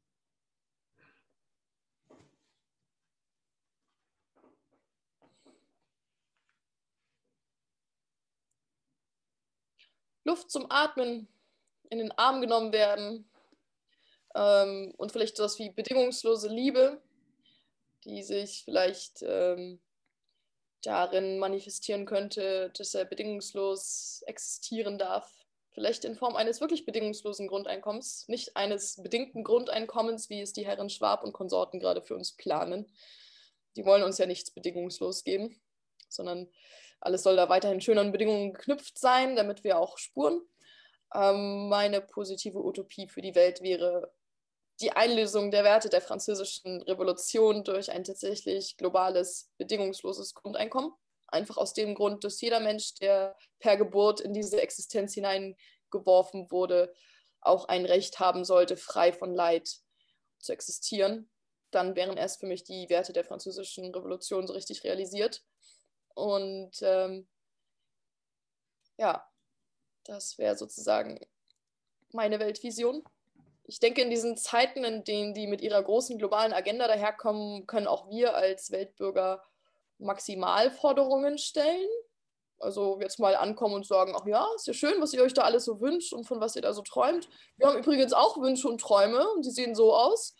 Luft 10.25 10.51
zum 10.51 10.67
Atmen, 10.69 11.29
in 11.91 11.99
den 11.99 12.13
Arm 12.13 12.41
genommen 12.41 12.73
werden 12.73 13.29
ähm, 14.35 14.95
und 14.97 15.13
vielleicht 15.13 15.37
sowas 15.37 15.59
wie 15.59 15.71
bedingungslose 15.71 16.49
Liebe, 16.49 17.01
die 18.05 18.23
sich 18.23 18.63
vielleicht 18.65 19.23
ähm, 19.23 19.81
darin 20.83 21.39
manifestieren 21.39 22.05
könnte, 22.05 22.71
dass 22.77 22.95
er 22.95 23.05
bedingungslos 23.05 24.23
existieren 24.27 24.99
darf. 24.99 25.33
Vielleicht 25.73 26.05
in 26.05 26.15
Form 26.15 26.37
eines 26.37 26.61
wirklich 26.61 26.85
bedingungslosen 26.85 27.49
Grundeinkommens, 27.49 28.29
nicht 28.29 28.57
eines 28.57 29.03
bedingten 29.03 29.43
Grundeinkommens, 29.43 30.31
wie 30.31 30.41
es 30.41 30.53
die 30.53 30.67
Herren 30.67 30.91
Schwab 30.91 31.25
und 31.25 31.33
Konsorten 31.33 31.81
gerade 31.81 32.01
für 32.01 32.15
uns 32.15 32.33
planen. 32.33 32.87
Die 33.77 33.85
wollen 33.85 34.05
uns 34.05 34.19
ja 34.19 34.27
nichts 34.27 34.53
bedingungslos 34.53 35.25
geben, 35.25 35.61
sondern 36.09 36.49
alles 37.01 37.25
soll 37.25 37.35
da 37.35 37.49
weiterhin 37.49 37.81
schöneren 37.81 38.13
Bedingungen 38.13 38.55
geknüpft 38.55 38.99
sein, 38.99 39.35
damit 39.35 39.65
wir 39.65 39.79
auch 39.79 39.99
spuren. 39.99 40.41
Ähm, 41.13 41.69
meine 41.69 42.01
positive 42.01 42.59
Utopie 42.59 43.09
für 43.09 43.21
die 43.21 43.35
Welt 43.35 43.61
wäre 43.61 44.13
die 44.81 44.93
Einlösung 44.93 45.51
der 45.51 45.65
Werte 45.65 45.89
der 45.89 46.01
französischen 46.01 46.83
Revolution 46.83 47.63
durch 47.65 47.91
ein 47.93 48.05
tatsächlich 48.05 48.77
globales, 48.77 49.51
bedingungsloses 49.57 50.35
Grundeinkommen. 50.35 50.93
Einfach 51.29 51.57
aus 51.57 51.75
dem 51.75 51.95
Grund, 51.95 52.25
dass 52.25 52.41
jeder 52.41 52.61
Mensch, 52.61 52.95
der 52.95 53.37
per 53.61 53.77
Geburt 53.77 54.21
in 54.21 54.33
diese 54.33 54.61
Existenz 54.61 55.15
hineingeworfen 55.15 56.51
wurde, 56.51 56.93
auch 57.41 57.67
ein 57.67 57.85
Recht 57.87 58.19
haben 58.19 58.45
sollte, 58.45 58.77
frei 58.77 59.13
von 59.13 59.35
Leid 59.35 59.69
zu 60.39 60.53
existieren. 60.53 61.31
Dann 61.71 61.97
wären 61.97 62.17
erst 62.17 62.41
für 62.41 62.47
mich 62.47 62.65
die 62.65 62.89
Werte 62.89 63.13
der 63.13 63.25
französischen 63.25 63.95
Revolution 63.95 64.47
so 64.47 64.55
richtig 64.55 64.85
realisiert. 64.85 65.43
Und 66.15 66.73
ähm, 66.83 67.29
ja, 68.97 69.29
das 70.05 70.39
wäre 70.39 70.57
sozusagen 70.57 71.21
meine 72.13 72.39
Weltvision. 72.39 73.03
Ich 73.67 73.81
denke, 73.81 74.03
in 74.03 74.11
diesen 74.11 74.37
Zeiten, 74.37 74.85
in 74.85 75.05
denen 75.05 75.35
die 75.35 75.47
mit 75.47 75.63
ihrer 75.63 75.83
großen 75.83 76.19
globalen 76.19 76.53
Agenda 76.53 76.87
daherkommen, 76.87 77.67
können 77.67 77.87
auch 77.87 78.09
wir 78.11 78.35
als 78.35 78.71
Weltbürger 78.71 79.43
Maximalforderungen 79.99 81.39
stellen. 81.39 81.89
Also 82.61 83.01
jetzt 83.01 83.19
mal 83.19 83.35
ankommen 83.35 83.75
und 83.75 83.87
sagen, 83.87 84.15
ach 84.17 84.27
ja, 84.27 84.47
ist 84.55 84.67
ja 84.67 84.75
schön, 84.75 85.01
was 85.01 85.13
ihr 85.13 85.23
euch 85.23 85.35
da 85.35 85.43
alles 85.43 85.65
so 85.65 85.81
wünscht 85.81 86.13
und 86.13 86.25
von 86.25 86.41
was 86.41 86.57
ihr 86.57 86.63
da 86.63 86.73
so 86.73 86.83
träumt. 86.83 87.29
Wir 87.57 87.67
haben 87.67 87.79
übrigens 87.79 88.13
auch 88.13 88.41
Wünsche 88.41 88.69
und 88.69 88.81
Träume 88.81 89.29
und 89.31 89.45
die 89.45 89.51
sehen 89.51 89.75
so 89.75 89.95
aus. 89.95 90.35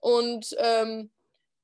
Und 0.00 0.54
ähm, 0.58 1.10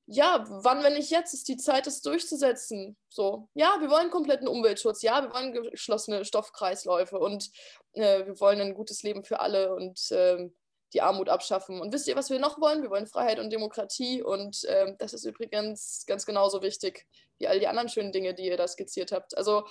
ja, 0.07 0.45
wann, 0.49 0.83
wenn 0.83 0.95
nicht 0.95 1.11
jetzt, 1.11 1.33
ist 1.33 1.49
die 1.49 1.57
Zeit, 1.57 1.87
es 1.87 2.03
durchzusetzen. 2.03 2.97
So, 3.09 3.49
ja, 3.55 3.77
wir 3.81 3.91
wollen 3.91 4.11
kompletten 4.11 4.49
Umweltschutz, 4.49 5.03
ja, 5.03 5.23
wir 5.23 5.33
wollen 5.33 5.53
geschlossene 5.53 6.25
Stoffkreisläufe 6.25 7.19
und 7.19 7.51
äh, 7.93 8.27
wir 8.27 8.39
wollen 8.41 8.61
ein 8.61 8.75
gutes 8.75 9.03
Leben 9.03 9.25
für 9.25 9.41
alle 9.41 9.75
und 9.75 10.11
äh, 10.11 10.51
die 10.93 11.01
Armut 11.01 11.29
abschaffen. 11.29 11.81
Und 11.81 11.93
wisst 11.93 12.07
ihr, 12.07 12.17
was 12.17 12.31
wir 12.31 12.39
noch 12.39 12.61
wollen? 12.61 12.83
Wir 12.83 12.91
wollen 12.91 13.07
Freiheit 13.07 13.39
und 13.39 13.51
Demokratie 13.51 14.23
und 14.23 14.65
äh, 14.65 14.95
das 14.99 15.15
ist 15.15 15.25
übrigens 15.25 16.05
ganz 16.07 16.27
genauso 16.27 16.63
wichtig 16.63 17.07
wie 17.39 17.49
all 17.49 17.59
die 17.59 17.67
anderen 17.67 17.89
schönen 17.89 18.13
Dinge, 18.13 18.35
die 18.35 18.47
ihr 18.47 18.57
da 18.57 18.69
skizziert 18.69 19.11
habt. 19.11 19.37
Also 19.37 19.67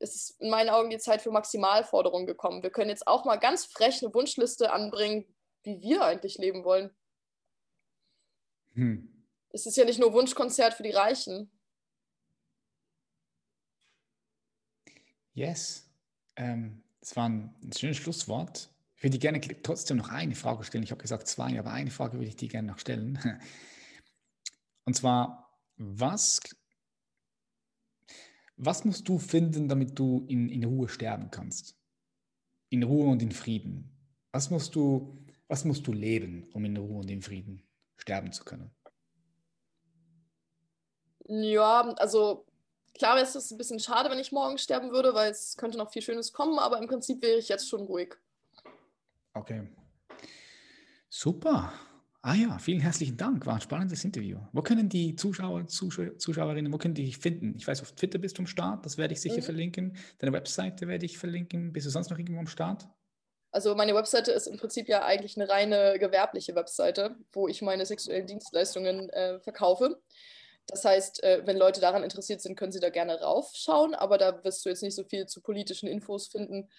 es 0.00 0.16
ist 0.16 0.40
in 0.40 0.50
meinen 0.50 0.70
Augen 0.70 0.90
die 0.90 0.98
Zeit 0.98 1.22
für 1.22 1.30
Maximalforderungen 1.30 2.26
gekommen. 2.26 2.62
Wir 2.62 2.70
können 2.70 2.90
jetzt 2.90 3.06
auch 3.06 3.24
mal 3.24 3.36
ganz 3.36 3.66
frech 3.66 4.02
eine 4.02 4.12
Wunschliste 4.12 4.72
anbringen, 4.72 5.32
wie 5.62 5.80
wir 5.80 6.04
eigentlich 6.04 6.38
leben 6.38 6.64
wollen. 6.64 6.90
Hm. 8.74 9.19
Es 9.50 9.66
ist 9.66 9.76
ja 9.76 9.84
nicht 9.84 9.98
nur 9.98 10.12
Wunschkonzert 10.12 10.74
für 10.74 10.82
die 10.82 10.90
Reichen. 10.90 11.50
Yes. 15.32 15.88
Ähm, 16.36 16.82
das 17.00 17.16
war 17.16 17.28
ein, 17.28 17.54
ein 17.62 17.72
schönes 17.72 17.96
Schlusswort. 17.96 18.70
Ich 18.96 19.02
würde 19.02 19.18
dir 19.18 19.30
gerne 19.30 19.40
trotzdem 19.62 19.96
noch 19.96 20.10
eine 20.10 20.34
Frage 20.34 20.62
stellen. 20.64 20.84
Ich 20.84 20.90
habe 20.90 21.00
gesagt 21.00 21.26
zwei, 21.26 21.58
aber 21.58 21.72
eine 21.72 21.90
Frage 21.90 22.14
würde 22.14 22.28
ich 22.28 22.36
dir 22.36 22.48
gerne 22.48 22.68
noch 22.68 22.78
stellen. 22.78 23.18
Und 24.84 24.94
zwar, 24.94 25.58
was, 25.76 26.40
was 28.56 28.84
musst 28.84 29.08
du 29.08 29.18
finden, 29.18 29.68
damit 29.68 29.98
du 29.98 30.26
in, 30.28 30.48
in 30.48 30.64
Ruhe 30.64 30.88
sterben 30.88 31.30
kannst? 31.30 31.76
In 32.68 32.82
Ruhe 32.82 33.08
und 33.08 33.22
in 33.22 33.32
Frieden. 33.32 33.90
Was 34.32 34.50
musst 34.50 34.74
du, 34.74 35.24
was 35.48 35.64
musst 35.64 35.86
du 35.86 35.92
leben, 35.92 36.48
um 36.52 36.64
in 36.64 36.76
Ruhe 36.76 37.00
und 37.00 37.10
in 37.10 37.22
Frieden 37.22 37.62
sterben 37.96 38.32
zu 38.32 38.44
können? 38.44 38.70
Ja, 41.30 41.82
also 41.96 42.44
klar 42.94 43.14
wäre 43.14 43.24
es 43.24 43.50
ein 43.50 43.56
bisschen 43.56 43.78
schade, 43.78 44.10
wenn 44.10 44.18
ich 44.18 44.32
morgen 44.32 44.58
sterben 44.58 44.90
würde, 44.90 45.14
weil 45.14 45.30
es 45.30 45.56
könnte 45.56 45.78
noch 45.78 45.92
viel 45.92 46.02
Schönes 46.02 46.32
kommen, 46.32 46.58
aber 46.58 46.78
im 46.78 46.88
Prinzip 46.88 47.22
wäre 47.22 47.38
ich 47.38 47.48
jetzt 47.48 47.68
schon 47.68 47.82
ruhig. 47.82 48.16
Okay. 49.34 49.68
Super. 51.08 51.72
Ah 52.22 52.34
ja, 52.34 52.58
vielen 52.58 52.80
herzlichen 52.80 53.16
Dank. 53.16 53.46
War 53.46 53.54
ein 53.54 53.60
spannendes 53.60 54.04
Interview. 54.04 54.38
Wo 54.52 54.60
können 54.60 54.88
die 54.88 55.14
Zuschauer, 55.14 55.68
Zuschauer 55.68 56.18
Zuschauerinnen, 56.18 56.72
wo 56.72 56.78
können 56.78 56.94
die 56.94 57.04
dich 57.04 57.18
finden? 57.18 57.54
Ich 57.56 57.66
weiß, 57.66 57.80
auf 57.80 57.92
Twitter 57.92 58.18
bist 58.18 58.36
du 58.36 58.42
am 58.42 58.46
Start, 58.48 58.84
das 58.84 58.98
werde 58.98 59.14
ich 59.14 59.20
sicher 59.20 59.36
mhm. 59.36 59.42
verlinken. 59.42 59.96
Deine 60.18 60.32
Webseite 60.32 60.88
werde 60.88 61.06
ich 61.06 61.16
verlinken. 61.16 61.72
Bist 61.72 61.86
du 61.86 61.90
sonst 61.90 62.10
noch 62.10 62.18
irgendwo 62.18 62.40
am 62.40 62.48
Start? 62.48 62.88
Also 63.52 63.74
meine 63.76 63.94
Webseite 63.94 64.32
ist 64.32 64.48
im 64.48 64.58
Prinzip 64.58 64.88
ja 64.88 65.04
eigentlich 65.04 65.36
eine 65.36 65.48
reine 65.48 65.98
gewerbliche 65.98 66.54
Webseite, 66.56 67.16
wo 67.32 67.46
ich 67.46 67.62
meine 67.62 67.86
sexuellen 67.86 68.26
Dienstleistungen 68.26 69.08
äh, 69.10 69.38
verkaufe. 69.40 70.00
Das 70.70 70.84
heißt, 70.84 71.22
äh, 71.24 71.42
wenn 71.46 71.56
Leute 71.56 71.80
daran 71.80 72.04
interessiert 72.04 72.40
sind, 72.40 72.56
können 72.56 72.72
sie 72.72 72.80
da 72.80 72.90
gerne 72.90 73.20
raufschauen, 73.20 73.94
aber 73.94 74.18
da 74.18 74.44
wirst 74.44 74.64
du 74.64 74.68
jetzt 74.68 74.82
nicht 74.82 74.94
so 74.94 75.04
viel 75.04 75.26
zu 75.26 75.42
politischen 75.42 75.88
Infos 75.88 76.28
finden. 76.28 76.70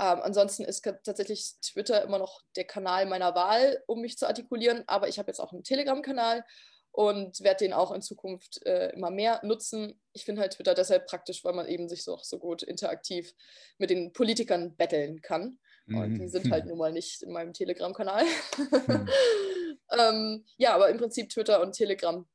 Ähm, 0.00 0.20
ansonsten 0.22 0.64
ist 0.64 0.82
tatsächlich 0.82 1.54
Twitter 1.60 2.02
immer 2.02 2.18
noch 2.18 2.42
der 2.56 2.64
Kanal 2.64 3.06
meiner 3.06 3.34
Wahl, 3.34 3.82
um 3.86 4.00
mich 4.00 4.18
zu 4.18 4.26
artikulieren, 4.26 4.82
aber 4.86 5.08
ich 5.08 5.18
habe 5.18 5.28
jetzt 5.28 5.40
auch 5.40 5.52
einen 5.52 5.62
Telegram-Kanal 5.62 6.44
und 6.90 7.40
werde 7.42 7.64
den 7.64 7.72
auch 7.72 7.92
in 7.92 8.02
Zukunft 8.02 8.64
äh, 8.66 8.90
immer 8.92 9.10
mehr 9.10 9.40
nutzen. 9.42 10.00
Ich 10.12 10.24
finde 10.24 10.40
halt 10.40 10.54
Twitter 10.54 10.74
deshalb 10.74 11.06
praktisch, 11.06 11.44
weil 11.44 11.52
man 11.52 11.68
eben 11.68 11.88
sich 11.88 12.02
so, 12.04 12.18
so 12.22 12.38
gut 12.38 12.62
interaktiv 12.62 13.34
mit 13.78 13.90
den 13.90 14.12
Politikern 14.12 14.74
betteln 14.76 15.20
kann. 15.20 15.58
Mhm. 15.86 15.98
Und 15.98 16.14
die 16.18 16.28
sind 16.28 16.50
halt 16.50 16.66
nun 16.66 16.78
mal 16.78 16.92
nicht 16.92 17.22
in 17.22 17.32
meinem 17.32 17.52
Telegram-Kanal. 17.52 18.24
Mhm. 18.24 19.08
ähm, 19.98 20.44
ja, 20.56 20.74
aber 20.74 20.88
im 20.88 20.98
Prinzip 20.98 21.28
Twitter 21.30 21.60
und 21.60 21.72
Telegram 21.72 22.26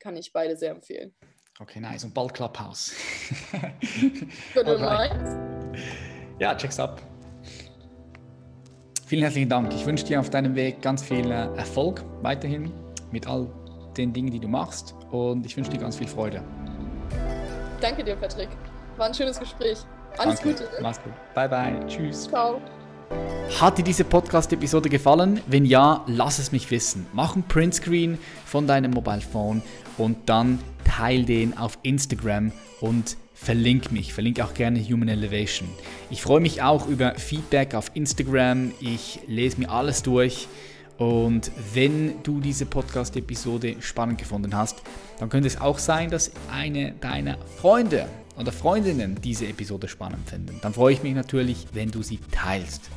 kann 0.00 0.16
ich 0.16 0.32
beide 0.32 0.56
sehr 0.56 0.72
empfehlen. 0.72 1.14
Okay, 1.60 1.78
nice. 1.78 2.04
Und 2.04 2.14
bald 2.14 2.34
Clubhouse. 2.34 2.92
Du 4.54 4.78
meinst. 4.78 5.36
Ja, 6.38 6.54
check's 6.54 6.80
ab. 6.80 7.02
Vielen 9.06 9.22
herzlichen 9.22 9.48
Dank. 9.48 9.74
Ich 9.74 9.84
wünsche 9.84 10.04
dir 10.04 10.20
auf 10.20 10.30
deinem 10.30 10.54
Weg 10.54 10.80
ganz 10.80 11.02
viel 11.02 11.30
äh, 11.30 11.48
Erfolg 11.56 12.02
weiterhin 12.22 12.72
mit 13.10 13.26
all 13.26 13.52
den 13.96 14.12
Dingen, 14.12 14.30
die 14.30 14.40
du 14.40 14.48
machst. 14.48 14.94
Und 15.10 15.44
ich 15.44 15.56
wünsche 15.56 15.70
dir 15.70 15.78
ganz 15.78 15.96
viel 15.96 16.08
Freude. 16.08 16.42
Danke 17.80 18.04
dir, 18.04 18.16
Patrick. 18.16 18.48
War 18.96 19.06
ein 19.06 19.14
schönes 19.14 19.38
Gespräch. 19.38 19.78
Alles 20.18 20.40
Danke. 20.40 20.64
Gute. 20.64 20.82
Mach's 20.82 21.02
gut. 21.02 21.12
Bye, 21.34 21.48
bye. 21.48 21.86
Tschüss. 21.86 22.28
Ciao. 22.28 22.60
Hat 23.60 23.76
dir 23.76 23.82
diese 23.82 24.04
Podcast-Episode 24.04 24.88
gefallen? 24.88 25.40
Wenn 25.46 25.66
ja, 25.66 26.02
lass 26.06 26.38
es 26.38 26.50
mich 26.50 26.70
wissen. 26.70 27.06
Mach 27.12 27.36
ein 27.36 27.42
Printscreen 27.42 28.16
von 28.46 28.66
deinem 28.66 28.92
Mobile 28.92 29.20
Phone 29.20 29.60
und 29.98 30.16
dann 30.30 30.60
teile 30.84 31.24
den 31.24 31.58
auf 31.58 31.78
Instagram 31.82 32.52
und 32.80 33.18
verlink 33.34 33.92
mich. 33.92 34.14
Verlink 34.14 34.40
auch 34.40 34.54
gerne 34.54 34.80
Human 34.82 35.08
Elevation. 35.08 35.68
Ich 36.08 36.22
freue 36.22 36.40
mich 36.40 36.62
auch 36.62 36.86
über 36.88 37.14
Feedback 37.16 37.74
auf 37.74 37.90
Instagram. 37.92 38.72
Ich 38.80 39.20
lese 39.26 39.58
mir 39.58 39.70
alles 39.70 40.02
durch. 40.02 40.48
Und 40.96 41.50
wenn 41.74 42.22
du 42.22 42.40
diese 42.40 42.66
Podcast-Episode 42.66 43.76
spannend 43.80 44.18
gefunden 44.18 44.54
hast, 44.54 44.82
dann 45.18 45.28
könnte 45.28 45.48
es 45.48 45.60
auch 45.60 45.78
sein, 45.78 46.10
dass 46.10 46.30
eine 46.50 46.92
deiner 46.92 47.36
Freunde 47.58 48.06
oder 48.40 48.50
Freundinnen 48.52 49.18
diese 49.22 49.46
Episode 49.46 49.86
spannend 49.86 50.26
finden. 50.28 50.58
Dann 50.62 50.72
freue 50.72 50.94
ich 50.94 51.02
mich 51.02 51.14
natürlich, 51.14 51.66
wenn 51.72 51.90
du 51.90 52.02
sie 52.02 52.18
teilst. 52.32 52.88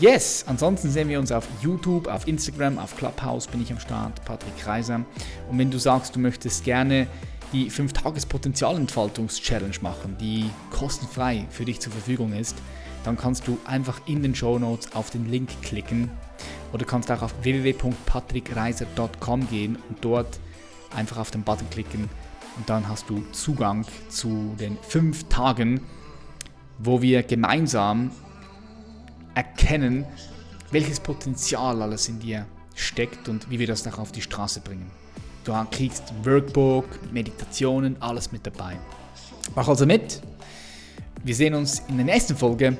Yes, 0.00 0.44
ansonsten 0.46 0.90
sehen 0.90 1.08
wir 1.08 1.18
uns 1.18 1.32
auf 1.32 1.48
YouTube, 1.62 2.06
auf 2.06 2.28
Instagram, 2.28 2.78
auf 2.78 2.96
Clubhouse 2.96 3.48
bin 3.48 3.62
ich 3.62 3.72
am 3.72 3.80
Start, 3.80 4.24
Patrick 4.24 4.56
Kreiser. 4.58 5.04
Und 5.50 5.58
wenn 5.58 5.70
du 5.70 5.78
sagst, 5.78 6.14
du 6.14 6.20
möchtest 6.20 6.64
gerne 6.64 7.08
die 7.52 7.70
5-Tages-Potenzialentfaltungs-Challenge 7.70 9.76
machen, 9.80 10.16
die 10.20 10.50
kostenfrei 10.70 11.46
für 11.50 11.64
dich 11.64 11.80
zur 11.80 11.92
Verfügung 11.92 12.32
ist, 12.32 12.56
dann 13.04 13.16
kannst 13.16 13.48
du 13.48 13.58
einfach 13.64 14.00
in 14.06 14.22
den 14.22 14.34
Show 14.34 14.58
Notes 14.58 14.94
auf 14.94 15.08
den 15.10 15.30
Link 15.30 15.50
klicken 15.62 16.10
oder 16.72 16.84
kannst 16.84 17.10
auch 17.10 17.22
auf 17.22 17.32
www.patrickreiser.com 17.42 19.48
gehen 19.48 19.78
und 19.88 20.04
dort 20.04 20.38
einfach 20.94 21.16
auf 21.18 21.30
den 21.30 21.42
Button 21.42 21.70
klicken 21.70 22.10
und 22.56 22.68
dann 22.68 22.88
hast 22.88 23.08
du 23.10 23.22
Zugang 23.32 23.84
zu 24.08 24.54
den 24.58 24.78
fünf 24.82 25.24
Tagen, 25.24 25.80
wo 26.78 27.02
wir 27.02 27.22
gemeinsam 27.22 28.10
erkennen, 29.34 30.04
welches 30.70 31.00
Potenzial 31.00 31.82
alles 31.82 32.08
in 32.08 32.18
dir 32.18 32.46
steckt 32.74 33.28
und 33.28 33.50
wie 33.50 33.58
wir 33.58 33.66
das 33.66 33.84
noch 33.84 33.98
auf 33.98 34.12
die 34.12 34.22
Straße 34.22 34.60
bringen. 34.60 34.90
Du 35.44 35.52
kriegst 35.70 36.12
Workbook, 36.24 36.86
Meditationen, 37.12 38.00
alles 38.00 38.32
mit 38.32 38.46
dabei. 38.46 38.76
Mach 39.54 39.68
also 39.68 39.86
mit. 39.86 40.20
Wir 41.22 41.34
sehen 41.34 41.54
uns 41.54 41.82
in 41.88 41.96
der 41.96 42.06
nächsten 42.06 42.36
Folge. 42.36 42.76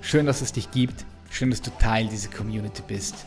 Schön, 0.00 0.26
dass 0.26 0.40
es 0.40 0.52
dich 0.52 0.70
gibt. 0.70 1.04
Schön, 1.30 1.50
dass 1.50 1.62
du 1.62 1.70
Teil 1.78 2.08
dieser 2.08 2.30
Community 2.30 2.82
bist. 2.86 3.26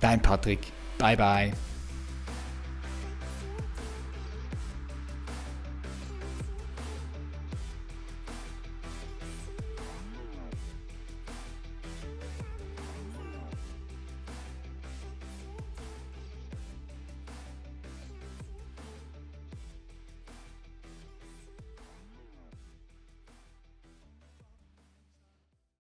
Dein 0.00 0.20
Patrick. 0.20 0.60
Bye 0.98 1.16
bye. 1.16 1.52